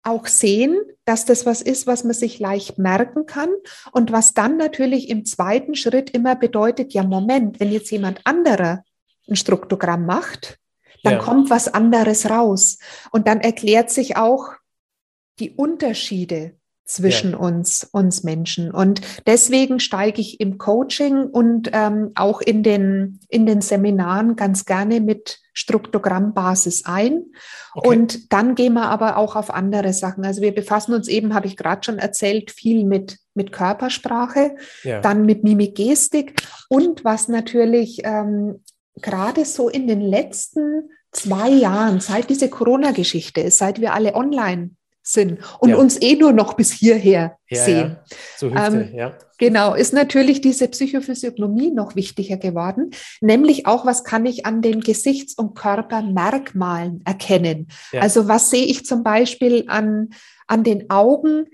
auch 0.03 0.26
sehen, 0.26 0.78
dass 1.07 1.24
das 1.24 1.47
was 1.47 1.62
ist, 1.62 1.86
was 1.86 2.05
man 2.05 2.12
sich 2.12 2.38
leicht 2.38 2.78
merken 2.78 3.26
kann 3.26 3.49
und 3.92 4.12
was 4.12 4.34
dann 4.34 4.59
natürlich 4.59 5.09
im 5.09 5.24
zweiten 5.24 5.74
Schritt 5.74 6.11
immer 6.11 6.36
bedeutet, 6.36 6.92
ja 6.92 7.03
Moment, 7.03 7.59
wenn 7.59 7.72
jetzt 7.72 7.90
jemand 7.90 8.20
anderer 8.24 8.84
ein 9.28 9.36
Struktogramm 9.36 10.05
macht, 10.05 10.59
dann 11.03 11.14
Ja. 11.14 11.18
kommt 11.20 11.49
was 11.51 11.68
anderes 11.68 12.28
raus 12.28 12.78
und 13.12 13.26
dann 13.26 13.40
erklärt 13.40 13.90
sich 13.90 14.16
auch 14.16 14.53
die 15.38 15.51
Unterschiede 15.51 16.57
zwischen 16.87 17.35
uns, 17.35 17.89
uns 17.93 18.24
Menschen. 18.24 18.70
Und 18.70 19.01
deswegen 19.26 19.80
steige 19.80 20.20
ich 20.20 20.39
im 20.41 20.59
Coaching 20.59 21.24
und 21.24 21.70
ähm, 21.72 22.12
auch 22.14 22.41
in 22.43 22.62
den, 22.62 23.20
in 23.28 23.47
den 23.47 23.62
Seminaren 23.62 24.37
ganz 24.37 24.66
gerne 24.66 25.01
mit 25.01 25.41
Struktogrammbasis 25.55 26.85
ein. 26.85 27.24
Okay. 27.74 27.89
Und 27.89 28.32
dann 28.32 28.55
gehen 28.55 28.74
wir 28.74 28.89
aber 28.89 29.16
auch 29.16 29.35
auf 29.35 29.53
andere 29.53 29.93
Sachen. 29.93 30.24
Also 30.24 30.43
wir 30.43 30.55
befassen 30.55 30.93
uns 30.95 31.09
eben, 31.09 31.32
habe 31.32 31.47
ich 31.47 31.57
gerade 31.57 31.82
schon 31.85 31.99
erzählt, 31.99 32.51
viel 32.51 32.85
mit, 32.85 33.18
mit 33.35 33.51
Körpersprache, 33.51 34.57
ja. 34.82 35.01
dann 35.01 35.24
mit 35.24 35.43
Mimik-Gestik 35.43 36.35
und 36.68 37.05
was 37.05 37.28
natürlich 37.28 38.03
ähm, 38.05 38.62
gerade 39.01 39.45
so 39.45 39.68
in 39.68 39.87
den 39.87 40.01
letzten 40.01 40.91
zwei 41.12 41.49
Jahren, 41.49 42.01
seit 42.01 42.28
diese 42.28 42.51
Corona-Geschichte 42.51 43.41
ist, 43.41 43.59
seit 43.59 43.80
wir 43.80 43.95
alle 43.95 44.14
online 44.14 44.70
sind 45.07 45.38
und 45.61 45.70
ja. 45.70 45.76
uns 45.76 46.00
eh 46.00 46.16
nur 46.16 46.32
noch 46.32 46.55
bis 46.55 46.72
hierher 46.72 47.36
ja, 47.48 47.64
sehen. 47.64 47.96
Ja. 47.96 48.16
So 48.38 48.50
Hüfte, 48.50 48.88
ähm, 48.90 48.94
ja. 48.94 49.18
Genau, 49.38 49.74
ist 49.74 49.92
natürlich 49.92 50.40
diese 50.40 50.66
Psychophysiognomie 50.68 51.70
noch 51.70 51.94
wichtiger 51.94 52.38
geworden, 52.38 52.90
nämlich 53.20 53.66
auch, 53.66 53.84
was 53.84 54.02
kann 54.02 54.24
ich 54.24 54.46
an 54.46 54.62
den 54.62 54.80
Gesichts- 54.80 55.34
und 55.34 55.55
Körpermerkmalen 55.55 57.02
erkennen? 57.05 57.68
Also 57.92 58.28
was 58.28 58.50
sehe 58.50 58.64
ich 58.64 58.86
zum 58.86 59.02
Beispiel 59.02 59.64
an, 59.68 60.11
an 60.46 60.64
den 60.64 60.90
Augen? 60.90 61.46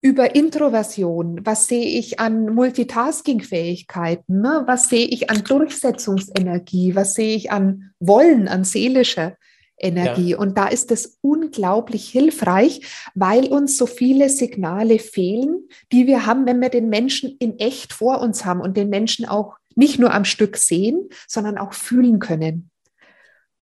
über 0.00 0.34
Introversion, 0.34 1.40
was 1.44 1.66
sehe 1.66 1.98
ich 1.98 2.20
an 2.20 2.54
Multitasking-Fähigkeiten, 2.54 4.42
ne? 4.42 4.64
was 4.66 4.90
sehe 4.90 5.06
ich 5.06 5.30
an 5.30 5.44
Durchsetzungsenergie, 5.44 6.94
was 6.94 7.14
sehe 7.14 7.34
ich 7.34 7.50
an 7.50 7.92
Wollen, 8.00 8.46
an 8.46 8.64
seelischer 8.64 9.34
Energie. 9.78 10.30
Ja. 10.30 10.38
Und 10.38 10.56
da 10.56 10.68
ist 10.68 10.90
es 10.90 11.18
unglaublich 11.20 12.08
hilfreich, 12.08 12.80
weil 13.14 13.46
uns 13.46 13.76
so 13.76 13.86
viele 13.86 14.28
Signale 14.28 14.98
fehlen, 14.98 15.68
die 15.92 16.06
wir 16.06 16.26
haben, 16.26 16.46
wenn 16.46 16.60
wir 16.60 16.68
den 16.68 16.88
Menschen 16.88 17.36
in 17.38 17.58
echt 17.58 17.92
vor 17.92 18.20
uns 18.20 18.44
haben 18.44 18.60
und 18.60 18.76
den 18.76 18.88
Menschen 18.88 19.26
auch 19.26 19.56
nicht 19.74 19.98
nur 19.98 20.14
am 20.14 20.24
Stück 20.24 20.56
sehen, 20.56 21.08
sondern 21.26 21.58
auch 21.58 21.72
fühlen 21.72 22.20
können. 22.20 22.70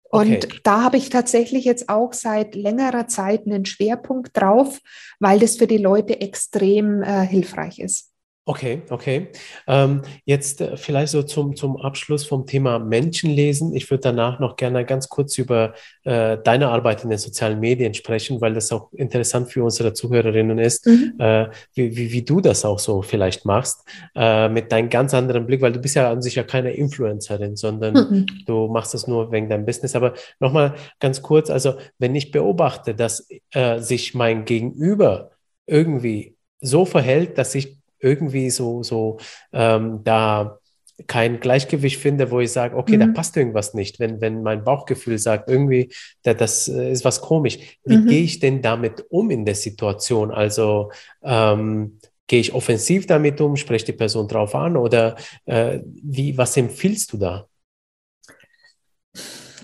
Und 0.09 0.45
okay. 0.45 0.61
da 0.63 0.85
habe 0.85 0.97
ich 0.97 1.11
tatsächlich 1.11 1.65
jetzt 1.65 1.89
auch 1.89 2.13
seit 2.13 2.55
längerer 2.55 3.09
Zeit 3.09 3.45
einen 3.47 3.67
Schwerpunkt 3.67 4.37
drauf, 4.37 4.81
weil 5.19 5.41
das 5.41 5.57
für 5.57 5.67
die 5.67 5.79
Leute 5.79 6.21
extrem 6.21 7.03
äh, 7.03 7.27
hilfreich 7.27 7.81
ist. 7.81 8.13
Okay, 8.49 8.83
okay. 8.91 9.27
Ähm, 9.67 10.03
jetzt 10.25 10.61
äh, 10.61 10.77
vielleicht 10.77 11.11
so 11.11 11.25
zum, 11.25 11.57
zum 11.57 11.77
Abschluss 11.79 12.25
vom 12.25 12.47
Thema 12.47 12.79
Menschenlesen. 12.79 13.75
Ich 13.75 13.91
würde 13.91 14.03
danach 14.03 14.39
noch 14.39 14.55
gerne 14.55 14.85
ganz 14.85 15.09
kurz 15.09 15.37
über 15.37 15.75
äh, 16.05 16.39
deine 16.45 16.69
Arbeit 16.69 17.03
in 17.03 17.11
den 17.11 17.19
sozialen 17.19 17.59
Medien 17.59 17.93
sprechen, 17.93 18.41
weil 18.41 18.55
das 18.55 18.71
auch 18.71 18.93
interessant 18.93 19.51
für 19.51 19.65
unsere 19.65 19.95
Zuhörerinnen 19.95 20.61
ist, 20.61 20.87
mhm. 20.87 21.15
äh, 21.19 21.49
wie, 21.75 21.97
wie, 21.97 22.13
wie, 22.13 22.23
du 22.23 22.41
das 22.41 22.65
auch 22.65 22.79
so 22.79 23.03
vielleicht 23.03 23.47
machst, 23.47 23.81
äh, 24.15 24.49
mit 24.49 24.71
deinem 24.71 24.91
ganz 24.91 25.13
anderen 25.13 25.45
Blick, 25.45 25.61
weil 25.61 25.73
du 25.73 25.81
bist 25.81 25.97
ja 25.97 26.09
an 26.09 26.23
sich 26.23 26.37
ja 26.37 26.45
keine 26.45 26.71
Influencerin, 26.71 27.57
sondern 27.57 27.95
mhm. 27.95 28.27
du 28.47 28.69
machst 28.69 28.95
es 28.95 29.09
nur 29.09 29.33
wegen 29.33 29.49
deinem 29.49 29.67
Business. 29.67 29.97
Aber 29.97 30.15
nochmal 30.39 30.77
ganz 31.01 31.21
kurz, 31.21 31.51
also 31.51 31.75
wenn 31.99 32.15
ich 32.15 32.31
beobachte, 32.31 32.95
dass 32.95 33.27
äh, 33.51 33.81
sich 33.81 34.15
mein 34.15 34.45
Gegenüber 34.45 35.33
irgendwie 35.67 36.37
so 36.61 36.85
verhält, 36.85 37.39
dass 37.39 37.57
ich 37.57 37.76
irgendwie 38.01 38.51
so, 38.51 38.83
so 38.83 39.19
ähm, 39.53 40.03
da 40.05 40.59
kein 41.07 41.41
Gleichgewicht 41.41 42.01
finde, 42.01 42.31
wo 42.31 42.41
ich 42.41 42.53
sage, 42.53 42.77
okay, 42.77 42.97
mhm. 42.97 43.01
da 43.01 43.07
passt 43.09 43.37
irgendwas 43.37 43.75
nicht. 43.75 44.01
Wenn, 44.01 44.21
wenn 44.21 44.43
mein 44.43 44.65
Bauchgefühl 44.65 45.19
sagt, 45.19 45.51
irgendwie, 45.51 45.93
da, 46.23 46.33
das 46.33 46.69
äh, 46.69 46.91
ist 46.91 47.05
was 47.05 47.21
komisch. 47.21 47.59
Wie 47.85 47.99
mhm. 47.99 48.07
gehe 48.07 48.23
ich 48.23 48.39
denn 48.39 48.63
damit 48.63 49.05
um 49.11 49.31
in 49.31 49.45
der 49.45 49.55
Situation? 49.55 50.31
Also 50.31 50.91
ähm, 51.23 51.99
gehe 52.27 52.41
ich 52.41 52.55
offensiv 52.55 53.07
damit 53.07 53.41
um, 53.41 53.57
spreche 53.57 53.87
die 53.87 53.93
Person 53.93 54.27
drauf 54.27 54.55
an 54.55 54.77
oder 54.77 55.17
äh, 55.45 55.81
wie, 55.85 56.37
was 56.39 56.57
empfiehlst 56.57 57.13
du 57.13 57.19
da? 57.19 57.47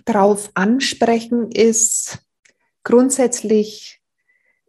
Drauf 0.05 0.51
ansprechen 0.55 1.51
ist 1.51 2.27
grundsätzlich 2.85 4.02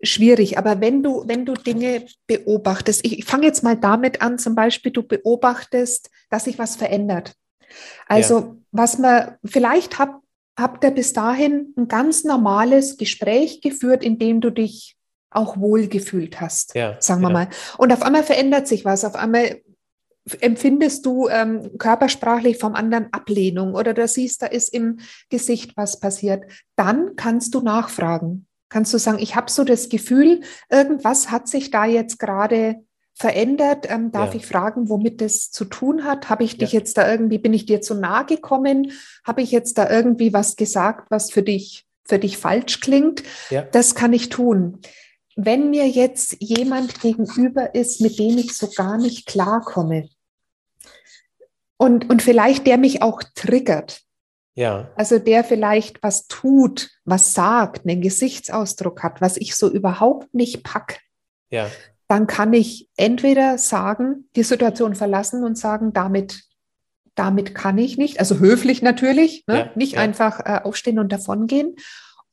schwierig. 0.04 0.58
Aber 0.58 0.82
wenn 0.82 1.02
du, 1.02 1.24
wenn 1.28 1.46
du 1.46 1.54
Dinge 1.54 2.06
beobachtest, 2.28 3.06
ich, 3.06 3.20
ich 3.20 3.26
fange 3.26 3.46
jetzt 3.46 3.64
mal 3.64 3.78
damit 3.78 4.22
an, 4.22 4.38
zum 4.38 4.56
Beispiel, 4.56 4.92
du 4.92 5.04
beobachtest, 5.04 6.10
dass 6.30 6.46
sich 6.46 6.60
was 6.60 6.76
verändert. 6.76 7.34
Also, 8.08 8.40
ja. 8.40 8.56
was 8.72 9.00
man, 9.00 9.36
vielleicht 9.44 9.98
hab, 9.98 10.22
habt 10.58 10.84
ihr 10.84 10.92
bis 10.92 11.14
dahin 11.14 11.74
ein 11.78 11.88
ganz 11.88 12.24
normales 12.24 12.98
Gespräch 12.98 13.62
geführt, 13.62 14.04
in 14.04 14.20
dem 14.20 14.42
du 14.42 14.52
dich 14.52 14.96
auch 15.32 15.58
wohlgefühlt 15.58 16.40
hast, 16.40 16.76
ja, 16.76 16.96
sagen 17.00 17.22
wir 17.22 17.30
ja. 17.30 17.34
mal. 17.34 17.48
Und 17.78 17.92
auf 17.92 18.04
einmal 18.04 18.24
verändert 18.24 18.68
sich 18.68 18.86
was. 18.86 19.04
Auf 19.04 19.16
einmal 19.16 19.62
empfindest 20.40 21.06
du 21.06 21.28
ähm, 21.28 21.78
körpersprachlich 21.80 22.58
vom 22.58 22.76
anderen 22.76 23.12
Ablehnung 23.12 23.74
oder 23.74 23.94
du 23.94 24.08
siehst, 24.08 24.42
da 24.42 24.46
ist 24.46 24.70
im 24.70 25.00
Gesicht 25.30 25.76
was 25.76 26.00
passiert. 26.00 26.44
Dann 26.76 27.16
kannst 27.16 27.56
du 27.56 27.62
nachfragen 27.62 28.46
kannst 28.74 28.92
du 28.92 28.98
sagen, 28.98 29.20
ich 29.20 29.36
habe 29.36 29.52
so 29.52 29.64
das 29.64 29.88
Gefühl, 29.88 30.42
irgendwas 30.68 31.30
hat 31.30 31.48
sich 31.48 31.70
da 31.70 31.86
jetzt 31.86 32.18
gerade 32.18 32.78
verändert. 33.14 33.86
Ähm, 33.88 34.12
darf 34.12 34.34
ja. 34.34 34.40
ich 34.40 34.48
fragen, 34.48 34.90
womit 34.90 35.22
das 35.22 35.52
zu 35.52 35.66
tun 35.66 36.06
hat? 36.06 36.32
Habe 36.32 36.44
ich 36.44 36.58
dich 36.58 36.72
ja. 36.72 36.80
jetzt 36.80 36.98
da 36.98 37.10
irgendwie, 37.10 37.38
bin 37.38 37.54
ich 37.54 37.68
dir 37.68 37.82
zu 37.82 37.94
nahe 37.94 38.26
gekommen? 38.26 38.92
Habe 39.24 39.44
ich 39.44 39.52
jetzt 39.52 39.78
da 39.78 39.88
irgendwie 39.92 40.34
was 40.34 40.56
gesagt, 40.56 41.12
was 41.12 41.30
für 41.30 41.44
dich, 41.44 41.86
für 42.04 42.18
dich 42.18 42.40
falsch 42.40 42.80
klingt? 42.80 43.22
Ja. 43.52 43.62
Das 43.62 43.94
kann 43.94 44.12
ich 44.12 44.30
tun. 44.30 44.80
Wenn 45.36 45.70
mir 45.70 45.88
jetzt 45.88 46.38
jemand 46.40 47.00
gegenüber 47.00 47.76
ist, 47.76 48.02
mit 48.02 48.18
dem 48.18 48.40
ich 48.40 48.58
so 48.58 48.68
gar 48.76 48.98
nicht 48.98 49.28
klarkomme 49.28 50.10
und, 51.78 52.10
und 52.10 52.24
vielleicht 52.24 52.66
der 52.66 52.80
mich 52.80 53.04
auch 53.04 53.22
triggert, 53.36 54.02
ja. 54.56 54.92
Also 54.96 55.20
der 55.20 55.44
vielleicht 55.44 56.04
was 56.04 56.28
tut, 56.28 56.92
was 57.06 57.34
sagt, 57.34 57.88
einen 57.88 58.02
Gesichtsausdruck 58.02 59.02
hat, 59.02 59.22
was 59.22 59.38
ich 59.38 59.56
so 59.56 59.70
überhaupt 59.72 60.34
nicht 60.34 60.64
pack. 60.64 61.00
Ja. 61.50 61.70
Dann 62.08 62.28
kann 62.28 62.54
ich 62.54 62.90
entweder 62.96 63.58
sagen, 63.58 64.30
die 64.36 64.44
Situation 64.44 64.96
verlassen 64.96 65.44
und 65.44 65.58
sagen, 65.58 65.94
damit, 65.94 66.44
damit 67.16 67.56
kann 67.56 67.78
ich 67.78 67.98
nicht, 67.98 68.20
also 68.20 68.40
höflich 68.40 68.82
natürlich, 68.82 69.46
ne? 69.48 69.58
ja. 69.58 69.72
nicht 69.76 69.94
ja. 69.94 70.02
einfach 70.02 70.40
äh, 70.42 70.62
aufstehen 70.64 71.00
und 71.00 71.12
davongehen. 71.12 71.76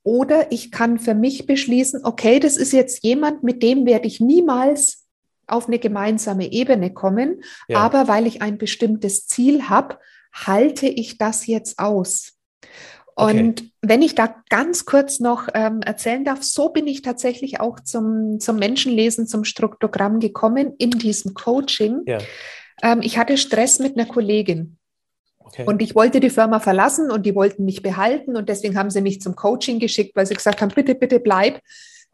Oder 0.03 0.51
ich 0.53 0.71
kann 0.71 0.99
für 0.99 1.15
mich 1.15 1.47
beschließen, 1.47 2.05
okay, 2.05 2.41
das 2.41 2.57
ist 2.57 2.73
jetzt 2.73 3.05
jemand, 3.05 3.43
mit 3.43 3.63
dem 3.63 3.87
werde 3.87 4.07
ich 4.07 4.21
niemals 4.21 5.07
auf 5.47 5.67
eine 5.67 5.79
gemeinsame 5.79 6.53
Ebene 6.53 6.93
kommen, 6.93 7.43
ja. 7.69 7.79
aber 7.79 8.09
weil 8.09 8.27
ich 8.27 8.41
ein 8.41 8.57
bestimmtes 8.57 9.27
Ziel 9.27 9.69
habe, 9.69 9.99
halte 10.33 10.87
ich 10.87 11.19
das 11.19 11.47
jetzt 11.47 11.79
aus? 11.79 12.33
Und 13.15 13.61
okay. 13.61 13.71
wenn 13.83 14.03
ich 14.03 14.15
da 14.15 14.35
ganz 14.49 14.87
kurz 14.87 15.21
noch 15.21 15.49
ähm, 15.53 15.83
erzählen 15.83 16.25
darf, 16.25 16.43
so 16.43 16.71
bin 16.71 16.87
ich 16.87 17.03
tatsächlich 17.03 17.61
auch 17.61 17.81
zum, 17.81 18.41
zum 18.41 18.57
Menschenlesen, 18.57 19.27
zum 19.27 19.45
Struktogramm 19.45 20.21
gekommen 20.21 20.75
in 20.79 20.91
diesem 20.91 21.35
Coaching. 21.35 22.01
Ja. 22.07 22.19
Ähm, 22.83 23.01
ich 23.03 23.19
hatte 23.19 23.37
Stress 23.37 23.79
mit 23.79 23.97
einer 23.97 24.07
Kollegin. 24.07 24.79
Okay. 25.39 25.65
Und 25.67 25.83
ich 25.83 25.95
wollte 25.95 26.21
die 26.21 26.31
Firma 26.31 26.61
verlassen 26.61 27.11
und 27.11 27.27
die 27.27 27.35
wollten 27.35 27.65
mich 27.65 27.83
behalten 27.83 28.37
und 28.37 28.49
deswegen 28.49 28.79
haben 28.79 28.91
sie 28.91 29.01
mich 29.01 29.21
zum 29.21 29.35
Coaching 29.35 29.81
geschickt, 29.81 30.15
weil 30.15 30.27
sie 30.27 30.35
gesagt 30.35 30.63
haben, 30.63 30.73
bitte, 30.75 30.95
bitte 30.95 31.19
bleib 31.19 31.61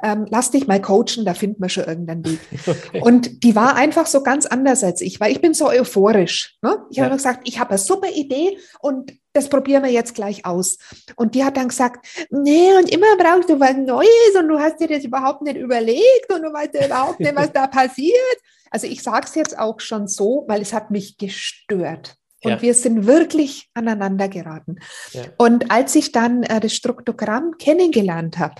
ähm, 0.02 0.26
lass 0.28 0.50
dich 0.50 0.66
mal 0.66 0.80
coachen, 0.80 1.24
da 1.24 1.32
finden 1.32 1.62
wir 1.62 1.68
schon 1.68 1.84
irgendeinen 1.84 2.24
Weg. 2.24 2.40
Okay. 2.66 3.00
Und 3.00 3.44
die 3.44 3.54
war 3.54 3.76
einfach 3.76 4.06
so 4.06 4.22
ganz 4.22 4.44
anders 4.44 4.82
als 4.82 5.00
ich, 5.00 5.20
weil 5.20 5.30
ich 5.30 5.40
bin 5.40 5.54
so 5.54 5.68
euphorisch. 5.68 6.56
Ne? 6.62 6.84
Ich 6.90 6.96
ja. 6.96 7.04
habe 7.04 7.16
gesagt, 7.16 7.40
ich 7.44 7.58
habe 7.58 7.70
eine 7.70 7.78
super 7.78 8.08
Idee 8.08 8.58
und 8.80 9.12
das 9.32 9.48
probieren 9.48 9.84
wir 9.84 9.90
jetzt 9.90 10.14
gleich 10.14 10.44
aus. 10.44 10.78
Und 11.14 11.34
die 11.34 11.44
hat 11.44 11.56
dann 11.56 11.68
gesagt, 11.68 12.06
nee, 12.30 12.74
und 12.76 12.90
immer 12.90 13.16
brauchst 13.16 13.48
du 13.48 13.60
was 13.60 13.76
Neues 13.76 14.34
und 14.38 14.48
du 14.48 14.58
hast 14.58 14.80
dir 14.80 14.88
das 14.88 15.04
überhaupt 15.04 15.42
nicht 15.42 15.56
überlegt 15.56 16.32
und 16.32 16.42
du 16.42 16.52
weißt 16.52 16.74
ja 16.74 16.86
überhaupt 16.86 17.20
nicht, 17.20 17.36
was 17.36 17.52
da 17.54 17.66
passiert. 17.66 18.36
Also 18.70 18.86
ich 18.86 19.02
sage 19.02 19.26
es 19.26 19.34
jetzt 19.34 19.58
auch 19.58 19.80
schon 19.80 20.08
so, 20.08 20.44
weil 20.48 20.62
es 20.62 20.72
hat 20.72 20.90
mich 20.90 21.18
gestört. 21.18 22.16
Und 22.42 22.50
ja. 22.50 22.62
wir 22.62 22.74
sind 22.74 23.06
wirklich 23.06 23.70
aneinander 23.74 24.28
geraten. 24.28 24.76
Ja. 25.12 25.22
Und 25.38 25.70
als 25.70 25.94
ich 25.94 26.12
dann 26.12 26.42
äh, 26.42 26.60
das 26.60 26.74
Struktogramm 26.74 27.56
kennengelernt 27.58 28.38
habe, 28.38 28.56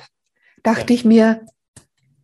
dachte 0.66 0.92
ich 0.92 1.04
mir, 1.04 1.46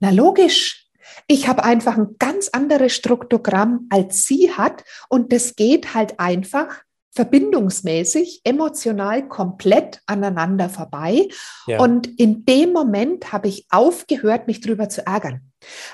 na 0.00 0.10
logisch, 0.10 0.88
ich 1.28 1.46
habe 1.46 1.64
einfach 1.64 1.96
ein 1.96 2.16
ganz 2.18 2.48
anderes 2.48 2.92
Struktogramm, 2.92 3.86
als 3.90 4.24
sie 4.24 4.52
hat. 4.52 4.82
Und 5.08 5.32
das 5.32 5.54
geht 5.54 5.94
halt 5.94 6.18
einfach 6.18 6.82
verbindungsmäßig, 7.14 8.40
emotional 8.44 9.28
komplett 9.28 10.00
aneinander 10.06 10.68
vorbei. 10.68 11.28
Ja. 11.66 11.78
Und 11.80 12.18
in 12.18 12.44
dem 12.44 12.72
Moment 12.72 13.32
habe 13.32 13.48
ich 13.48 13.66
aufgehört, 13.70 14.46
mich 14.46 14.60
drüber 14.60 14.88
zu 14.88 15.06
ärgern, 15.06 15.42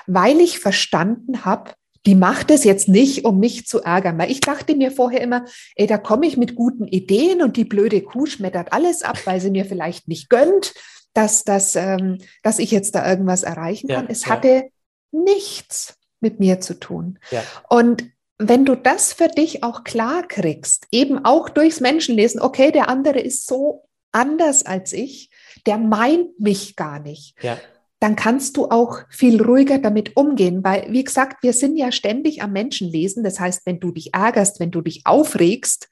weil 0.07 0.39
ich 0.39 0.59
verstanden 0.59 1.45
habe, 1.45 1.73
die 2.05 2.15
macht 2.15 2.49
es 2.49 2.63
jetzt 2.63 2.87
nicht, 2.87 3.25
um 3.25 3.39
mich 3.39 3.67
zu 3.67 3.81
ärgern. 3.81 4.17
Weil 4.17 4.31
ich 4.31 4.39
dachte 4.39 4.73
mir 4.75 4.89
vorher 4.89 5.19
immer, 5.19 5.45
ey, 5.75 5.85
da 5.85 5.97
komme 5.97 6.25
ich 6.25 6.37
mit 6.37 6.55
guten 6.55 6.87
Ideen 6.87 7.41
und 7.43 7.57
die 7.57 7.65
blöde 7.65 8.01
Kuh 8.01 8.25
schmettert 8.25 8.71
alles 8.71 9.03
ab, 9.03 9.17
weil 9.25 9.41
sie 9.41 9.51
mir 9.51 9.65
vielleicht 9.65 10.07
nicht 10.07 10.29
gönnt 10.29 10.73
dass, 11.13 11.43
dass, 11.43 11.75
ähm, 11.75 12.19
dass 12.43 12.59
ich 12.59 12.71
jetzt 12.71 12.95
da 12.95 13.09
irgendwas 13.09 13.43
erreichen 13.43 13.87
kann. 13.87 14.05
Ja, 14.05 14.11
es 14.11 14.25
ja. 14.25 14.31
hatte 14.31 14.69
nichts 15.11 15.95
mit 16.19 16.39
mir 16.39 16.59
zu 16.59 16.79
tun. 16.79 17.19
Ja. 17.31 17.43
Und 17.69 18.05
wenn 18.37 18.65
du 18.65 18.75
das 18.75 19.13
für 19.13 19.27
dich 19.27 19.63
auch 19.63 19.83
klar 19.83 20.27
kriegst, 20.27 20.87
eben 20.91 21.25
auch 21.25 21.49
durchs 21.49 21.81
Menschenlesen, 21.81 22.41
okay, 22.41 22.71
der 22.71 22.87
andere 22.87 23.19
ist 23.19 23.45
so 23.45 23.83
anders 24.11 24.65
als 24.65 24.93
ich, 24.93 25.29
der 25.65 25.77
meint 25.77 26.39
mich 26.39 26.75
gar 26.75 26.99
nicht. 26.99 27.35
Ja. 27.43 27.57
Dann 27.99 28.15
kannst 28.15 28.55
du 28.55 28.69
auch 28.69 28.99
viel 29.09 29.41
ruhiger 29.41 29.77
damit 29.77 30.15
umgehen, 30.15 30.63
weil, 30.63 30.87
wie 30.89 31.03
gesagt, 31.03 31.43
wir 31.43 31.51
sind 31.51 31.75
ja 31.75 31.91
ständig 31.91 32.41
am 32.41 32.53
Menschenlesen. 32.53 33.25
Das 33.25 33.41
heißt, 33.41 33.65
wenn 33.65 33.81
du 33.81 33.91
dich 33.91 34.13
ärgerst, 34.13 34.61
wenn 34.61 34.71
du 34.71 34.81
dich 34.81 35.05
aufregst, 35.05 35.89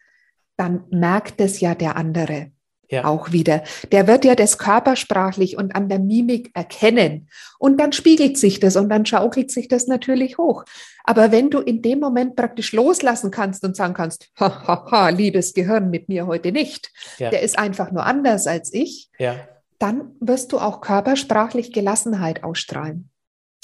dann 0.56 0.86
merkt 0.90 1.42
es 1.42 1.60
ja 1.60 1.76
der 1.76 1.98
andere 1.98 2.52
ja. 2.90 3.06
auch 3.06 3.32
wieder. 3.32 3.64
Der 3.92 4.08
wird 4.08 4.26
ja 4.26 4.36
das 4.36 4.58
körpersprachlich 4.58 5.58
und 5.58 5.76
an 5.76 5.90
der 5.90 6.00
Mimik 6.00 6.52
erkennen. 6.54 7.30
Und 7.60 7.80
dann 7.80 7.92
spiegelt 7.92 8.38
sich 8.38 8.60
das 8.60 8.76
und 8.76 8.90
dann 8.90 9.06
schaukelt 9.06 9.52
sich 9.52 9.68
das 9.68 9.88
natürlich 9.88 10.38
hoch. 10.38 10.64
Aber 11.04 11.32
wenn 11.32 11.50
du 11.50 11.60
in 11.60 11.82
dem 11.82 12.00
Moment 12.00 12.36
praktisch 12.36 12.74
loslassen 12.74 13.32
kannst 13.32 13.64
und 13.64 13.76
sagen 13.76 13.94
kannst, 13.94 14.30
ha, 14.40 14.68
ha, 14.68 14.92
ha, 14.92 15.10
liebes 15.10 15.54
Gehirn 15.54 15.90
mit 15.90 16.10
mir 16.10 16.28
heute 16.28 16.52
nicht, 16.52 16.92
ja. 17.18 17.30
der 17.30 17.42
ist 17.42 17.58
einfach 17.58 17.92
nur 17.92 18.06
anders 18.06 18.48
als 18.48 18.74
ich, 18.74 19.10
ja. 19.18 19.36
dann 19.80 20.16
wirst 20.20 20.52
du 20.52 20.60
auch 20.60 20.82
körpersprachlich 20.82 21.74
Gelassenheit 21.74 22.44
ausstrahlen. 22.44 23.10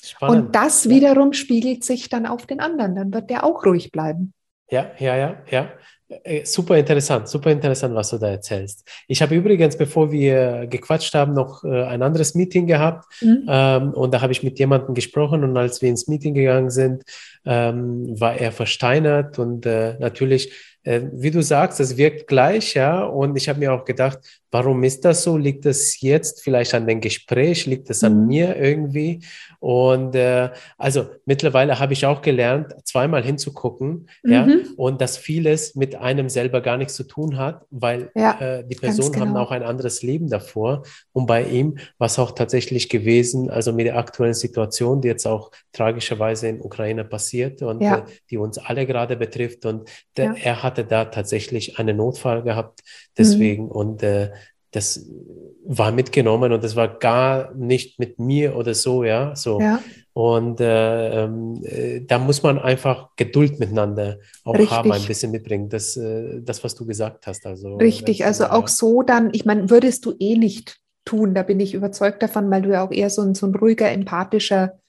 Spannend. 0.03 0.47
Und 0.47 0.55
das 0.55 0.89
wiederum 0.89 1.31
spiegelt 1.31 1.85
sich 1.85 2.09
dann 2.09 2.25
auf 2.25 2.45
den 2.45 2.59
anderen. 2.59 2.95
Dann 2.95 3.13
wird 3.13 3.29
der 3.29 3.45
auch 3.45 3.65
ruhig 3.65 3.91
bleiben. 3.91 4.33
Ja, 4.69 4.91
ja, 4.97 5.15
ja, 5.15 5.37
ja. 5.49 5.71
Äh, 6.23 6.45
super 6.45 6.77
interessant, 6.77 7.27
super 7.27 7.51
interessant, 7.51 7.95
was 7.95 8.09
du 8.09 8.17
da 8.17 8.27
erzählst. 8.27 8.87
Ich 9.07 9.21
habe 9.21 9.35
übrigens, 9.35 9.77
bevor 9.77 10.11
wir 10.11 10.67
gequatscht 10.67 11.13
haben, 11.13 11.33
noch 11.33 11.63
äh, 11.63 11.83
ein 11.83 12.01
anderes 12.01 12.35
Meeting 12.35 12.67
gehabt 12.67 13.05
mhm. 13.21 13.45
ähm, 13.47 13.93
und 13.93 14.13
da 14.13 14.21
habe 14.21 14.31
ich 14.31 14.43
mit 14.43 14.59
jemandem 14.59 14.93
gesprochen 14.93 15.43
und 15.43 15.55
als 15.57 15.81
wir 15.81 15.89
ins 15.89 16.07
Meeting 16.07 16.33
gegangen 16.33 16.69
sind, 16.69 17.03
ähm, 17.45 18.19
war 18.19 18.35
er 18.35 18.51
versteinert 18.51 19.39
und 19.39 19.65
äh, 19.65 19.95
natürlich 19.99 20.51
wie 20.85 21.31
du 21.31 21.41
sagst, 21.41 21.79
es 21.79 21.95
wirkt 21.95 22.27
gleich, 22.27 22.73
ja. 22.73 23.03
Und 23.03 23.37
ich 23.37 23.47
habe 23.47 23.59
mir 23.59 23.71
auch 23.71 23.85
gedacht, 23.85 24.19
warum 24.53 24.83
ist 24.83 25.05
das 25.05 25.23
so? 25.23 25.37
Liegt 25.37 25.65
es 25.65 26.01
jetzt 26.01 26.41
vielleicht 26.41 26.73
an 26.73 26.85
dem 26.85 26.99
Gespräch? 26.99 27.65
Liegt 27.65 27.89
es 27.89 28.03
an 28.03 28.21
mhm. 28.21 28.27
mir 28.27 28.55
irgendwie? 28.57 29.21
Und 29.59 30.15
äh, 30.15 30.49
also 30.77 31.07
mittlerweile 31.25 31.79
habe 31.79 31.93
ich 31.93 32.05
auch 32.05 32.21
gelernt, 32.21 32.75
zweimal 32.83 33.23
hinzugucken, 33.23 34.09
mhm. 34.23 34.31
ja. 34.31 34.47
Und 34.75 34.99
dass 34.99 35.17
vieles 35.17 35.75
mit 35.75 35.95
einem 35.95 36.27
selber 36.27 36.59
gar 36.59 36.77
nichts 36.77 36.95
zu 36.95 37.05
tun 37.05 37.37
hat, 37.37 37.65
weil 37.71 38.11
ja, 38.15 38.39
äh, 38.39 38.67
die 38.67 38.75
Personen 38.75 39.13
genau. 39.13 39.25
haben 39.25 39.37
auch 39.37 39.51
ein 39.51 39.63
anderes 39.63 40.03
Leben 40.03 40.29
davor. 40.29 40.83
Und 41.13 41.27
bei 41.27 41.43
ihm 41.43 41.77
war 41.97 42.07
es 42.07 42.19
auch 42.19 42.31
tatsächlich 42.31 42.89
gewesen, 42.89 43.49
also 43.49 43.71
mit 43.71 43.85
der 43.85 43.97
aktuellen 43.97 44.33
Situation, 44.33 45.01
die 45.01 45.07
jetzt 45.07 45.25
auch 45.25 45.51
tragischerweise 45.71 46.49
in 46.49 46.61
Ukraine 46.61 47.05
passiert 47.05 47.61
und 47.61 47.81
ja. 47.81 47.99
äh, 47.99 48.03
die 48.29 48.37
uns 48.37 48.57
alle 48.57 48.85
gerade 48.85 49.15
betrifft. 49.15 49.65
Und 49.65 49.89
der, 50.17 50.35
er 50.43 50.61
hat 50.61 50.73
hatte 50.73 50.85
da 50.85 51.05
tatsächlich 51.05 51.77
einen 51.77 51.97
Notfall 51.97 52.43
gehabt, 52.43 52.81
deswegen 53.17 53.65
mhm. 53.65 53.71
und 53.71 54.03
äh, 54.03 54.31
das 54.73 55.07
war 55.65 55.91
mitgenommen 55.91 56.51
und 56.51 56.63
das 56.63 56.75
war 56.75 56.87
gar 56.99 57.53
nicht 57.55 57.99
mit 57.99 58.19
mir 58.19 58.55
oder 58.55 58.73
so, 58.73 59.03
ja, 59.03 59.35
so. 59.35 59.61
Ja. 59.61 59.79
Und 60.13 60.59
äh, 60.59 61.25
äh, 61.25 62.05
da 62.05 62.19
muss 62.19 62.43
man 62.43 62.59
einfach 62.59 63.15
Geduld 63.15 63.59
miteinander 63.59 64.19
auch 64.43 64.53
Richtig. 64.53 64.71
haben, 64.71 64.91
ein 64.91 65.05
bisschen 65.05 65.31
mitbringen. 65.31 65.69
Das, 65.69 65.95
äh, 65.95 66.41
das, 66.41 66.63
was 66.63 66.75
du 66.75 66.85
gesagt 66.85 67.25
hast. 67.25 67.45
Also, 67.45 67.77
Richtig, 67.77 68.25
also 68.25 68.47
auch 68.47 68.67
so 68.67 69.01
dann, 69.01 69.29
ich 69.33 69.45
meine, 69.45 69.69
würdest 69.69 70.05
du 70.05 70.13
eh 70.19 70.35
nicht 70.35 70.77
tun, 71.05 71.33
da 71.33 71.43
bin 71.43 71.59
ich 71.59 71.73
überzeugt 71.73 72.21
davon, 72.21 72.49
weil 72.51 72.61
du 72.61 72.69
ja 72.71 72.85
auch 72.85 72.91
eher 72.91 73.09
so 73.09 73.21
ein, 73.21 73.33
so 73.35 73.47
ein 73.47 73.55
ruhiger, 73.55 73.89
empathischer 73.91 74.79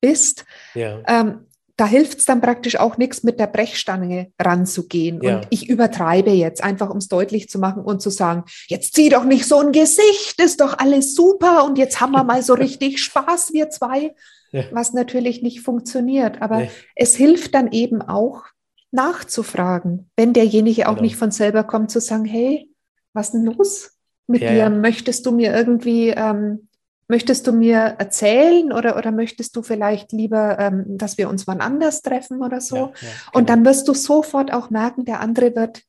bist. 0.00 0.44
Ja. 0.74 1.00
Ähm, 1.06 1.46
da 1.76 1.86
hilft 1.86 2.18
es 2.18 2.24
dann 2.26 2.40
praktisch 2.40 2.76
auch 2.76 2.98
nichts, 2.98 3.22
mit 3.22 3.40
der 3.40 3.46
Brechstange 3.46 4.32
ranzugehen. 4.38 5.22
Ja. 5.22 5.36
Und 5.36 5.46
ich 5.50 5.68
übertreibe 5.68 6.30
jetzt, 6.30 6.62
einfach 6.62 6.90
um 6.90 6.98
es 6.98 7.08
deutlich 7.08 7.48
zu 7.48 7.58
machen 7.58 7.82
und 7.82 8.02
zu 8.02 8.10
sagen, 8.10 8.44
jetzt 8.68 8.94
zieh 8.94 9.08
doch 9.08 9.24
nicht 9.24 9.46
so 9.46 9.58
ein 9.58 9.72
Gesicht, 9.72 10.40
ist 10.40 10.60
doch 10.60 10.78
alles 10.78 11.14
super 11.14 11.64
und 11.64 11.78
jetzt 11.78 12.00
haben 12.00 12.12
wir 12.12 12.24
mal 12.24 12.42
so 12.42 12.54
richtig 12.54 13.02
Spaß, 13.02 13.52
wir 13.52 13.70
zwei, 13.70 14.14
ja. 14.50 14.64
was 14.72 14.92
natürlich 14.92 15.42
nicht 15.42 15.60
funktioniert. 15.60 16.42
Aber 16.42 16.64
ja. 16.64 16.68
es 16.94 17.16
hilft 17.16 17.54
dann 17.54 17.72
eben 17.72 18.02
auch, 18.02 18.44
nachzufragen, 18.92 20.10
wenn 20.16 20.34
derjenige 20.34 20.86
auch 20.86 20.92
genau. 20.92 21.02
nicht 21.02 21.16
von 21.16 21.30
selber 21.30 21.64
kommt, 21.64 21.90
zu 21.90 22.00
sagen, 22.00 22.26
hey, 22.26 22.70
was 23.14 23.32
denn 23.32 23.44
los 23.44 23.98
mit 24.26 24.42
dir? 24.42 24.70
Möchtest 24.70 25.26
du 25.26 25.32
mir 25.32 25.54
irgendwie 25.54 26.10
ähm, 26.10 26.68
Möchtest 27.12 27.46
du 27.46 27.52
mir 27.52 27.96
erzählen 27.98 28.72
oder, 28.72 28.96
oder 28.96 29.12
möchtest 29.12 29.54
du 29.54 29.62
vielleicht 29.62 30.12
lieber, 30.12 30.58
ähm, 30.58 30.96
dass 30.96 31.18
wir 31.18 31.28
uns 31.28 31.46
wann 31.46 31.60
anders 31.60 32.00
treffen 32.00 32.42
oder 32.42 32.62
so? 32.62 32.76
Ja, 32.76 32.82
ja, 32.84 32.90
genau. 32.94 33.38
Und 33.38 33.50
dann 33.50 33.66
wirst 33.66 33.86
du 33.86 33.92
sofort 33.92 34.50
auch 34.50 34.70
merken, 34.70 35.04
der 35.04 35.20
andere 35.20 35.54
wird, 35.54 35.82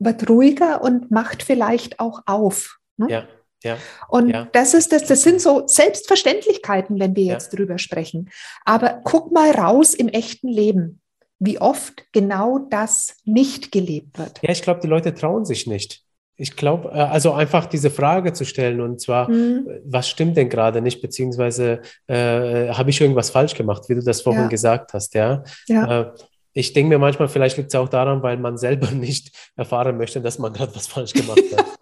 wird 0.00 0.28
ruhiger 0.28 0.82
und 0.82 1.12
macht 1.12 1.44
vielleicht 1.44 2.00
auch 2.00 2.22
auf. 2.26 2.80
Ne? 2.96 3.06
Ja. 3.08 3.28
Ja, 3.62 3.78
und 4.08 4.30
ja. 4.30 4.48
das 4.52 4.74
ist 4.74 4.92
das, 4.92 5.04
das 5.04 5.22
sind 5.22 5.40
so 5.40 5.68
Selbstverständlichkeiten, 5.68 6.98
wenn 6.98 7.14
wir 7.14 7.24
jetzt 7.24 7.56
drüber 7.56 7.78
sprechen. 7.78 8.30
Aber 8.64 9.00
guck 9.04 9.30
mal 9.30 9.52
raus 9.52 9.94
im 9.94 10.08
echten 10.08 10.48
Leben, 10.48 11.00
wie 11.38 11.60
oft 11.60 12.12
genau 12.12 12.58
das 12.58 13.16
nicht 13.24 13.70
gelebt 13.70 14.18
wird. 14.18 14.40
Ja, 14.42 14.50
ich 14.50 14.62
glaube, 14.62 14.80
die 14.80 14.88
Leute 14.88 15.14
trauen 15.14 15.44
sich 15.44 15.68
nicht. 15.68 16.05
Ich 16.38 16.54
glaube, 16.54 16.90
äh, 16.90 16.98
also 16.98 17.32
einfach 17.32 17.66
diese 17.66 17.90
Frage 17.90 18.32
zu 18.32 18.44
stellen 18.44 18.80
und 18.80 19.00
zwar, 19.00 19.30
mhm. 19.30 19.66
was 19.84 20.08
stimmt 20.08 20.36
denn 20.36 20.48
gerade 20.48 20.80
nicht, 20.82 21.00
beziehungsweise 21.00 21.80
äh, 22.06 22.68
habe 22.68 22.90
ich 22.90 23.00
irgendwas 23.00 23.30
falsch 23.30 23.54
gemacht, 23.54 23.88
wie 23.88 23.94
du 23.94 24.02
das 24.02 24.20
vorhin 24.20 24.42
ja. 24.42 24.48
gesagt 24.48 24.92
hast, 24.92 25.14
ja. 25.14 25.44
ja. 25.66 26.00
Äh, 26.02 26.10
ich 26.52 26.72
denke 26.72 26.88
mir 26.88 26.98
manchmal, 26.98 27.28
vielleicht 27.28 27.58
liegt 27.58 27.68
es 27.68 27.74
auch 27.74 27.88
daran, 27.88 28.22
weil 28.22 28.38
man 28.38 28.56
selber 28.56 28.90
nicht 28.92 29.30
erfahren 29.56 29.96
möchte, 29.96 30.20
dass 30.20 30.38
man 30.38 30.52
gerade 30.52 30.74
was 30.74 30.86
falsch 30.86 31.12
gemacht 31.12 31.42
hat. 31.56 31.66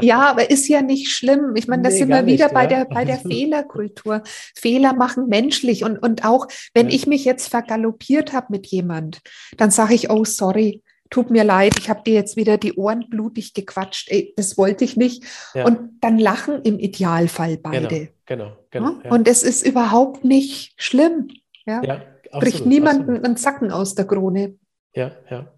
Ja, 0.00 0.30
aber 0.30 0.50
ist 0.50 0.68
ja 0.68 0.82
nicht 0.82 1.10
schlimm. 1.10 1.54
Ich 1.56 1.68
meine, 1.68 1.82
das 1.82 1.94
nee, 1.94 2.00
sind 2.00 2.08
wir 2.10 2.26
wieder 2.26 2.46
nicht, 2.46 2.54
bei, 2.54 2.62
ja? 2.62 2.68
der, 2.68 2.84
bei 2.84 3.04
der 3.06 3.18
Fehlerkultur. 3.18 4.22
Fehler 4.54 4.92
machen 4.92 5.28
menschlich. 5.28 5.84
Und, 5.84 5.98
und 5.98 6.24
auch, 6.24 6.46
wenn 6.74 6.88
ja. 6.88 6.94
ich 6.94 7.06
mich 7.06 7.24
jetzt 7.24 7.48
vergaloppiert 7.48 8.34
habe 8.34 8.48
mit 8.50 8.66
jemand, 8.66 9.20
dann 9.56 9.70
sage 9.70 9.94
ich, 9.94 10.10
oh, 10.10 10.24
sorry 10.24 10.82
tut 11.10 11.30
mir 11.30 11.44
leid, 11.44 11.74
ich 11.78 11.88
habe 11.88 12.02
dir 12.04 12.14
jetzt 12.14 12.36
wieder 12.36 12.58
die 12.58 12.74
Ohren 12.74 13.08
blutig 13.08 13.54
gequatscht, 13.54 14.10
Ey, 14.10 14.34
das 14.36 14.58
wollte 14.58 14.84
ich 14.84 14.96
nicht. 14.96 15.24
Ja. 15.54 15.64
Und 15.64 15.98
dann 16.00 16.18
lachen 16.18 16.62
im 16.62 16.78
Idealfall 16.78 17.56
beide. 17.56 18.08
Genau, 18.26 18.52
genau. 18.70 18.90
genau 18.92 19.00
ja? 19.04 19.10
Und 19.10 19.28
es 19.28 19.42
ist 19.42 19.66
überhaupt 19.66 20.24
nicht 20.24 20.74
schlimm. 20.76 21.28
Ja? 21.66 21.82
ja 21.82 21.94
absolut, 22.30 22.40
Bricht 22.40 22.66
niemanden 22.66 23.24
einen 23.24 23.36
Zacken 23.36 23.70
aus 23.70 23.94
der 23.94 24.06
Krone. 24.06 24.58
Ja, 24.94 25.12
ja. 25.30 25.52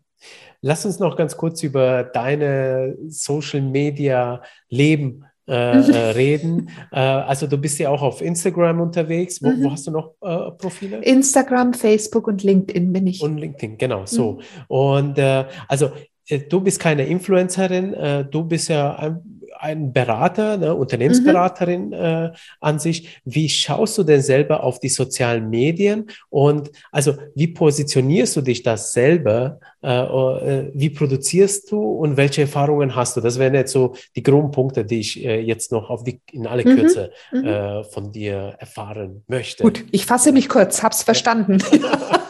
Lass 0.63 0.85
uns 0.85 0.99
noch 0.99 1.17
ganz 1.17 1.37
kurz 1.37 1.63
über 1.63 2.05
deine 2.05 2.97
Social 3.09 3.63
Media 3.63 4.43
Leben 4.69 5.25
äh, 5.47 5.75
mhm. 5.75 5.91
äh, 5.91 5.99
reden. 6.11 6.71
Äh, 6.93 6.99
also 6.99 7.47
du 7.47 7.57
bist 7.57 7.79
ja 7.79 7.89
auch 7.91 8.03
auf 8.03 8.21
Instagram 8.21 8.81
unterwegs. 8.81 9.41
Wo, 9.43 9.49
mhm. 9.49 9.63
wo 9.63 9.71
hast 9.71 9.87
du 9.87 9.93
noch 9.93 10.15
äh, 10.23 10.51
Profile? 10.53 10.99
Instagram, 10.99 11.73
Facebook 11.73 12.27
und 12.27 12.43
LinkedIn 12.43 12.93
bin 12.93 13.07
ich. 13.07 13.23
Und 13.23 13.39
LinkedIn, 13.39 13.79
genau, 13.79 14.07
so. 14.07 14.33
Mhm. 14.33 14.39
Und 14.67 15.19
äh, 15.19 15.45
also 15.69 15.91
äh, 16.29 16.41
du 16.41 16.61
bist 16.61 16.81
keine 16.81 17.07
Influencerin, 17.07 18.27
du 18.31 18.45
bist 18.45 18.69
ja 18.69 18.97
ein 18.97 19.40
ein 19.61 19.93
Berater, 19.93 20.57
ne, 20.57 20.75
Unternehmensberaterin 20.75 21.89
mhm. 21.89 21.93
äh, 21.93 22.31
an 22.61 22.79
sich. 22.79 23.21
Wie 23.25 23.49
schaust 23.49 23.99
du 23.99 24.03
denn 24.03 24.23
selber 24.23 24.65
auf 24.65 24.81
die 24.81 24.89
sozialen 24.89 25.51
Medien 25.51 26.11
und 26.31 26.71
also 26.91 27.15
wie 27.35 27.49
positionierst 27.49 28.37
du 28.37 28.41
dich 28.41 28.63
das 28.63 28.93
selber? 28.93 29.61
Äh, 29.83 29.89
äh, 29.89 30.71
wie 30.75 30.91
produzierst 30.91 31.71
du 31.71 31.81
und 31.81 32.17
welche 32.17 32.43
Erfahrungen 32.43 32.97
hast 32.97 33.17
du? 33.17 33.21
Das 33.21 33.39
wären 33.39 33.55
jetzt 33.55 33.73
so 33.73 33.95
die 34.17 34.23
groben 34.23 34.51
Punkte, 34.51 34.85
die 34.85 35.01
ich 35.01 35.25
äh, 35.25 35.41
jetzt 35.41 35.73
noch 35.73 35.91
auf 35.91 36.05
die, 36.05 36.21
in 36.33 36.47
alle 36.47 36.65
mhm. 36.65 36.77
Kürze 36.77 37.13
mhm. 37.33 37.47
Äh, 37.47 37.85
von 37.85 38.13
dir 38.13 38.57
erfahren 38.59 39.25
möchte. 39.29 39.63
Gut, 39.63 39.85
ich 39.91 40.07
fasse 40.07 40.33
mich 40.33 40.49
kurz, 40.49 40.83
hab's 40.83 41.03
verstanden. 41.03 41.59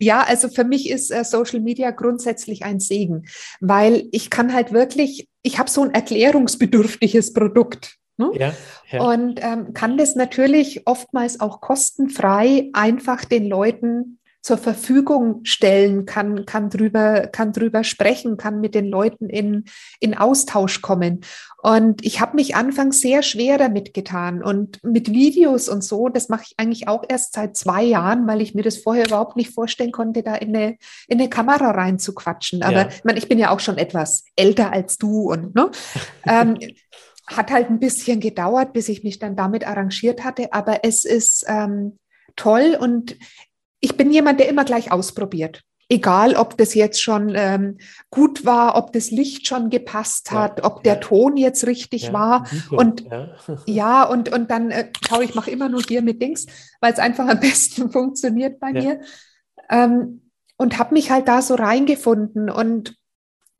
Ja, 0.00 0.22
also 0.22 0.48
für 0.48 0.64
mich 0.64 0.90
ist 0.90 1.10
äh, 1.10 1.24
Social 1.24 1.60
Media 1.60 1.90
grundsätzlich 1.90 2.64
ein 2.64 2.80
Segen, 2.80 3.26
weil 3.60 4.08
ich 4.12 4.30
kann 4.30 4.52
halt 4.52 4.72
wirklich, 4.72 5.28
ich 5.42 5.58
habe 5.58 5.70
so 5.70 5.82
ein 5.82 5.94
erklärungsbedürftiges 5.94 7.32
Produkt. 7.32 7.96
Ne? 8.18 8.30
Ja, 8.34 8.52
ja. 8.90 9.02
Und 9.02 9.40
ähm, 9.42 9.74
kann 9.74 9.98
das 9.98 10.16
natürlich 10.16 10.86
oftmals 10.86 11.40
auch 11.40 11.60
kostenfrei 11.60 12.70
einfach 12.72 13.24
den 13.24 13.46
Leuten 13.46 14.18
zur 14.46 14.58
Verfügung 14.58 15.40
stellen, 15.42 16.06
kann, 16.06 16.46
kann, 16.46 16.70
drüber, 16.70 17.26
kann 17.26 17.52
drüber 17.52 17.82
sprechen, 17.82 18.36
kann 18.36 18.60
mit 18.60 18.76
den 18.76 18.86
Leuten 18.86 19.28
in, 19.28 19.64
in 19.98 20.16
Austausch 20.16 20.82
kommen. 20.82 21.22
Und 21.64 22.06
ich 22.06 22.20
habe 22.20 22.36
mich 22.36 22.54
anfangs 22.54 23.00
sehr 23.00 23.24
schwer 23.24 23.58
damit 23.58 23.92
getan. 23.92 24.44
Und 24.44 24.78
mit 24.84 25.10
Videos 25.10 25.68
und 25.68 25.82
so, 25.82 26.08
das 26.08 26.28
mache 26.28 26.44
ich 26.46 26.54
eigentlich 26.58 26.86
auch 26.86 27.02
erst 27.08 27.32
seit 27.32 27.56
zwei 27.56 27.82
Jahren, 27.82 28.28
weil 28.28 28.40
ich 28.40 28.54
mir 28.54 28.62
das 28.62 28.76
vorher 28.76 29.08
überhaupt 29.08 29.34
nicht 29.34 29.52
vorstellen 29.52 29.90
konnte, 29.90 30.22
da 30.22 30.36
in 30.36 30.54
eine, 30.54 30.76
in 31.08 31.18
eine 31.18 31.28
Kamera 31.28 31.72
reinzuquatschen. 31.72 32.62
Aber 32.62 32.82
ja. 32.82 32.88
ich, 32.88 33.02
meine, 33.02 33.18
ich 33.18 33.28
bin 33.28 33.40
ja 33.40 33.50
auch 33.50 33.58
schon 33.58 33.78
etwas 33.78 34.26
älter 34.36 34.72
als 34.72 34.96
du 34.96 35.32
und 35.32 35.56
ne? 35.56 35.72
ähm, 36.24 36.56
hat 37.26 37.50
halt 37.50 37.68
ein 37.68 37.80
bisschen 37.80 38.20
gedauert, 38.20 38.72
bis 38.72 38.88
ich 38.88 39.02
mich 39.02 39.18
dann 39.18 39.34
damit 39.34 39.66
arrangiert 39.66 40.22
hatte. 40.22 40.52
Aber 40.52 40.84
es 40.84 41.04
ist 41.04 41.44
ähm, 41.48 41.98
toll 42.36 42.76
und 42.78 43.16
ich 43.80 43.96
bin 43.96 44.10
jemand, 44.10 44.40
der 44.40 44.48
immer 44.48 44.64
gleich 44.64 44.92
ausprobiert. 44.92 45.62
egal 45.88 46.34
ob 46.34 46.56
das 46.56 46.74
jetzt 46.74 47.00
schon 47.00 47.32
ähm, 47.36 47.78
gut 48.10 48.44
war, 48.44 48.76
ob 48.76 48.92
das 48.92 49.10
Licht 49.10 49.46
schon 49.46 49.70
gepasst 49.70 50.32
hat, 50.32 50.58
ja, 50.58 50.64
ob 50.64 50.82
der 50.82 50.94
ja. 50.94 51.00
Ton 51.00 51.36
jetzt 51.36 51.66
richtig 51.66 52.06
ja, 52.06 52.12
war. 52.12 52.46
Und 52.70 53.04
ja, 53.66 54.02
und, 54.02 54.32
und 54.32 54.50
dann 54.50 54.70
äh, 54.70 54.90
schau, 55.06 55.20
ich 55.20 55.34
mache 55.34 55.50
immer 55.50 55.68
nur 55.68 55.82
hier 55.82 56.02
mit 56.02 56.20
Dings, 56.20 56.46
weil 56.80 56.92
es 56.92 56.98
einfach 56.98 57.28
am 57.28 57.38
besten 57.48 57.90
funktioniert 57.90 58.58
bei 58.58 58.72
mir. 58.72 59.00
Ähm, 59.70 60.22
und 60.56 60.78
habe 60.78 60.94
mich 60.94 61.10
halt 61.10 61.28
da 61.28 61.42
so 61.42 61.54
reingefunden 61.54 62.50
und 62.50 62.96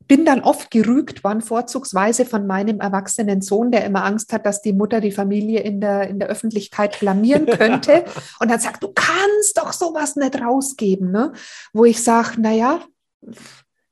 bin 0.07 0.25
dann 0.25 0.41
oft 0.41 0.71
gerügt 0.71 1.23
worden, 1.23 1.41
vorzugsweise 1.41 2.25
von 2.25 2.47
meinem 2.47 2.79
erwachsenen 2.79 3.41
Sohn, 3.41 3.71
der 3.71 3.85
immer 3.85 4.03
Angst 4.05 4.31
hat, 4.31 4.45
dass 4.45 4.61
die 4.61 4.73
Mutter 4.73 5.01
die 5.01 5.11
Familie 5.11 5.61
in 5.61 5.81
der, 5.81 6.07
in 6.07 6.19
der 6.19 6.29
Öffentlichkeit 6.29 6.99
blamieren 6.99 7.45
könnte. 7.57 8.05
und 8.39 8.49
dann 8.49 8.59
sagt, 8.59 8.83
du 8.83 8.93
kannst 8.93 9.57
doch 9.57 9.73
sowas 9.73 10.15
nicht 10.15 10.39
rausgeben. 10.41 11.11
Ne? 11.11 11.33
Wo 11.73 11.85
ich 11.85 12.03
sage, 12.03 12.39
naja, 12.41 12.81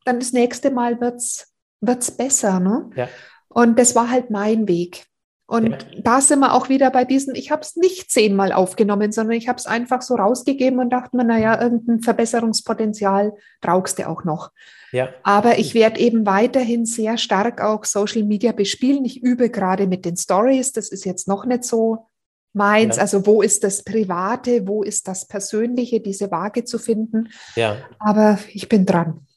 dann 0.06 0.20
das 0.20 0.32
nächste 0.32 0.72
Mal 0.72 1.02
wird 1.02 1.20
es 1.20 2.12
besser. 2.12 2.60
Ne? 2.60 2.90
Ja. 2.96 3.10
Und 3.50 3.78
das 3.80 3.96
war 3.96 4.10
halt 4.10 4.30
mein 4.30 4.68
Weg. 4.68 5.06
Und 5.48 5.70
ja. 5.70 5.78
da 6.02 6.22
sind 6.22 6.40
wir 6.40 6.54
auch 6.54 6.70
wieder 6.70 6.90
bei 6.90 7.06
diesen, 7.06 7.36
ich 7.36 7.52
habe 7.52 7.62
es 7.62 7.76
nicht 7.76 8.12
zehnmal 8.12 8.52
aufgenommen, 8.52 9.12
sondern 9.12 9.38
ich 9.38 9.48
habe 9.48 9.60
es 9.60 9.68
einfach 9.68 10.02
so 10.02 10.16
rausgegeben 10.16 10.80
und 10.80 10.90
dachte 10.90 11.16
mir, 11.16 11.24
naja, 11.24 11.62
irgendein 11.62 12.02
Verbesserungspotenzial 12.02 13.34
brauchst 13.62 14.00
du 14.00 14.08
auch 14.10 14.24
noch. 14.24 14.52
Ja. 14.92 15.10
Aber 15.24 15.60
ich 15.60 15.76
werde 15.76 16.00
eben 16.00 16.26
weiterhin 16.26 16.86
sehr 16.86 17.18
stark 17.18 17.62
auch 17.62 17.86
Social 17.86 18.24
Media 18.24 18.54
bespielen. 18.54 19.06
Ich 19.06 19.22
übe 19.22 19.50
gerade 19.50 19.86
mit 19.86 20.06
den 20.06 20.18
Stories, 20.18 20.72
das 20.72 20.90
ist 20.90 21.06
jetzt 21.06 21.28
noch 21.28 21.46
nicht 21.46 21.64
so 21.64 22.08
meins. 22.54 22.96
Ja. 22.96 23.04
Also 23.04 23.28
wo 23.28 23.44
ist 23.44 23.64
das 23.64 23.84
Private, 23.84 24.68
wo 24.68 24.82
ist 24.82 25.08
das 25.08 25.28
Persönliche, 25.28 26.00
diese 26.00 26.32
Waage 26.32 26.64
zu 26.64 26.80
finden. 26.80 27.30
Ja. 27.56 27.78
Aber 28.00 28.40
ich 28.52 28.68
bin 28.68 28.86
dran. 28.86 29.28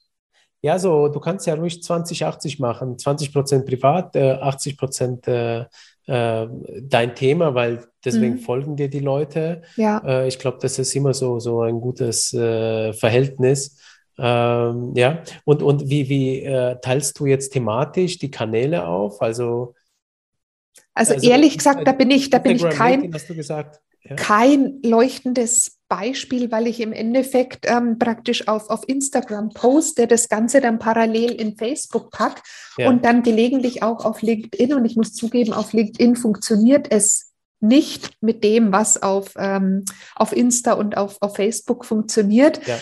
Ja, 0.63 0.79
so 0.79 1.09
du 1.09 1.21
kannst 1.21 1.47
ja 1.47 1.55
ruhig 1.55 1.75
20-80 1.75 2.61
machen, 2.61 2.99
20 2.99 3.33
Prozent 3.33 3.67
privat, 3.67 4.17
äh, 4.17 4.33
80 4.33 4.77
Prozent 4.77 5.29
äh, 6.09 6.45
äh, 6.45 6.49
dein 6.81 7.15
Thema, 7.15 7.55
weil 7.55 7.87
deswegen 8.03 8.37
mhm. 8.37 8.39
folgen 8.39 8.77
dir 8.77 8.89
die 8.89 9.01
Leute. 9.01 9.61
Ja. 9.77 9.99
Äh, 10.07 10.29
ich 10.29 10.39
glaube, 10.39 10.57
das 10.61 10.79
ist 10.79 10.97
immer 10.97 11.13
so, 11.13 11.39
so 11.39 11.61
ein 11.61 11.83
gutes 11.83 12.33
äh, 12.33 12.95
Verhältnis. 12.95 13.79
Ähm, 14.19 14.95
ja, 14.97 15.23
und, 15.45 15.63
und 15.63 15.91
wie, 15.91 16.09
wie 16.09 16.43
äh, 16.43 16.77
teilst 16.81 17.21
du 17.21 17.27
jetzt 17.27 17.53
thematisch 17.53 18.19
die 18.19 18.31
Kanäle 18.31 18.87
auf? 18.87 19.21
Also, 19.21 19.75
also, 20.95 21.15
also 21.15 21.29
ehrlich 21.29 21.59
gesagt, 21.59 21.87
da 21.87 21.93
bin 21.93 22.11
ich, 22.11 22.31
da 22.31 22.39
bin 22.39 22.57
ich 22.57 22.69
kein, 22.71 23.13
ja. 24.03 24.17
kein 24.17 24.81
leuchtendes 24.83 25.79
Beispiel, 25.89 26.53
weil 26.53 26.67
ich 26.67 26.81
im 26.81 26.93
Endeffekt 26.93 27.65
ähm, 27.67 27.99
praktisch 27.99 28.47
auf, 28.47 28.69
auf 28.69 28.87
Instagram 28.87 29.51
poste, 29.51 30.07
das 30.07 30.29
Ganze 30.29 30.61
dann 30.61 30.79
parallel 30.79 31.33
in 31.33 31.57
Facebook 31.57 32.11
pack 32.11 32.43
ja. 32.77 32.89
und 32.89 33.05
dann 33.05 33.23
gelegentlich 33.23 33.83
auch 33.83 34.05
auf 34.05 34.23
LinkedIn. 34.23 34.75
Und 34.75 34.85
ich 34.85 34.97
muss 34.97 35.15
zugeben, 35.15 35.53
auf 35.53 35.73
LinkedIn 35.73 36.17
funktioniert 36.17 36.89
es 36.91 37.33
nicht 37.61 38.11
mit 38.21 38.45
dem, 38.45 38.71
was 38.71 39.03
auf, 39.03 39.33
ähm, 39.37 39.85
auf 40.15 40.37
Insta 40.37 40.75
und 40.75 40.97
auf, 40.97 41.17
auf 41.21 41.37
Facebook 41.37 41.85
funktioniert. 41.85 42.67
Ja. 42.67 42.79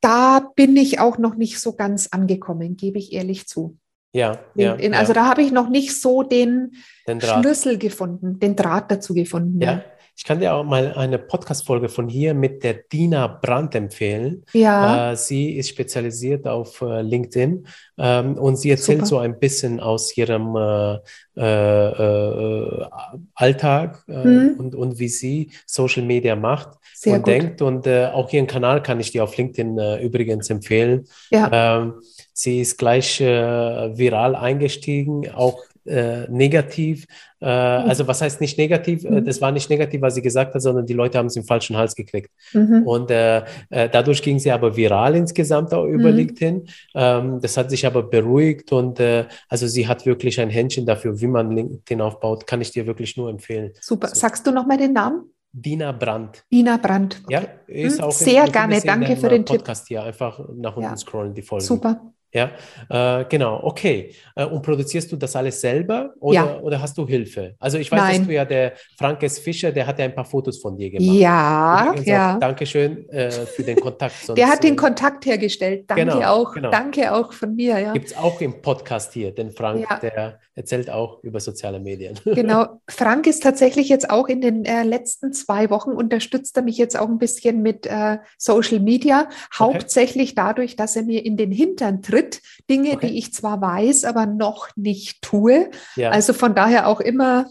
Da 0.00 0.50
bin 0.56 0.76
ich 0.76 0.98
auch 1.00 1.18
noch 1.18 1.34
nicht 1.34 1.60
so 1.60 1.74
ganz 1.74 2.08
angekommen, 2.10 2.76
gebe 2.76 2.98
ich 2.98 3.12
ehrlich 3.12 3.46
zu. 3.46 3.76
Ja, 4.12 4.38
ja, 4.54 4.76
also 4.92 5.12
da 5.12 5.26
habe 5.26 5.42
ich 5.42 5.50
noch 5.50 5.68
nicht 5.68 6.00
so 6.00 6.22
den, 6.22 6.76
den 7.08 7.20
Schlüssel 7.20 7.78
gefunden, 7.78 8.38
den 8.38 8.54
Draht 8.54 8.88
dazu 8.88 9.12
gefunden. 9.12 9.60
Ja. 9.60 9.82
Ich 10.16 10.22
kann 10.22 10.38
dir 10.38 10.54
auch 10.54 10.62
mal 10.62 10.92
eine 10.94 11.18
Podcast-Folge 11.18 11.88
von 11.88 12.08
hier 12.08 12.34
mit 12.34 12.62
der 12.62 12.74
Dina 12.74 13.26
Brandt 13.26 13.74
empfehlen. 13.74 14.44
Ja. 14.52 15.10
Äh, 15.10 15.16
sie 15.16 15.56
ist 15.56 15.70
spezialisiert 15.70 16.46
auf 16.46 16.80
äh, 16.82 17.02
LinkedIn 17.02 17.66
ähm, 17.98 18.38
und 18.38 18.56
sie 18.56 18.70
erzählt 18.70 18.98
Super. 19.00 19.08
so 19.08 19.18
ein 19.18 19.40
bisschen 19.40 19.80
aus 19.80 20.16
ihrem 20.16 20.54
äh, 20.56 20.98
äh, 21.36 21.88
äh 21.88 22.86
Alltag 23.34 24.04
mhm. 24.06 24.54
und, 24.56 24.74
und 24.76 24.98
wie 25.00 25.08
sie 25.08 25.50
Social 25.66 26.04
Media 26.04 26.36
macht 26.36 26.78
Sehr 26.94 27.14
und 27.14 27.22
gut. 27.22 27.32
denkt. 27.32 27.62
Und 27.62 27.88
auch 27.88 28.32
ihren 28.32 28.46
Kanal 28.46 28.82
kann 28.82 29.00
ich 29.00 29.10
dir 29.10 29.24
auf 29.24 29.36
LinkedIn 29.36 29.78
übrigens 30.00 30.48
empfehlen. 30.48 31.06
Ja. 31.30 31.80
Ähm, 31.80 31.94
sie 32.32 32.60
ist 32.60 32.78
gleich 32.78 33.18
viral 33.20 34.36
eingestiegen, 34.36 35.30
auch 35.32 35.58
äh, 35.86 36.28
negativ. 36.30 37.06
Äh, 37.40 37.46
mhm. 37.46 37.88
Also 37.88 38.06
was 38.06 38.22
heißt 38.22 38.40
nicht 38.40 38.58
negativ? 38.58 39.04
Äh, 39.04 39.20
mhm. 39.20 39.24
Das 39.24 39.40
war 39.40 39.52
nicht 39.52 39.68
negativ, 39.70 40.00
was 40.02 40.14
sie 40.14 40.22
gesagt 40.22 40.54
hat, 40.54 40.62
sondern 40.62 40.86
die 40.86 40.92
Leute 40.92 41.18
haben 41.18 41.26
es 41.26 41.36
im 41.36 41.44
falschen 41.44 41.76
Hals 41.76 41.94
gekriegt. 41.94 42.30
Mhm. 42.52 42.82
Und 42.84 43.10
äh, 43.10 43.38
äh, 43.70 43.88
dadurch 43.90 44.22
ging 44.22 44.38
sie 44.38 44.50
aber 44.50 44.76
viral 44.76 45.16
insgesamt 45.16 45.72
auch 45.74 45.84
über 45.84 46.10
mhm. 46.10 46.16
LinkedIn. 46.16 46.68
Ähm, 46.94 47.40
das 47.40 47.56
hat 47.56 47.70
sich 47.70 47.86
aber 47.86 48.02
beruhigt 48.02 48.72
und 48.72 49.00
also 49.48 49.66
sie 49.66 49.86
hat 49.86 50.06
wirklich 50.06 50.40
ein 50.40 50.50
Händchen 50.50 50.86
dafür, 50.86 51.20
wie 51.20 51.26
man 51.26 51.50
LinkedIn 51.50 52.00
aufbaut. 52.00 52.46
Kann 52.46 52.60
ich 52.60 52.70
dir 52.70 52.86
wirklich 52.86 53.16
nur 53.16 53.28
empfehlen. 53.28 53.72
Super. 53.80 54.08
So. 54.08 54.14
Sagst 54.14 54.46
du 54.46 54.50
noch 54.50 54.66
mal 54.66 54.78
den 54.78 54.92
Namen? 54.92 55.30
Dina 55.52 55.92
Brandt. 55.92 56.44
Dina 56.50 56.76
Brandt. 56.76 57.20
Okay. 57.24 57.32
Ja, 57.32 57.42
ist 57.66 57.98
hm, 57.98 58.04
auch 58.04 58.12
sehr 58.12 58.48
gerne. 58.48 58.80
Danke 58.80 59.16
für 59.16 59.28
den 59.28 59.44
Podcast 59.44 59.86
Tipp. 59.86 59.98
hier. 59.98 60.02
Einfach 60.02 60.40
nach 60.56 60.76
unten 60.76 60.90
ja. 60.90 60.96
scrollen 60.96 61.32
die 61.32 61.42
Folgen. 61.42 61.64
Super. 61.64 62.00
Ja, 62.34 62.50
äh, 62.88 63.24
genau, 63.26 63.60
okay. 63.62 64.12
Äh, 64.34 64.44
und 64.44 64.60
produzierst 64.62 65.10
du 65.12 65.16
das 65.16 65.36
alles 65.36 65.60
selber 65.60 66.14
oder, 66.18 66.34
ja. 66.34 66.60
oder 66.60 66.82
hast 66.82 66.98
du 66.98 67.06
Hilfe? 67.06 67.54
Also 67.60 67.78
ich 67.78 67.90
weiß, 67.92 68.00
Nein. 68.00 68.18
dass 68.18 68.26
du 68.26 68.34
ja 68.34 68.44
der 68.44 68.72
Frank 68.98 69.22
S. 69.22 69.38
Fischer, 69.38 69.70
der 69.70 69.86
hat 69.86 70.00
ja 70.00 70.06
ein 70.06 70.14
paar 70.16 70.24
Fotos 70.24 70.58
von 70.58 70.76
dir 70.76 70.90
gemacht. 70.90 71.16
Ja, 71.16 71.94
ja. 72.02 72.36
Dankeschön 72.38 73.08
äh, 73.10 73.30
für 73.30 73.62
den 73.62 73.76
Kontakt. 73.76 74.16
Sonst, 74.24 74.36
der 74.38 74.48
hat 74.48 74.64
den 74.64 74.72
äh, 74.72 74.76
Kontakt 74.76 75.24
hergestellt. 75.26 75.84
Danke 75.86 76.06
genau, 76.06 76.26
auch. 76.26 76.54
Genau. 76.54 76.70
Danke 76.72 77.14
auch 77.14 77.32
von 77.32 77.54
mir. 77.54 77.78
Ja. 77.78 77.92
Gibt 77.92 78.08
es 78.08 78.16
auch 78.16 78.40
im 78.40 78.60
Podcast 78.60 79.12
hier, 79.12 79.32
den 79.32 79.52
Frank, 79.52 79.86
ja. 79.88 79.98
der 79.98 80.40
erzählt 80.56 80.90
auch 80.90 81.22
über 81.22 81.38
soziale 81.38 81.78
Medien. 81.78 82.18
Genau. 82.34 82.80
Frank 82.88 83.28
ist 83.28 83.44
tatsächlich 83.44 83.88
jetzt 83.88 84.10
auch 84.10 84.28
in 84.28 84.40
den 84.40 84.64
äh, 84.64 84.82
letzten 84.82 85.32
zwei 85.32 85.70
Wochen 85.70 85.90
unterstützt 85.90 86.56
er 86.56 86.64
mich 86.64 86.76
jetzt 86.78 86.98
auch 86.98 87.08
ein 87.08 87.18
bisschen 87.18 87.62
mit 87.62 87.86
äh, 87.86 88.18
Social 88.38 88.80
Media, 88.80 89.28
hauptsächlich 89.56 90.30
okay. 90.30 90.42
dadurch, 90.48 90.76
dass 90.76 90.96
er 90.96 91.04
mir 91.04 91.24
in 91.24 91.36
den 91.36 91.52
Hintern 91.52 92.02
tritt 92.02 92.23
Schritt, 92.24 92.42
Dinge, 92.70 92.92
okay. 92.92 93.08
die 93.08 93.18
ich 93.18 93.32
zwar 93.32 93.60
weiß, 93.60 94.04
aber 94.04 94.26
noch 94.26 94.68
nicht 94.76 95.22
tue. 95.22 95.70
Ja. 95.96 96.10
Also 96.10 96.32
von 96.32 96.54
daher 96.54 96.88
auch 96.88 97.00
immer, 97.00 97.46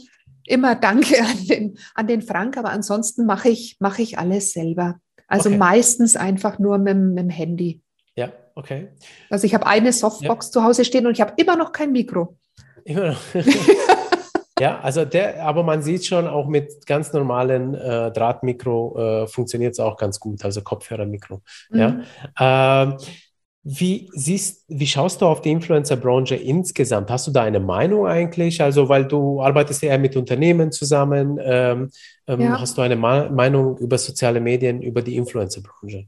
immer 0.45 0.75
Danke 0.75 1.19
an 1.21 1.47
den, 1.47 1.77
an 1.95 2.07
den 2.07 2.21
Frank, 2.21 2.57
aber 2.57 2.69
ansonsten 2.69 3.25
mache 3.25 3.49
ich, 3.49 3.77
mache 3.79 4.01
ich 4.01 4.17
alles 4.17 4.53
selber. 4.53 4.95
Also 5.27 5.49
okay. 5.49 5.57
meistens 5.57 6.15
einfach 6.15 6.59
nur 6.59 6.77
mit, 6.77 6.97
mit 6.97 7.19
dem 7.19 7.29
Handy. 7.29 7.81
Ja, 8.15 8.31
okay. 8.55 8.89
Also 9.29 9.45
ich 9.45 9.53
habe 9.53 9.65
eine 9.65 9.91
Softbox 9.91 10.47
ja. 10.47 10.51
zu 10.51 10.63
Hause 10.63 10.85
stehen 10.85 11.07
und 11.07 11.13
ich 11.13 11.21
habe 11.21 11.33
immer 11.37 11.55
noch 11.55 11.71
kein 11.71 11.91
Mikro. 11.91 12.37
Immer 12.83 13.11
noch. 13.11 13.21
ja, 14.59 14.79
also 14.81 15.05
der, 15.05 15.43
aber 15.43 15.63
man 15.63 15.81
sieht 15.81 16.05
schon, 16.05 16.27
auch 16.27 16.47
mit 16.47 16.85
ganz 16.85 17.13
normalen 17.13 17.73
äh, 17.73 18.11
Drahtmikro 18.11 19.23
äh, 19.23 19.27
funktioniert 19.27 19.73
es 19.73 19.79
auch 19.79 19.97
ganz 19.97 20.19
gut, 20.19 20.43
also 20.43 20.61
Kopfhörermikro. 20.61 21.41
Mhm. 21.71 21.79
Ja. 22.37 22.83
Ähm, 22.83 22.97
wie 23.63 24.09
siehst, 24.13 24.65
wie 24.67 24.85
schaust 24.85 25.21
du 25.21 25.25
auf 25.25 25.41
die 25.41 25.51
Influencer-Branche 25.51 26.35
insgesamt? 26.35 27.09
Hast 27.09 27.27
du 27.27 27.31
da 27.31 27.43
eine 27.43 27.61
Meinung 27.61 28.05
eigentlich? 28.05 28.61
Also, 28.61 28.89
weil 28.89 29.05
du 29.05 29.41
arbeitest 29.41 29.81
ja 29.83 29.97
mit 29.97 30.17
Unternehmen 30.17 30.71
zusammen, 30.71 31.39
ähm, 31.41 31.89
ähm, 32.27 32.41
ja. 32.41 32.59
hast 32.59 32.77
du 32.77 32.81
eine 32.81 32.97
Ma 32.97 33.29
Meinung 33.29 33.77
über 33.77 33.97
soziale 33.97 34.41
Medien, 34.41 34.81
über 34.81 35.01
die 35.01 35.15
Influencer-Branche? 35.15 36.07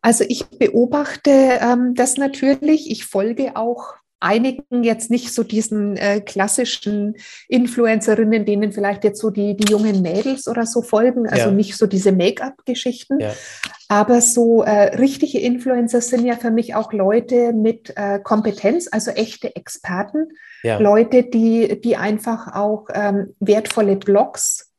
Also 0.00 0.24
ich 0.28 0.46
beobachte 0.46 1.30
ähm, 1.30 1.94
das 1.94 2.16
natürlich. 2.16 2.90
Ich 2.90 3.04
folge 3.04 3.56
auch 3.56 3.94
einigen 4.22 4.84
jetzt 4.84 5.10
nicht 5.10 5.34
so 5.34 5.42
diesen 5.42 5.96
äh, 5.96 6.20
klassischen 6.20 7.16
Influencerinnen, 7.48 8.44
denen 8.44 8.72
vielleicht 8.72 9.04
jetzt 9.04 9.20
so 9.20 9.30
die, 9.30 9.56
die 9.56 9.70
jungen 9.70 10.02
Mädels 10.02 10.48
oder 10.48 10.66
so 10.66 10.82
folgen, 10.82 11.28
also 11.28 11.46
ja. 11.46 11.50
nicht 11.50 11.76
so 11.76 11.86
diese 11.86 12.12
Make-up-Geschichten. 12.12 13.20
Ja. 13.20 13.32
Aber 13.88 14.20
so 14.20 14.62
äh, 14.62 14.96
richtige 14.96 15.38
Influencer 15.38 16.00
sind 16.00 16.24
ja 16.24 16.36
für 16.36 16.50
mich 16.50 16.74
auch 16.74 16.92
Leute 16.92 17.52
mit 17.52 17.92
äh, 17.96 18.20
Kompetenz, 18.20 18.88
also 18.90 19.10
echte 19.10 19.54
Experten, 19.54 20.28
ja. 20.62 20.78
Leute, 20.78 21.24
die, 21.24 21.80
die 21.80 21.96
einfach 21.96 22.54
auch 22.54 22.86
ähm, 22.94 23.34
wertvolle 23.40 23.96
Blogs 23.96 24.72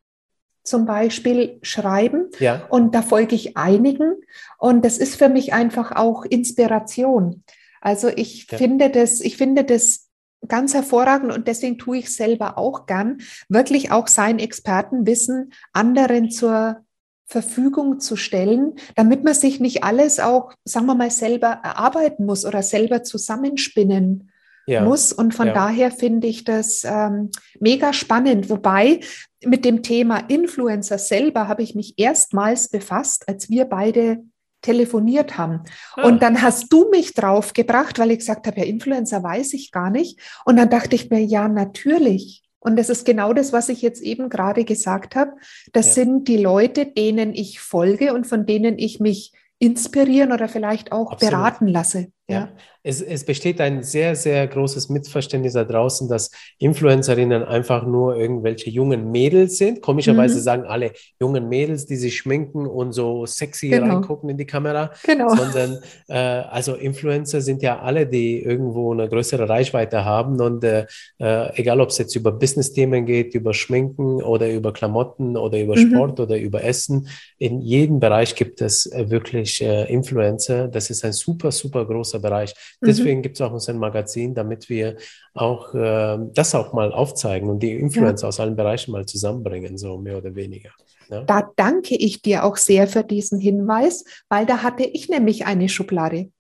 zum 0.63 0.85
Beispiel 0.85 1.59
schreiben. 1.61 2.29
Ja. 2.39 2.65
Und 2.69 2.95
da 2.95 3.01
folge 3.01 3.35
ich 3.35 3.57
einigen. 3.57 4.13
Und 4.57 4.85
das 4.85 4.97
ist 4.97 5.17
für 5.17 5.29
mich 5.29 5.53
einfach 5.53 5.91
auch 5.91 6.23
Inspiration. 6.23 7.43
Also 7.83 8.07
ich 8.07 8.47
ja. 8.49 8.57
finde 8.57 8.89
das, 8.89 9.19
ich 9.19 9.35
finde 9.35 9.65
das 9.65 10.07
ganz 10.47 10.73
hervorragend 10.73 11.33
und 11.33 11.47
deswegen 11.47 11.77
tue 11.77 11.97
ich 11.97 12.15
selber 12.15 12.57
auch 12.57 12.85
gern, 12.85 13.19
wirklich 13.49 13.91
auch 13.91 14.07
sein 14.07 14.39
Expertenwissen 14.39 15.53
anderen 15.73 16.31
zur 16.31 16.85
Verfügung 17.25 17.99
zu 17.99 18.15
stellen, 18.15 18.75
damit 18.95 19.23
man 19.23 19.33
sich 19.33 19.59
nicht 19.59 19.83
alles 19.83 20.19
auch, 20.19 20.53
sagen 20.63 20.85
wir 20.85 20.95
mal, 20.95 21.11
selber 21.11 21.59
erarbeiten 21.63 22.25
muss 22.25 22.45
oder 22.45 22.63
selber 22.63 23.03
zusammenspinnen 23.03 24.31
ja. 24.65 24.83
muss. 24.83 25.11
Und 25.11 25.33
von 25.33 25.47
ja. 25.47 25.53
daher 25.53 25.91
finde 25.91 26.27
ich 26.27 26.45
das 26.45 26.83
ähm, 26.85 27.31
mega 27.59 27.91
spannend. 27.91 28.49
Wobei 28.49 29.01
mit 29.43 29.65
dem 29.65 29.83
Thema 29.83 30.19
Influencer 30.29 30.97
selber 30.97 31.47
habe 31.47 31.63
ich 31.63 31.75
mich 31.75 31.95
erstmals 31.97 32.69
befasst, 32.69 33.27
als 33.27 33.49
wir 33.49 33.65
beide 33.65 34.23
telefoniert 34.63 35.37
haben. 35.37 35.61
Ah. 35.95 36.07
Und 36.07 36.23
dann 36.23 36.41
hast 36.41 36.73
du 36.73 36.89
mich 36.89 37.13
draufgebracht, 37.13 37.99
weil 37.99 38.11
ich 38.11 38.19
gesagt 38.19 38.47
habe, 38.47 38.59
ja, 38.59 38.65
Influencer 38.65 39.21
weiß 39.21 39.53
ich 39.53 39.71
gar 39.71 39.91
nicht. 39.91 40.19
Und 40.45 40.57
dann 40.57 40.69
dachte 40.69 40.95
ich 40.95 41.11
mir, 41.11 41.23
ja, 41.23 41.47
natürlich. 41.47 42.43
Und 42.59 42.77
das 42.77 42.89
ist 42.89 43.05
genau 43.05 43.33
das, 43.33 43.53
was 43.53 43.69
ich 43.69 43.81
jetzt 43.81 44.01
eben 44.01 44.29
gerade 44.29 44.63
gesagt 44.63 45.15
habe. 45.15 45.33
Das 45.73 45.87
ja. 45.87 45.93
sind 45.93 46.27
die 46.27 46.37
Leute, 46.37 46.85
denen 46.85 47.33
ich 47.33 47.59
folge 47.59 48.13
und 48.13 48.25
von 48.25 48.45
denen 48.45 48.79
ich 48.79 48.99
mich 48.99 49.33
inspirieren 49.59 50.31
oder 50.31 50.47
vielleicht 50.47 50.91
auch 50.91 51.11
Absolut. 51.11 51.31
beraten 51.31 51.67
lasse. 51.67 52.11
Ja. 52.33 52.49
Es, 52.85 53.01
es, 53.01 53.23
besteht 53.23 53.61
ein 53.61 53.81
sehr, 53.81 54.13
sehr 54.13 54.45
großes 54.45 54.89
Missverständnis 54.89 55.53
da 55.53 55.63
draußen, 55.63 56.09
dass 56.09 56.31
Influencerinnen 56.59 57.41
einfach 57.41 57.85
nur 57.85 58.17
irgendwelche 58.17 58.69
jungen 58.69 59.09
Mädels 59.09 59.57
sind. 59.57 59.81
Komischerweise 59.81 60.39
mhm. 60.39 60.41
sagen 60.41 60.63
alle 60.65 60.91
jungen 61.17 61.47
Mädels, 61.47 61.85
die 61.85 61.95
sich 61.95 62.17
schminken 62.17 62.67
und 62.67 62.91
so 62.91 63.25
sexy 63.25 63.69
genau. 63.69 63.93
reingucken 63.93 64.29
in 64.29 64.37
die 64.37 64.45
Kamera. 64.45 64.91
Genau. 65.03 65.33
Sondern 65.33 65.79
äh, 66.09 66.17
also 66.17 66.75
Influencer 66.75 67.39
sind 67.39 67.61
ja 67.61 67.79
alle, 67.79 68.05
die 68.05 68.41
irgendwo 68.41 68.91
eine 68.91 69.07
größere 69.07 69.47
Reichweite 69.47 70.03
haben. 70.03 70.41
Und 70.41 70.65
äh, 70.65 70.85
äh 71.19 71.57
egal, 71.57 71.79
ob 71.79 71.87
es 71.87 71.97
jetzt 71.99 72.17
über 72.17 72.33
Business-Themen 72.33 73.05
geht, 73.05 73.33
über 73.33 73.53
Schminken 73.53 74.21
oder 74.21 74.51
über 74.51 74.73
Klamotten 74.73 75.37
oder 75.37 75.57
über 75.61 75.77
mhm. 75.77 75.89
Sport 75.89 76.19
oder 76.19 76.37
über 76.37 76.61
Essen, 76.61 77.07
in 77.37 77.61
jedem 77.61 78.01
Bereich 78.01 78.35
gibt 78.35 78.61
es 78.61 78.87
äh, 78.87 79.09
wirklich 79.09 79.61
äh, 79.61 79.85
Influencer. 79.91 80.67
Das 80.67 80.89
ist 80.89 81.05
ein 81.05 81.13
super, 81.13 81.51
super 81.51 81.85
großer 81.85 82.19
Bereich. 82.23 82.55
Mhm. 82.81 82.87
Deswegen 82.87 83.17
mhm. 83.19 83.21
gibt 83.21 83.35
es 83.35 83.41
auch 83.41 83.51
unser 83.51 83.73
Magazin, 83.73 84.33
damit 84.33 84.69
wir 84.69 84.97
auch 85.35 85.75
äh, 85.75 86.17
das 86.33 86.55
auch 86.55 86.73
mal 86.73 86.91
aufzeigen 86.91 87.49
und 87.49 87.61
die 87.61 87.73
Influencer 87.73 88.23
ja. 88.23 88.29
aus 88.29 88.39
allen 88.39 88.55
Bereichen 88.55 88.91
mal 88.91 89.05
zusammenbringen, 89.05 89.77
so 89.77 89.99
mehr 89.99 90.17
oder 90.17 90.33
weniger. 90.33 90.71
Ja? 91.09 91.21
Da 91.21 91.51
danke 91.55 91.95
ich 91.95 92.23
dir 92.23 92.43
auch 92.43 92.57
sehr 92.57 92.87
für 92.87 93.03
diesen 93.03 93.39
Hinweis, 93.39 94.03
weil 94.29 94.47
da 94.47 94.63
hatte 94.63 94.83
ich 94.83 95.09
nämlich 95.09 95.45
eine 95.45 95.69
Schublade. 95.69 96.31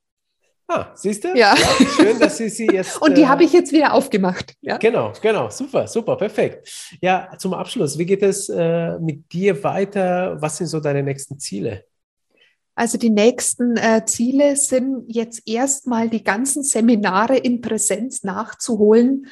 Ah, 0.67 0.87
siehst 0.95 1.23
du? 1.23 1.29
Ja. 1.29 1.55
ja. 1.55 1.85
Schön, 1.85 2.19
dass 2.19 2.37
Sie 2.37 2.49
sie 2.49 2.67
jetzt. 2.67 3.01
Und 3.01 3.17
die 3.17 3.23
äh, 3.23 3.27
habe 3.27 3.43
ich 3.43 3.51
jetzt 3.51 3.71
wieder 3.73 3.93
aufgemacht. 3.93 4.55
Ja. 4.61 4.77
Genau, 4.77 5.11
genau. 5.21 5.49
Super, 5.49 5.87
super, 5.87 6.15
perfekt. 6.15 6.97
Ja, 7.01 7.29
zum 7.37 7.53
Abschluss, 7.53 7.97
wie 7.97 8.05
geht 8.05 8.23
es 8.23 8.49
äh, 8.49 8.97
mit 8.99 9.31
dir 9.31 9.61
weiter? 9.63 10.41
Was 10.41 10.57
sind 10.57 10.67
so 10.67 10.79
deine 10.79 11.03
nächsten 11.03 11.37
Ziele? 11.37 11.83
Also 12.75 12.97
die 12.97 13.09
nächsten 13.09 13.77
äh, 13.77 14.03
Ziele 14.05 14.55
sind 14.55 15.05
jetzt 15.07 15.47
erstmal 15.47 16.09
die 16.09 16.23
ganzen 16.23 16.63
Seminare 16.63 17.37
in 17.37 17.61
Präsenz 17.61 18.23
nachzuholen, 18.23 19.27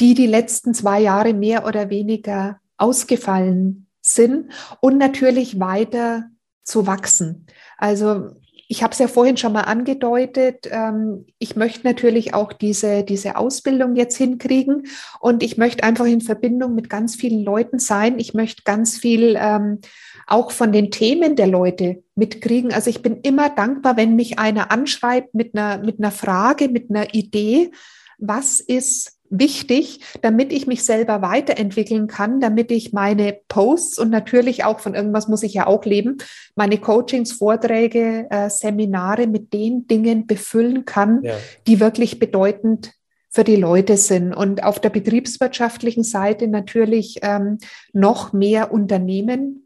die 0.00 0.14
die 0.14 0.26
letzten 0.26 0.74
zwei 0.74 1.00
Jahre 1.00 1.34
mehr 1.34 1.66
oder 1.66 1.90
weniger 1.90 2.60
ausgefallen 2.76 3.86
sind 4.00 4.52
und 4.80 4.98
natürlich 4.98 5.58
weiter 5.58 6.30
zu 6.62 6.86
wachsen. 6.86 7.46
Also 7.78 8.30
ich 8.68 8.82
habe 8.82 8.92
es 8.92 8.98
ja 8.98 9.08
vorhin 9.08 9.36
schon 9.36 9.52
mal 9.52 9.62
angedeutet, 9.62 10.68
ähm, 10.70 11.26
ich 11.38 11.54
möchte 11.56 11.86
natürlich 11.86 12.34
auch 12.34 12.52
diese, 12.52 13.04
diese 13.04 13.36
Ausbildung 13.36 13.94
jetzt 13.94 14.16
hinkriegen 14.16 14.86
und 15.20 15.42
ich 15.42 15.58
möchte 15.58 15.84
einfach 15.84 16.06
in 16.06 16.20
Verbindung 16.20 16.74
mit 16.74 16.88
ganz 16.88 17.14
vielen 17.14 17.44
Leuten 17.44 17.78
sein. 17.78 18.18
Ich 18.18 18.34
möchte 18.34 18.62
ganz 18.64 18.96
viel 18.96 19.36
ähm, 19.38 19.80
auch 20.26 20.50
von 20.50 20.72
den 20.72 20.90
Themen 20.90 21.36
der 21.36 21.46
Leute 21.46 22.02
mitkriegen. 22.14 22.72
Also 22.72 22.90
ich 22.90 23.02
bin 23.02 23.20
immer 23.22 23.50
dankbar, 23.50 23.96
wenn 23.96 24.16
mich 24.16 24.38
einer 24.38 24.70
anschreibt 24.70 25.34
mit 25.34 25.56
einer, 25.56 25.78
mit 25.78 25.98
einer 25.98 26.10
Frage, 26.10 26.68
mit 26.68 26.90
einer 26.90 27.14
Idee. 27.14 27.70
Was 28.18 28.60
ist 28.60 29.18
wichtig, 29.30 30.00
damit 30.22 30.52
ich 30.52 30.66
mich 30.66 30.84
selber 30.84 31.22
weiterentwickeln 31.22 32.06
kann, 32.06 32.40
damit 32.40 32.70
ich 32.70 32.92
meine 32.92 33.38
Posts 33.48 33.98
und 33.98 34.10
natürlich 34.10 34.64
auch 34.64 34.80
von 34.80 34.94
irgendwas 34.94 35.28
muss 35.28 35.42
ich 35.42 35.54
ja 35.54 35.66
auch 35.66 35.84
leben, 35.84 36.18
meine 36.54 36.78
Coachings, 36.78 37.32
Vorträge, 37.32 38.26
äh, 38.30 38.48
Seminare 38.48 39.26
mit 39.26 39.52
den 39.52 39.86
Dingen 39.86 40.26
befüllen 40.26 40.84
kann, 40.84 41.20
ja. 41.22 41.34
die 41.66 41.80
wirklich 41.80 42.18
bedeutend 42.18 42.92
für 43.30 43.44
die 43.44 43.56
Leute 43.56 43.96
sind. 43.96 44.32
Und 44.32 44.62
auf 44.62 44.78
der 44.78 44.90
betriebswirtschaftlichen 44.90 46.04
Seite 46.04 46.46
natürlich 46.46 47.18
ähm, 47.22 47.58
noch 47.92 48.32
mehr 48.32 48.72
Unternehmen 48.72 49.63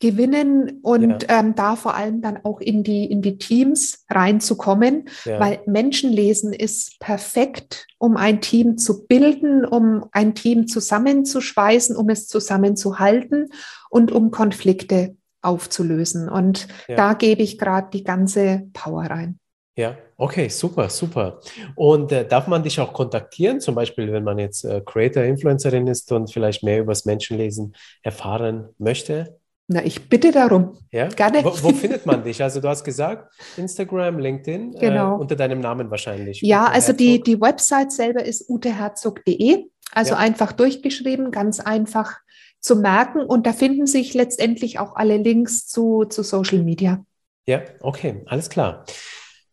gewinnen 0.00 0.78
und 0.82 1.24
ja. 1.24 1.40
ähm, 1.40 1.54
da 1.54 1.74
vor 1.74 1.94
allem 1.94 2.20
dann 2.20 2.44
auch 2.44 2.60
in 2.60 2.84
die, 2.84 3.04
in 3.04 3.20
die 3.20 3.38
Teams 3.38 4.04
reinzukommen, 4.08 5.08
ja. 5.24 5.40
weil 5.40 5.60
Menschenlesen 5.66 6.52
ist 6.52 7.00
perfekt, 7.00 7.86
um 7.98 8.16
ein 8.16 8.40
Team 8.40 8.78
zu 8.78 9.06
bilden, 9.06 9.64
um 9.64 10.06
ein 10.12 10.34
Team 10.34 10.68
zusammenzuschweißen, 10.68 11.96
um 11.96 12.08
es 12.10 12.28
zusammenzuhalten 12.28 13.48
und 13.90 14.12
um 14.12 14.30
Konflikte 14.30 15.16
aufzulösen. 15.42 16.28
Und 16.28 16.68
ja. 16.86 16.96
da 16.96 17.14
gebe 17.14 17.42
ich 17.42 17.58
gerade 17.58 17.88
die 17.92 18.04
ganze 18.04 18.68
Power 18.72 19.04
rein. 19.04 19.38
Ja, 19.76 19.96
okay, 20.16 20.48
super, 20.48 20.90
super. 20.90 21.40
Und 21.76 22.10
äh, 22.10 22.26
darf 22.26 22.48
man 22.48 22.64
dich 22.64 22.80
auch 22.80 22.92
kontaktieren, 22.92 23.60
zum 23.60 23.76
Beispiel, 23.76 24.12
wenn 24.12 24.24
man 24.24 24.38
jetzt 24.38 24.64
äh, 24.64 24.80
Creator, 24.84 25.22
Influencerin 25.22 25.86
ist 25.86 26.10
und 26.10 26.32
vielleicht 26.32 26.64
mehr 26.64 26.80
über 26.80 26.90
das 26.90 27.04
Menschenlesen 27.04 27.74
erfahren 28.02 28.70
möchte? 28.78 29.38
Na, 29.70 29.84
ich 29.84 30.08
bitte 30.08 30.32
darum. 30.32 30.78
Ja? 30.90 31.08
Gerne. 31.08 31.44
Wo, 31.44 31.50
wo, 31.62 31.68
findet 31.74 32.06
man 32.06 32.24
dich? 32.24 32.42
Also 32.42 32.58
du 32.60 32.68
hast 32.68 32.84
gesagt, 32.84 33.30
Instagram, 33.58 34.18
LinkedIn, 34.18 34.74
äh, 34.74 34.78
genau. 34.78 35.16
äh, 35.16 35.20
unter 35.20 35.36
deinem 35.36 35.60
Namen 35.60 35.90
wahrscheinlich. 35.90 36.40
Ja, 36.40 36.64
Ute 36.64 36.72
also 36.72 36.92
die, 36.94 37.22
die 37.22 37.38
Website 37.38 37.92
selber 37.92 38.24
ist 38.24 38.48
uteherzog.de, 38.48 39.66
also 39.92 40.12
ja. 40.12 40.18
einfach 40.18 40.52
durchgeschrieben, 40.52 41.30
ganz 41.32 41.60
einfach 41.60 42.16
zu 42.60 42.76
merken. 42.76 43.20
Und 43.20 43.46
da 43.46 43.52
finden 43.52 43.86
sich 43.86 44.14
letztendlich 44.14 44.78
auch 44.78 44.96
alle 44.96 45.18
Links 45.18 45.66
zu, 45.66 46.06
zu 46.06 46.22
Social 46.22 46.62
Media. 46.62 47.04
Ja, 47.46 47.60
okay, 47.80 48.22
alles 48.24 48.48
klar. 48.48 48.86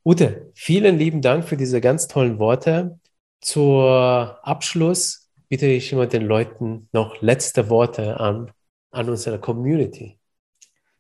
Ute, 0.06 0.50
vielen 0.56 0.98
lieben 0.98 1.22
Dank 1.22 1.44
für 1.44 1.58
diese 1.58 1.82
ganz 1.82 2.08
tollen 2.08 2.40
Worte. 2.40 3.00
Zur 3.42 4.40
Abschluss 4.44 5.30
bitte 5.50 5.66
ich 5.66 5.92
immer 5.92 6.08
den 6.08 6.24
Leuten 6.24 6.88
noch 6.94 7.22
letzte 7.22 7.70
Worte 7.70 8.18
an 8.20 8.52
an 8.96 9.10
unserer 9.10 9.38
Community. 9.38 10.18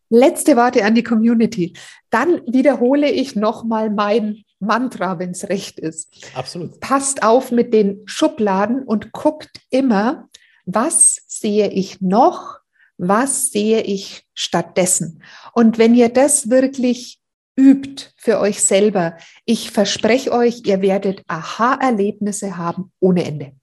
Letzte 0.09 0.55
Worte 0.55 0.85
an 0.85 0.93
die 0.93 1.03
Community. 1.03 1.75
Dann 2.09 2.41
wiederhole 2.45 3.09
ich 3.09 3.35
nochmal 3.35 3.89
mein 3.89 4.43
Mantra, 4.59 5.17
wenn 5.17 5.31
es 5.31 5.49
recht 5.49 5.79
ist. 5.79 6.13
Absolut. 6.35 6.79
Passt 6.79 7.23
auf 7.23 7.51
mit 7.51 7.73
den 7.73 8.01
Schubladen 8.05 8.83
und 8.83 9.11
guckt 9.11 9.61
immer, 9.69 10.29
was 10.65 11.21
sehe 11.27 11.69
ich 11.69 12.01
noch, 12.01 12.59
was 12.97 13.49
sehe 13.49 13.81
ich 13.81 14.25
stattdessen. 14.33 15.23
Und 15.53 15.77
wenn 15.77 15.95
ihr 15.95 16.09
das 16.09 16.49
wirklich 16.49 17.19
übt 17.57 18.11
für 18.15 18.39
euch 18.39 18.61
selber, 18.61 19.17
ich 19.45 19.71
verspreche 19.71 20.31
euch, 20.31 20.63
ihr 20.65 20.81
werdet 20.81 21.23
Aha-Erlebnisse 21.27 22.57
haben 22.57 22.91
ohne 22.99 23.25
Ende. 23.25 23.53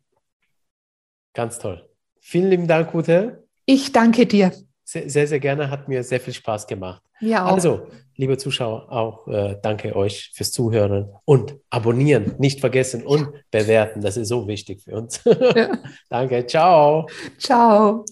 Ganz 1.34 1.58
toll. 1.58 1.88
Vielen 2.20 2.50
lieben 2.50 2.68
Dank, 2.68 2.94
Ute. 2.94 3.41
Ich 3.66 3.92
danke 3.92 4.26
dir. 4.26 4.52
Sehr, 4.84 5.08
sehr, 5.08 5.26
sehr 5.26 5.40
gerne. 5.40 5.70
Hat 5.70 5.88
mir 5.88 6.02
sehr 6.02 6.20
viel 6.20 6.34
Spaß 6.34 6.66
gemacht. 6.66 7.02
Ja, 7.20 7.46
auch. 7.46 7.52
Also, 7.54 7.86
liebe 8.16 8.36
Zuschauer, 8.36 8.90
auch 8.90 9.28
äh, 9.28 9.56
danke 9.62 9.94
euch 9.94 10.32
fürs 10.34 10.52
Zuhören 10.52 11.08
und 11.24 11.56
abonnieren, 11.70 12.34
nicht 12.38 12.60
vergessen 12.60 13.06
und 13.06 13.28
bewerten. 13.50 14.00
Das 14.00 14.16
ist 14.16 14.28
so 14.28 14.48
wichtig 14.48 14.82
für 14.82 14.96
uns. 14.96 15.22
Ja. 15.24 15.78
danke. 16.10 16.46
Ciao. 16.46 17.06
Ciao. 17.38 18.04